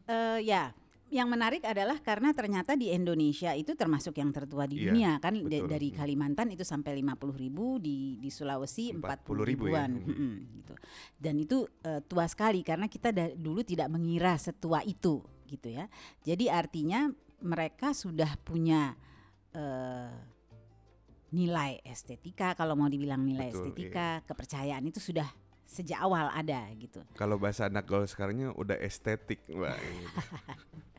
Eh, 0.06 0.38
ya, 0.44 0.70
yang 1.08 1.28
menarik 1.28 1.62
adalah 1.62 2.00
karena 2.00 2.32
ternyata 2.32 2.74
di 2.74 2.90
Indonesia 2.90 3.52
itu 3.52 3.76
termasuk 3.76 4.16
yang 4.16 4.32
tertua 4.32 4.64
di 4.64 4.80
Iya, 4.80 4.84
dunia 4.90 5.12
kan 5.20 5.36
betul. 5.36 5.68
dari 5.68 5.88
Hmm. 5.92 5.98
Kalimantan 6.00 6.48
itu 6.50 6.64
sampai 6.64 6.96
50 6.98 7.36
ribu 7.36 7.78
di 7.78 8.16
di 8.18 8.32
Sulawesi 8.32 8.90
40 8.90 9.00
40.000 9.00 9.38
ya. 9.38 9.44
ribuan 9.46 9.90
Hmm. 9.94 10.08
Mm-mm, 10.10 10.34
gitu 10.58 10.74
dan 11.20 11.34
itu 11.36 11.56
eh, 11.82 12.00
tua 12.02 12.24
sekali 12.26 12.64
karena 12.64 12.88
kita 12.88 13.12
dulu 13.36 13.62
tidak 13.62 13.88
mengira 13.88 14.34
setua 14.36 14.82
itu 14.82 15.22
gitu 15.46 15.68
ya 15.68 15.86
jadi 16.20 16.50
artinya 16.50 17.12
mereka 17.44 17.92
sudah 17.92 18.34
punya 18.40 18.96
eh, 19.52 20.10
nilai 21.30 21.78
estetika 21.84 22.54
kalau 22.54 22.74
mau 22.74 22.88
dibilang 22.88 23.22
nilai 23.22 23.50
Betul, 23.50 23.54
iya. 23.54 23.66
estetika 23.70 24.06
kepercayaan 24.24 24.84
itu 24.86 24.98
sudah 24.98 25.28
sejak 25.64 25.98
awal 25.98 26.30
ada 26.30 26.64
gitu 26.74 27.02
Kalau 27.14 27.36
bahasa 27.36 27.66
anak 27.66 27.84
gaul 27.84 28.04
sekarangnya 28.04 28.50
udah 28.52 28.78
estetik 28.78 29.42
Mbak. 29.46 29.78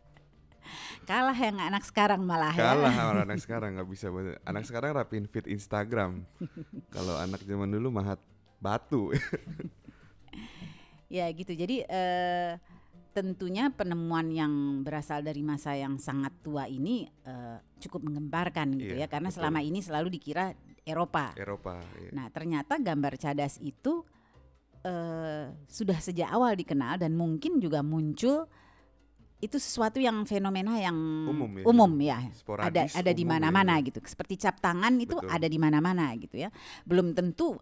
kalah 1.06 1.38
yang 1.38 1.62
anak 1.62 1.86
sekarang 1.86 2.26
malah 2.26 2.52
ya 2.52 2.74
Kalah 2.74 2.92
sama 2.92 3.22
anak 3.24 3.40
sekarang 3.40 3.70
nggak 3.78 3.90
bisa 3.90 4.10
anak 4.50 4.64
sekarang 4.66 4.90
rapin 4.98 5.30
fit 5.30 5.46
Instagram. 5.46 6.26
Kalau 6.96 7.16
anak 7.16 7.46
zaman 7.46 7.70
dulu 7.70 7.94
mahat 7.94 8.20
batu. 8.60 9.14
Ya 11.06 11.30
gitu. 11.32 11.54
Jadi 11.54 11.86
eh, 11.86 12.58
tentunya 13.14 13.70
penemuan 13.72 14.28
yang 14.34 14.82
berasal 14.82 15.22
dari 15.22 15.46
masa 15.46 15.78
yang 15.78 16.02
sangat 16.02 16.34
tua 16.42 16.66
ini 16.66 17.06
eh, 17.24 17.58
cukup 17.80 18.10
menggemparkan 18.10 18.74
gitu 18.76 18.98
Iya, 18.98 19.06
ya. 19.06 19.08
Karena 19.08 19.30
betul. 19.30 19.38
selama 19.40 19.60
ini 19.62 19.80
selalu 19.86 20.08
dikira 20.18 20.52
Eropa. 20.82 21.32
Eropa. 21.38 21.78
iya. 22.02 22.10
Nah 22.10 22.28
ternyata 22.34 22.82
gambar 22.82 23.22
cadas 23.22 23.62
itu 23.62 24.02
eh, 24.82 25.54
sudah 25.70 25.98
sejak 26.02 26.28
awal 26.34 26.58
dikenal 26.58 26.98
dan 26.98 27.14
mungkin 27.14 27.62
juga 27.62 27.86
muncul 27.86 28.50
itu 29.38 29.60
sesuatu 29.60 30.00
yang 30.00 30.24
fenomena 30.24 30.80
yang 30.80 30.96
Umum 31.28 31.52
ya, 31.60 31.64
umum 31.68 31.92
ya. 32.00 32.18
Sporadis, 32.32 32.96
Ada 32.96 33.04
ada 33.04 33.12
di 33.12 33.22
umum 33.22 33.36
ya. 33.36 33.40
mana-mana 33.44 33.74
gitu. 33.84 34.00
Seperti 34.02 34.40
cap 34.40 34.58
tangan 34.58 34.96
itu 34.98 35.14
Betul. 35.14 35.30
ada 35.30 35.48
di 35.48 35.60
mana-mana 35.60 36.06
gitu 36.16 36.40
ya. 36.40 36.50
Belum 36.88 37.12
tentu 37.12 37.60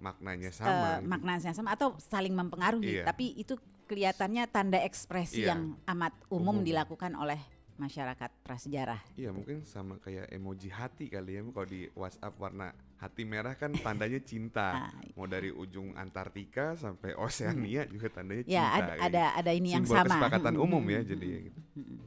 Maknanya 0.00 0.48
sama. 0.48 0.96
gitu. 0.96 1.08
maknanya 1.12 1.52
sama 1.52 1.76
atau 1.76 1.92
saling 2.00 2.32
mempengaruhi 2.32 3.00
Iya. 3.00 3.04
tapi 3.04 3.36
itu 3.36 3.52
kelihatannya 3.84 4.48
tanda 4.48 4.80
ekspresi 4.80 5.44
Iya. 5.44 5.52
yang 5.52 5.76
amat 5.86 6.16
umum, 6.32 6.56
Umum. 6.56 6.64
dilakukan 6.64 7.12
oleh 7.12 7.36
masyarakat 7.80 8.30
prasejarah 8.44 9.00
Iya 9.16 9.32
mungkin 9.32 9.64
sama 9.64 9.96
kayak 9.96 10.28
emoji 10.28 10.68
hati 10.68 11.08
kali 11.08 11.36
ya 11.36 11.42
kalau 11.48 11.64
di 11.66 11.88
WhatsApp 11.96 12.36
warna 12.36 12.68
hati 13.00 13.24
merah 13.24 13.56
kan 13.56 13.72
tandanya 13.72 14.20
cinta. 14.20 14.68
Ah, 14.76 14.92
Mau 15.16 15.24
dari 15.24 15.48
ujung 15.48 15.96
Antartika 15.96 16.76
sampai 16.76 17.16
Oseania 17.16 17.88
juga 17.88 18.12
tandanya 18.12 18.44
cinta. 18.44 18.60
ya 18.60 18.64
ada, 18.76 18.92
kayak 18.92 19.08
ada 19.08 19.22
ada 19.40 19.50
ini 19.56 19.68
yang 19.72 19.84
Simbol 19.88 19.96
sama 19.96 20.04
kesepakatan 20.06 20.54
Mm, 20.54 20.60
umum 20.60 20.84
ya 20.84 21.00
jadi 21.02 21.28
gitu. 21.48 21.60
mm, 21.74 21.80
mm. 21.80 21.98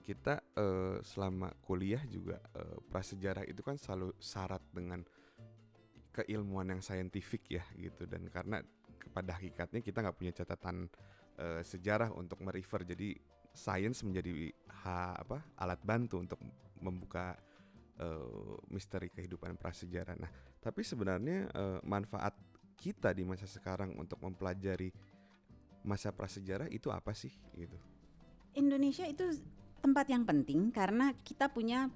kita 0.00 0.34
eh, 0.56 0.96
selama 1.04 1.52
kuliah 1.60 2.00
juga 2.08 2.40
eh, 2.56 2.78
prasejarah 2.88 3.44
itu 3.46 3.60
kan 3.60 3.76
selalu 3.76 4.16
syarat 4.18 4.64
dengan 4.72 5.04
keilmuan 6.10 6.66
yang 6.66 6.82
saintifik 6.82 7.46
ya 7.46 7.62
gitu 7.78 8.02
dan 8.04 8.26
karena 8.26 8.58
kepada 8.98 9.38
hakikatnya 9.38 9.80
kita 9.80 10.02
nggak 10.02 10.16
punya 10.18 10.32
catatan 10.34 10.88
eh, 11.38 11.62
sejarah 11.62 12.10
untuk 12.10 12.40
merefer 12.42 12.82
jadi 12.82 13.14
sains 13.54 14.00
menjadi 14.06 14.52
ha, 14.84 15.14
apa 15.18 15.42
alat 15.58 15.80
bantu 15.82 16.22
untuk 16.22 16.40
membuka 16.80 17.36
eh, 18.00 18.56
misteri 18.72 19.12
kehidupan 19.12 19.60
prasejarah. 19.60 20.16
Nah, 20.16 20.30
tapi 20.64 20.80
sebenarnya 20.84 21.48
eh, 21.50 21.80
manfaat 21.84 22.34
kita 22.80 23.12
di 23.12 23.22
masa 23.28 23.44
sekarang 23.44 23.92
untuk 24.00 24.16
mempelajari 24.24 24.88
masa 25.84 26.12
prasejarah 26.12 26.68
itu 26.72 26.88
apa 26.88 27.12
sih 27.12 27.32
gitu? 27.56 27.76
Indonesia 28.56 29.04
itu 29.04 29.24
tempat 29.80 30.08
yang 30.08 30.24
penting 30.24 30.72
karena 30.72 31.12
kita 31.24 31.48
punya 31.48 31.88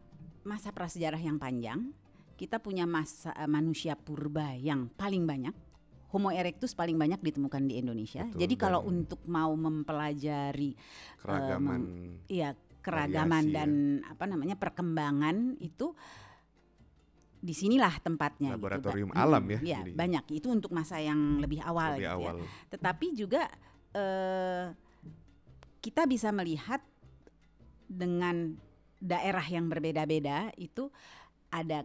masa 0.45 0.73
prasejarah 0.73 1.21
yang 1.21 1.41
panjang 1.41 1.93
kita 2.35 2.59
punya 2.59 2.85
masa 2.85 3.31
eh, 3.35 3.49
manusia 3.49 3.95
purba 3.95 4.55
yang 4.59 4.91
paling 4.93 5.25
banyak 5.25 5.55
Homo 6.15 6.31
erectus 6.31 6.79
paling 6.79 6.95
banyak 6.95 7.19
ditemukan 7.19 7.67
di 7.67 7.83
Indonesia 7.83 8.23
Betul, 8.31 8.39
jadi 8.47 8.55
kalau 8.55 8.81
untuk 8.87 9.19
mau 9.27 9.51
mempelajari 9.59 10.79
Keragaman 11.19 11.81
Iya, 12.31 12.55
keragaman 12.85 13.51
Variasi 13.51 13.51
ya. 13.51 13.57
dan 13.59 13.71
apa 14.07 14.25
namanya 14.31 14.55
perkembangan 14.55 15.59
itu 15.59 15.91
di 17.45 17.53
sinilah 17.53 18.01
tempatnya. 18.01 18.57
Laboratorium 18.57 19.13
gitu, 19.13 19.21
alam 19.21 19.45
ya, 19.53 19.59
Iya, 19.61 19.79
banyak. 19.93 20.25
Itu 20.33 20.49
untuk 20.49 20.73
masa 20.73 20.97
yang 20.97 21.37
lebih 21.45 21.61
awal. 21.61 22.01
lebih 22.01 22.09
gitu 22.09 22.25
ya. 22.25 22.33
Tetapi 22.73 23.07
juga 23.13 23.43
eh, 23.93 24.67
kita 25.85 26.09
bisa 26.09 26.33
melihat 26.33 26.81
dengan 27.85 28.57
daerah 28.97 29.45
yang 29.45 29.69
berbeda-beda 29.69 30.49
itu 30.57 30.89
ada 31.53 31.85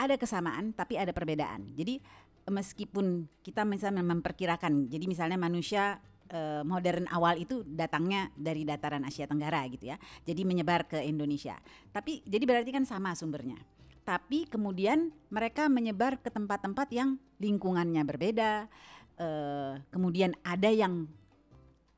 ada 0.00 0.14
kesamaan 0.16 0.72
tapi 0.72 0.96
ada 0.96 1.12
perbedaan. 1.12 1.76
Jadi 1.76 2.00
meskipun 2.48 3.28
kita 3.40 3.64
misalnya 3.64 4.04
memperkirakan, 4.04 4.88
jadi 4.92 5.04
misalnya 5.08 5.38
manusia 5.40 6.00
eh, 6.28 6.62
modern 6.64 7.08
awal 7.08 7.40
itu 7.40 7.64
datangnya 7.64 8.28
dari 8.36 8.64
dataran 8.68 9.04
Asia 9.04 9.24
Tenggara 9.24 9.64
gitu 9.68 9.92
ya. 9.92 9.96
Jadi 10.24 10.42
menyebar 10.44 10.88
ke 10.88 11.00
Indonesia. 11.04 11.56
Tapi 11.92 12.24
jadi 12.24 12.44
berarti 12.44 12.70
kan 12.72 12.84
sama 12.84 13.16
sumbernya. 13.16 13.56
Tapi 14.04 14.44
kemudian 14.52 15.08
mereka 15.32 15.72
menyebar 15.72 16.20
ke 16.20 16.28
tempat-tempat 16.28 16.88
yang 16.92 17.16
lingkungannya 17.40 18.02
berbeda. 18.04 18.68
eh, 19.14 19.78
kemudian 19.94 20.34
ada 20.42 20.66
yang 20.74 21.06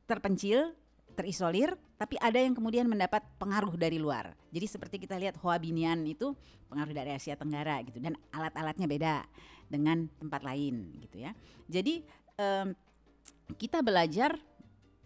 terpencil, 0.04 0.76
terisolir, 1.16 1.80
tapi 1.96 2.20
ada 2.20 2.36
yang 2.36 2.52
kemudian 2.52 2.84
mendapat 2.84 3.24
pengaruh 3.40 3.72
dari 3.80 3.96
luar. 3.96 4.36
Jadi 4.52 4.66
seperti 4.68 4.96
kita 5.00 5.16
lihat 5.16 5.40
Hoabinian 5.40 6.04
itu 6.04 6.36
pengaruh 6.68 6.92
dari 6.92 7.16
Asia 7.16 7.40
Tenggara 7.40 7.80
gitu 7.88 7.98
dan 8.04 8.20
alat-alatnya 8.36 8.84
beda 8.84 9.14
dengan 9.66 10.06
tempat 10.18 10.42
lain 10.42 10.94
gitu 11.02 11.22
ya. 11.22 11.32
Jadi 11.66 12.02
em, 12.36 12.74
kita 13.56 13.82
belajar 13.82 14.38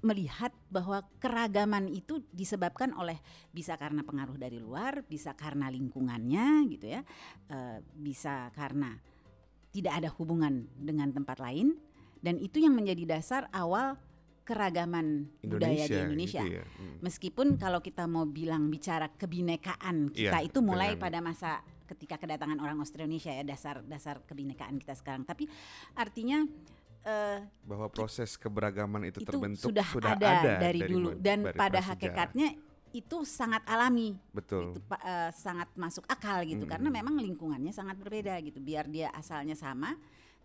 melihat 0.01 0.49
bahwa 0.73 1.05
keragaman 1.21 1.85
itu 1.93 2.25
disebabkan 2.33 2.97
oleh 2.97 3.21
bisa 3.53 3.77
karena 3.77 4.01
pengaruh 4.01 4.41
dari 4.41 4.57
luar, 4.57 5.05
bisa 5.05 5.37
karena 5.37 5.69
lingkungannya 5.69 6.65
gitu 6.73 6.89
ya, 6.89 7.05
eh, 7.53 7.85
bisa 7.93 8.49
karena 8.57 8.97
tidak 9.71 10.01
ada 10.01 10.09
hubungan 10.17 10.67
dengan 10.75 11.13
tempat 11.13 11.37
lain 11.39 11.77
dan 12.25 12.41
itu 12.41 12.65
yang 12.65 12.73
menjadi 12.75 13.21
dasar 13.21 13.47
awal 13.53 14.01
keragaman 14.41 15.31
budaya 15.47 15.85
di 15.87 15.95
Indonesia. 15.95 16.43
gitu 16.43 16.59
ya. 16.59 16.65
Hmm. 16.67 16.97
Meskipun 17.05 17.47
kalau 17.55 17.79
kita 17.79 18.09
mau 18.11 18.27
bilang 18.27 18.67
bicara 18.67 19.07
kebinekaan 19.07 20.11
kita 20.11 20.43
Iya, 20.43 20.49
itu 20.49 20.59
mulai 20.59 20.97
dengan- 20.97 21.03
pada 21.07 21.19
masa 21.23 21.51
ketika 21.91 22.15
kedatangan 22.15 22.63
orang 22.63 22.79
Austronesia 22.79 23.35
ya 23.35 23.45
dasar 23.45 23.83
dasar 23.83 24.23
kebinekaan 24.23 24.79
kita 24.79 24.95
sekarang. 24.95 25.27
Tapi 25.27 25.51
artinya 25.99 26.47
eh, 27.03 27.39
bahwa 27.67 27.91
proses 27.91 28.39
keberagaman 28.39 29.11
itu, 29.11 29.19
itu 29.19 29.27
terbentuk 29.27 29.75
sudah, 29.75 30.15
ada, 30.15 30.63
dari, 30.63 30.87
dulu. 30.87 31.13
ma- 31.13 31.19
dan 31.19 31.39
dari 31.51 31.59
pada 31.59 31.81
hakikatnya 31.83 32.55
itu 32.91 33.23
sangat 33.27 33.67
alami. 33.67 34.15
Betul. 34.31 34.79
Itu 34.79 34.81
eh, 35.03 35.31
sangat 35.35 35.75
masuk 35.75 36.07
akal 36.07 36.47
gitu. 36.47 36.63
Mm-mm. 36.63 36.71
karena 36.71 36.89
memang 36.95 37.19
lingkungannya 37.19 37.75
sangat 37.75 37.99
berbeda 37.99 38.39
gitu. 38.47 38.63
Biar 38.63 38.87
dia 38.87 39.11
asalnya 39.11 39.59
sama 39.59 39.99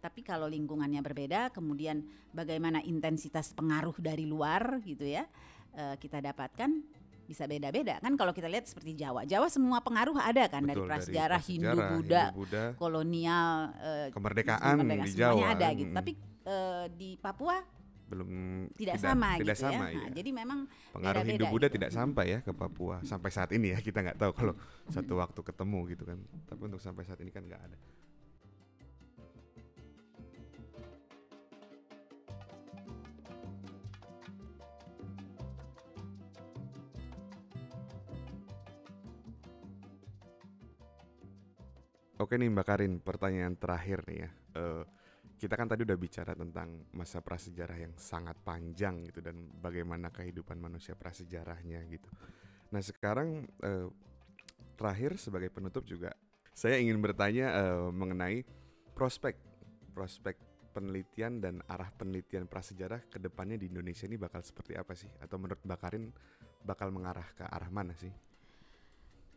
tapi 0.05 0.21
kalau 0.21 0.45
lingkungannya 0.45 1.01
berbeda 1.01 1.49
kemudian 1.49 2.05
bagaimana 2.29 2.77
intensitas 2.85 3.57
pengaruh 3.57 3.97
dari 3.97 4.29
luar 4.29 4.77
gitu 4.85 5.01
ya 5.01 5.25
eh, 5.73 5.97
kita 5.97 6.21
dapatkan 6.21 6.69
bisa 7.25 7.43
beda-beda. 7.49 7.97
Kan 7.99 8.13
kalau 8.15 8.31
kita 8.31 8.47
lihat 8.47 8.69
seperti 8.69 8.95
Jawa 8.95 9.25
Jawa 9.25 9.49
semua 9.49 9.81
pengaruh 9.81 10.15
ada 10.17 10.45
kan 10.47 10.63
dari 10.63 10.77
betul 10.77 10.89
prasejarah 10.89 11.41
Hindu 11.41 11.65
prasejarah, 11.73 11.91
Buddha 11.91 12.23
Hindu, 12.29 12.37
Buddha 12.39 12.63
kolonial 12.77 13.49
eh, 13.81 14.07
kemerdekaan 14.13 14.75
kemerdekaan, 14.81 15.05
di 15.09 15.11
Jawa. 15.17 15.45
ada 15.51 15.67
gitu. 15.73 15.91
Tapi 15.91 16.11
eh, 16.45 16.85
di 16.93 17.09
Papua 17.17 17.57
belum 18.05 18.29
tidak, 18.77 19.01
sama 19.01 19.41
tidak 19.41 19.57
gitu 19.57 19.65
sama 19.65 19.85
ya. 19.89 19.97
Nah, 19.97 20.05
iya. 20.05 20.07
jadi 20.13 20.29
memang 20.29 20.59
pengaruh 20.93 21.23
Hindu 21.25 21.45
Buddha 21.49 21.67
gitu. 21.67 21.75
tidak 21.81 21.91
sampai 21.91 22.25
ya 22.37 22.39
ke 22.45 22.51
Papua. 22.53 23.01
Sampai 23.01 23.29
saat 23.33 23.49
ini 23.51 23.73
ya 23.73 23.81
kita 23.81 24.05
nggak 24.05 24.17
tahu 24.21 24.31
kalau 24.37 24.53
satu 24.93 25.17
waktu 25.17 25.41
ketemu 25.41 25.79
gitu 25.97 26.03
kan. 26.05 26.17
Tapi 26.45 26.61
untuk 26.69 26.77
sampai 26.77 27.01
saat 27.03 27.17
ini 27.25 27.33
kan 27.33 27.41
nggak 27.43 27.61
ada 27.65 27.77
Oke 42.15 42.39
nih 42.39 42.47
Mbak 42.47 42.63
Karin, 42.63 42.93
pertanyaan 43.03 43.59
terakhir 43.59 44.07
nih 44.07 44.23
ya. 44.23 44.29
Eh, 44.55 44.83
kita 45.35 45.59
kan 45.59 45.67
tadi 45.67 45.83
udah 45.83 45.99
bicara 45.99 46.31
tentang 46.31 46.87
masa 46.95 47.19
prasejarah 47.19 47.75
yang 47.75 47.91
sangat 47.99 48.39
panjang 48.39 49.03
gitu 49.11 49.19
dan 49.19 49.51
bagaimana 49.59 50.07
kehidupan 50.15 50.55
manusia 50.55 50.95
prasejarahnya 50.95 51.83
gitu. 51.91 52.07
Nah 52.71 52.79
sekarang 52.79 53.43
eh, 53.59 53.91
terakhir 54.79 55.19
sebagai 55.19 55.51
penutup 55.51 55.83
juga 55.83 56.15
saya 56.55 56.79
ingin 56.79 57.03
bertanya 57.03 57.51
eh, 57.51 57.89
mengenai 57.91 58.47
prospek 58.95 59.35
prospek 59.91 60.39
penelitian 60.71 61.43
dan 61.43 61.59
arah 61.67 61.91
penelitian 61.91 62.47
prasejarah 62.47 63.11
ke 63.11 63.19
depannya 63.19 63.59
di 63.59 63.67
Indonesia 63.67 64.07
ini 64.07 64.15
bakal 64.15 64.39
seperti 64.39 64.79
apa 64.79 64.95
sih? 64.95 65.11
Atau 65.19 65.35
menurut 65.35 65.59
Bakarin 65.67 66.15
bakal 66.63 66.95
mengarah 66.95 67.27
ke 67.35 67.43
arah 67.43 67.67
mana 67.67 67.91
sih? 67.99 68.11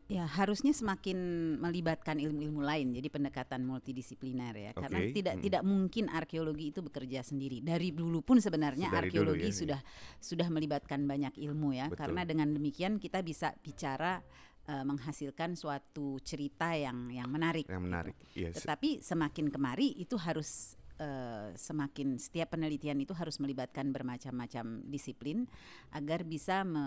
Ya 0.09 0.25
harusnya 0.25 0.73
semakin 0.73 1.17
melibatkan 1.61 2.17
ilmu-ilmu 2.17 2.65
lain, 2.65 2.97
jadi 2.97 3.13
pendekatan 3.13 3.61
multidisipliner 3.61 4.57
ya. 4.57 4.71
Karena 4.73 5.05
Oke, 5.05 5.13
tidak 5.13 5.37
mm. 5.37 5.43
tidak 5.45 5.63
mungkin 5.69 6.09
arkeologi 6.09 6.73
itu 6.73 6.81
bekerja 6.81 7.21
sendiri. 7.21 7.61
Dari 7.61 7.93
dulu 7.93 8.25
pun 8.25 8.41
sebenarnya 8.41 8.89
Dari 8.89 9.13
dulu 9.13 9.37
arkeologi 9.37 9.45
ya, 9.45 9.53
ya. 9.53 9.59
sudah 9.61 9.81
sudah 10.17 10.49
melibatkan 10.49 11.05
banyak 11.05 11.37
ilmu 11.37 11.77
ya. 11.77 11.93
Betul. 11.93 12.09
Karena 12.09 12.25
dengan 12.25 12.49
demikian 12.57 12.97
kita 12.97 13.21
bisa 13.21 13.53
bicara 13.61 14.17
eh, 14.65 14.81
menghasilkan 14.81 15.53
suatu 15.53 16.17
cerita 16.25 16.73
yang 16.73 17.13
yang 17.13 17.29
menarik. 17.29 17.69
Yang 17.69 17.77
gitu. 17.77 17.89
menarik. 17.93 18.17
Iya. 18.33 18.49
se- 18.57 18.65
Tetapi 18.65 19.05
semakin 19.05 19.53
kemari 19.53 19.93
itu 19.93 20.17
harus 20.17 20.73
eh, 20.97 21.53
semakin 21.53 22.17
setiap 22.17 22.57
penelitian 22.57 22.97
itu 22.97 23.13
harus 23.13 23.37
melibatkan 23.45 23.93
bermacam-macam 23.93 24.89
disiplin 24.89 25.45
agar 25.93 26.25
bisa 26.25 26.65
me, 26.65 26.81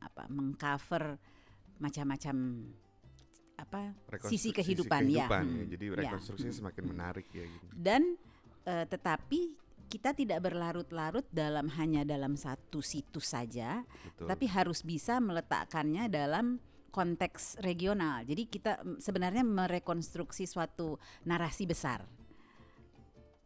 apa, 0.00 0.32
mengcover 0.32 1.20
macam-macam 1.78 2.36
apa 3.54 3.94
sisi 4.26 4.50
kehidupan, 4.50 5.06
ya. 5.06 5.30
kehidupan 5.30 5.44
Hmm, 5.46 5.66
Jadi 5.70 5.84
ya. 5.86 5.94
rekonstruksinya 6.04 6.54
semakin 6.54 6.84
menarik 6.90 7.26
ya 7.30 7.46
gitu. 7.46 7.64
dan 7.74 8.02
eh, 8.66 8.86
tetapi 8.90 9.64
kita 9.88 10.10
tidak 10.16 10.42
berlarut-larut 10.42 11.22
dalam 11.30 11.70
hanya 11.78 12.02
dalam 12.02 12.34
satu 12.34 12.82
situs 12.82 13.30
saja, 13.30 13.84
Betul. 13.84 14.26
tapi 14.26 14.46
harus 14.50 14.82
bisa 14.82 15.22
meletakkannya 15.22 16.10
dalam 16.10 16.58
konteks 16.94 17.58
regional. 17.62 18.22
Jadi 18.22 18.42
kita 18.46 18.78
mm, 18.82 18.98
sebenarnya 19.02 19.42
merekonstruksi 19.42 20.46
suatu 20.46 20.98
narasi 21.26 21.66
besar. 21.66 22.06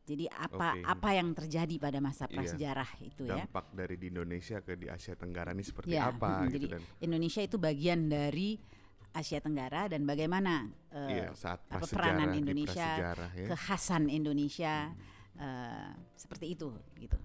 Jadi 0.08 0.24
apa 0.24 0.72
Oke. 0.72 0.88
apa 0.88 1.08
yang 1.12 1.28
terjadi 1.36 1.74
pada 1.76 2.00
masa 2.00 2.24
Iya. 2.24 2.32
prasejarah 2.40 2.90
itu 3.04 3.22
ya? 3.28 3.44
dampak 3.44 3.66
dari 3.76 4.00
di 4.00 4.08
Indonesia 4.08 4.56
ke 4.64 4.72
di 4.72 4.88
Asia 4.88 5.12
Tenggara 5.12 5.52
ini 5.52 5.60
seperti 5.60 5.92
Ya, 5.92 6.08
apa 6.08 6.48
gitu 6.48 6.56
jadi 6.56 6.66
dan 6.80 6.82
Indonesia 7.04 7.40
itu 7.44 7.56
bagian 7.60 8.08
dari 8.08 8.56
Asia 9.12 9.40
Tenggara 9.44 9.88
dan 9.92 10.08
bagaimana 10.08 10.68
iya 11.12 11.28
saat 11.36 11.60
apa, 11.68 11.84
peranan 11.88 12.32
Indonesia, 12.32 13.12
ya. 13.36 13.48
kekhasan 13.52 14.08
Indonesia 14.08 14.92
eh, 15.36 15.90
seperti 16.16 16.56
itu 16.56 16.72
gitu. 16.96 17.18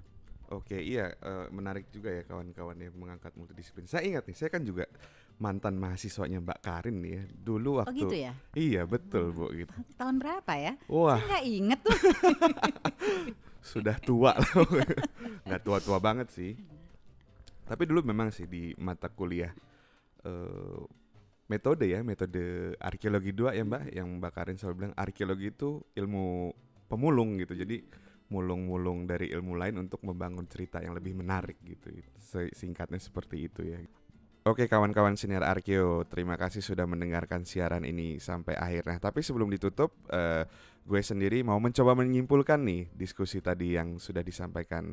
Oke, 0.51 0.75
iya 0.77 1.15
eh, 1.15 1.47
menarik 1.49 1.87
juga 1.89 2.11
ya 2.11 2.23
kawan-kawan 2.27 2.77
yang 2.77 2.93
mengangkat 2.99 3.31
multidisiplin. 3.39 3.87
Saya 3.87 4.03
ingat 4.05 4.27
nih, 4.27 4.35
saya 4.37 4.49
kan 4.51 4.61
juga 4.61 4.85
mantan 5.43 5.75
mahasiswanya 5.75 6.39
Mbak 6.39 6.59
Karin 6.63 7.03
nih 7.03 7.11
ya. 7.19 7.23
Dulu 7.35 7.69
Oh 7.69 7.77
waktu 7.83 7.99
gitu 7.99 8.15
ya? 8.15 8.31
Iya, 8.55 8.87
betul, 8.87 9.35
Bu 9.35 9.51
gitu. 9.51 9.75
Tahun 9.99 10.15
berapa 10.15 10.53
ya? 10.55 10.73
Wah, 10.87 11.19
Saya 11.19 11.27
nggak 11.27 11.45
inget 11.51 11.79
tuh. 11.83 11.97
sudah 13.75 13.95
tua 13.99 14.35
lah. 14.39 14.47
Nggak 15.47 15.61
tua-tua 15.63 15.99
banget 15.99 16.27
sih. 16.31 16.55
Tapi 17.63 17.83
dulu 17.87 18.03
memang 18.03 18.31
sih 18.31 18.43
di 18.47 18.75
mata 18.79 19.07
kuliah 19.07 19.51
eh 20.23 20.83
metode 21.47 21.85
ya, 21.87 21.99
metode 22.03 22.75
arkeologi 22.79 23.35
2 23.35 23.55
ya 23.55 23.63
Mbak, 23.67 23.83
yang 23.91 24.07
Mbak 24.19 24.31
Karin 24.31 24.57
selalu 24.59 24.75
bilang 24.79 24.93
arkeologi 24.95 25.47
itu 25.51 25.83
ilmu 25.95 26.51
pemulung 26.87 27.39
gitu. 27.39 27.55
Jadi 27.55 27.83
mulung-mulung 28.31 29.05
dari 29.05 29.29
ilmu 29.29 29.53
lain 29.53 29.83
untuk 29.83 30.01
membangun 30.01 30.47
cerita 30.47 30.79
yang 30.81 30.95
lebih 30.95 31.13
menarik 31.13 31.59
gitu. 31.63 31.91
Singkatnya 32.55 32.99
seperti 32.99 33.47
itu 33.47 33.61
ya. 33.63 33.79
Oke 34.43 34.67
kawan-kawan 34.67 35.15
senior 35.15 35.47
Arkeo, 35.47 36.03
terima 36.03 36.35
kasih 36.35 36.59
sudah 36.59 36.83
mendengarkan 36.83 37.47
siaran 37.47 37.87
ini 37.87 38.19
sampai 38.19 38.59
akhir. 38.59 38.91
Nah 38.91 38.99
tapi 38.99 39.23
sebelum 39.23 39.47
ditutup, 39.47 39.95
eh, 40.11 40.43
gue 40.83 40.99
sendiri 40.99 41.47
mau 41.47 41.63
mencoba 41.63 41.95
menyimpulkan 41.95 42.59
nih 42.59 42.91
diskusi 42.91 43.39
tadi 43.39 43.79
yang 43.79 44.03
sudah 44.03 44.19
disampaikan 44.19 44.91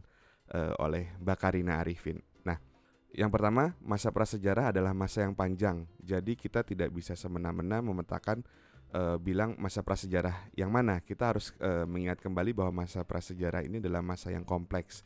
eh, 0.55 0.70
oleh 0.78 1.18
Mbak 1.18 1.38
Karina 1.42 1.82
Arifin. 1.82 2.22
Nah, 2.46 2.62
yang 3.11 3.26
pertama 3.34 3.74
masa 3.82 4.14
prasejarah 4.14 4.70
adalah 4.70 4.94
masa 4.94 5.26
yang 5.26 5.34
panjang, 5.34 5.82
jadi 5.98 6.38
kita 6.38 6.62
tidak 6.62 6.94
bisa 6.94 7.18
semena-mena 7.18 7.82
memetakan 7.82 8.46
eh, 8.94 9.18
bilang 9.18 9.59
masa 9.59 9.82
prasejarah 9.82 10.46
yang 10.55 10.70
mana. 10.70 11.03
Kita 11.03 11.34
harus 11.34 11.51
eh, 11.59 11.82
mengingat 11.90 12.22
kembali 12.22 12.55
bahwa 12.55 12.86
masa 12.86 13.03
prasejarah 13.03 13.66
ini 13.66 13.82
adalah 13.82 13.98
masa 13.98 14.30
yang 14.30 14.46
kompleks. 14.46 15.03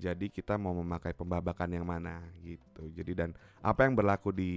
Jadi 0.00 0.32
kita 0.32 0.56
mau 0.56 0.72
memakai 0.72 1.12
pembabakan 1.12 1.76
yang 1.76 1.84
mana 1.84 2.24
gitu. 2.40 2.88
Jadi 2.88 3.12
dan 3.12 3.30
apa 3.60 3.84
yang 3.84 3.92
berlaku 3.92 4.32
di 4.32 4.52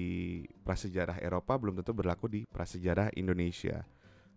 prasejarah 0.63 1.19
Eropa 1.19 1.59
belum 1.59 1.83
tentu 1.83 1.91
berlaku 1.91 2.31
di 2.31 2.47
prasejarah 2.47 3.11
Indonesia. 3.19 3.83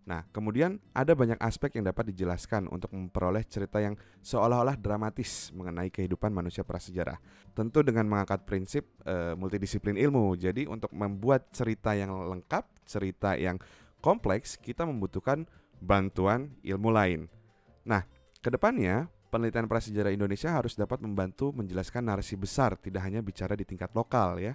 Nah, 0.07 0.22
kemudian 0.30 0.78
ada 0.94 1.18
banyak 1.18 1.34
aspek 1.42 1.78
yang 1.78 1.90
dapat 1.90 2.14
dijelaskan 2.14 2.70
untuk 2.70 2.94
memperoleh 2.94 3.42
cerita 3.42 3.82
yang 3.82 3.98
seolah-olah 4.22 4.78
dramatis 4.78 5.50
mengenai 5.50 5.90
kehidupan 5.90 6.30
manusia 6.30 6.62
prasejarah. 6.62 7.18
Tentu 7.50 7.82
dengan 7.82 8.07
mengangkat 8.07 8.46
prinsip 8.46 8.86
eh, 9.02 9.34
multidisiplin 9.34 9.98
ilmu. 9.98 10.38
Jadi 10.38 10.70
untuk 10.70 10.94
membuat 10.94 11.50
cerita 11.50 11.98
yang 11.98 12.14
lengkap, 12.14 12.86
cerita 12.86 13.34
yang 13.34 13.59
kompleks, 13.98 14.54
kita 14.54 14.86
membutuhkan 14.86 15.42
bantuan 15.82 16.54
ilmu 16.62 16.94
lain. 16.94 17.26
Nah, 17.82 18.07
ke 18.38 18.48
depannya 18.54 19.11
penelitian 19.29 19.66
prasejarah 19.66 20.14
Indonesia 20.14 20.55
harus 20.55 20.79
dapat 20.79 21.03
membantu 21.03 21.53
menjelaskan 21.53 22.07
narasi 22.07 22.39
besar, 22.39 22.79
tidak 22.79 23.05
hanya 23.05 23.20
bicara 23.20 23.59
di 23.59 23.66
tingkat 23.66 23.91
lokal 23.93 24.39
ya, 24.39 24.55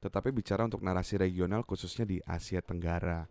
tetapi 0.00 0.32
bicara 0.32 0.64
untuk 0.64 0.80
narasi 0.80 1.20
regional 1.20 1.62
khususnya 1.62 2.04
di 2.08 2.18
Asia 2.24 2.60
Tenggara. 2.60 3.28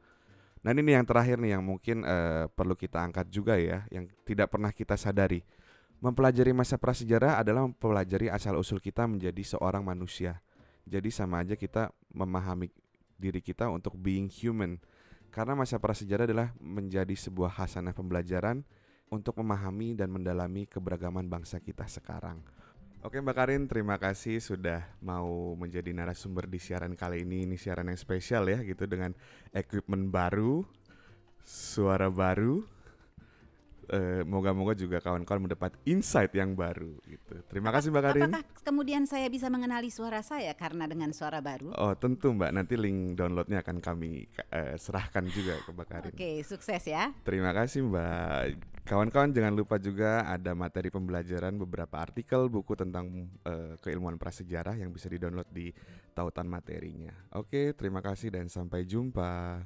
Nah 0.65 0.73
ini 0.73 0.97
yang 0.97 1.05
terakhir 1.05 1.37
nih 1.37 1.57
yang 1.57 1.63
mungkin 1.65 2.01
eh, 2.01 2.49
perlu 2.49 2.73
kita 2.73 2.97
angkat 3.01 3.29
juga 3.29 3.53
ya, 3.57 3.85
yang 3.93 4.09
tidak 4.25 4.49
pernah 4.49 4.73
kita 4.73 4.97
sadari. 4.97 5.45
Mempelajari 6.01 6.51
masa 6.51 6.75
prasejarah 6.75 7.39
adalah 7.39 7.65
mempelajari 7.69 8.27
asal 8.27 8.59
usul 8.59 8.81
kita 8.81 9.05
menjadi 9.05 9.41
seorang 9.45 9.85
manusia. 9.85 10.41
Jadi 10.85 11.09
sama 11.09 11.41
aja 11.41 11.57
kita 11.57 11.89
memahami 12.13 12.69
diri 13.17 13.39
kita 13.41 13.71
untuk 13.71 13.95
being 13.97 14.27
human. 14.27 14.77
Karena 15.31 15.55
masa 15.55 15.79
prasejarah 15.81 16.27
adalah 16.27 16.49
menjadi 16.59 17.15
sebuah 17.15 17.57
hasanah 17.57 17.95
pembelajaran 17.95 18.63
untuk 19.09 19.37
memahami 19.41 19.93
dan 19.93 20.09
mendalami 20.09 20.65
keberagaman 20.65 21.29
bangsa 21.29 21.61
kita 21.61 21.85
sekarang. 21.85 22.41
Oke 23.05 23.21
Mbak 23.21 23.37
Karin, 23.37 23.63
terima 23.69 24.01
kasih 24.01 24.41
sudah 24.41 24.81
mau 24.97 25.53
menjadi 25.53 25.93
narasumber 25.93 26.49
di 26.49 26.57
siaran 26.57 26.97
kali 26.97 27.21
ini. 27.21 27.45
Ini 27.45 27.53
siaran 27.53 27.93
yang 27.93 28.01
spesial 28.01 28.49
ya 28.49 28.65
gitu 28.65 28.89
dengan 28.89 29.13
equipment 29.53 30.09
baru, 30.09 30.65
suara 31.45 32.09
baru. 32.09 32.65
Eh, 33.85 34.25
Moga-moga 34.25 34.73
juga 34.73 34.97
kawan-kawan 34.97 35.45
mendapat 35.45 35.77
insight 35.85 36.33
yang 36.33 36.57
baru 36.57 36.97
gitu. 37.05 37.45
Terima 37.45 37.69
kasih 37.69 37.93
Mbak 37.93 38.03
Karin. 38.09 38.23
Apakah 38.25 38.43
kemudian 38.65 39.05
saya 39.05 39.29
bisa 39.29 39.53
mengenali 39.53 39.93
suara 39.93 40.25
saya 40.25 40.57
karena 40.57 40.89
dengan 40.89 41.13
suara 41.13 41.45
baru? 41.45 41.77
Oh 41.77 41.93
tentu 41.93 42.33
Mbak, 42.33 42.51
nanti 42.57 42.73
link 42.73 43.21
downloadnya 43.21 43.61
akan 43.61 43.85
kami 43.85 44.25
eh, 44.49 44.81
serahkan 44.81 45.29
juga 45.29 45.61
ke 45.61 45.69
Mbak 45.69 45.87
Karin. 45.93 46.13
Oke, 46.17 46.41
sukses 46.41 46.81
ya. 46.89 47.13
Terima 47.21 47.53
kasih 47.53 47.85
Mbak. 47.85 48.74
Kawan-kawan 48.85 49.33
jangan 49.33 49.57
lupa 49.57 49.81
juga 49.81 50.29
ada 50.29 50.53
materi 50.53 50.93
pembelajaran 50.93 51.57
beberapa 51.57 51.97
artikel 51.97 52.45
buku 52.53 52.77
tentang 52.77 53.33
eh, 53.41 53.81
keilmuan 53.81 54.21
prasejarah 54.21 54.77
yang 54.77 54.93
bisa 54.93 55.09
didownload 55.09 55.49
di 55.49 55.73
tautan 56.13 56.45
materinya. 56.45 57.09
Oke, 57.33 57.73
terima 57.73 58.05
kasih 58.05 58.29
dan 58.29 58.45
sampai 58.45 58.85
jumpa. 58.85 59.65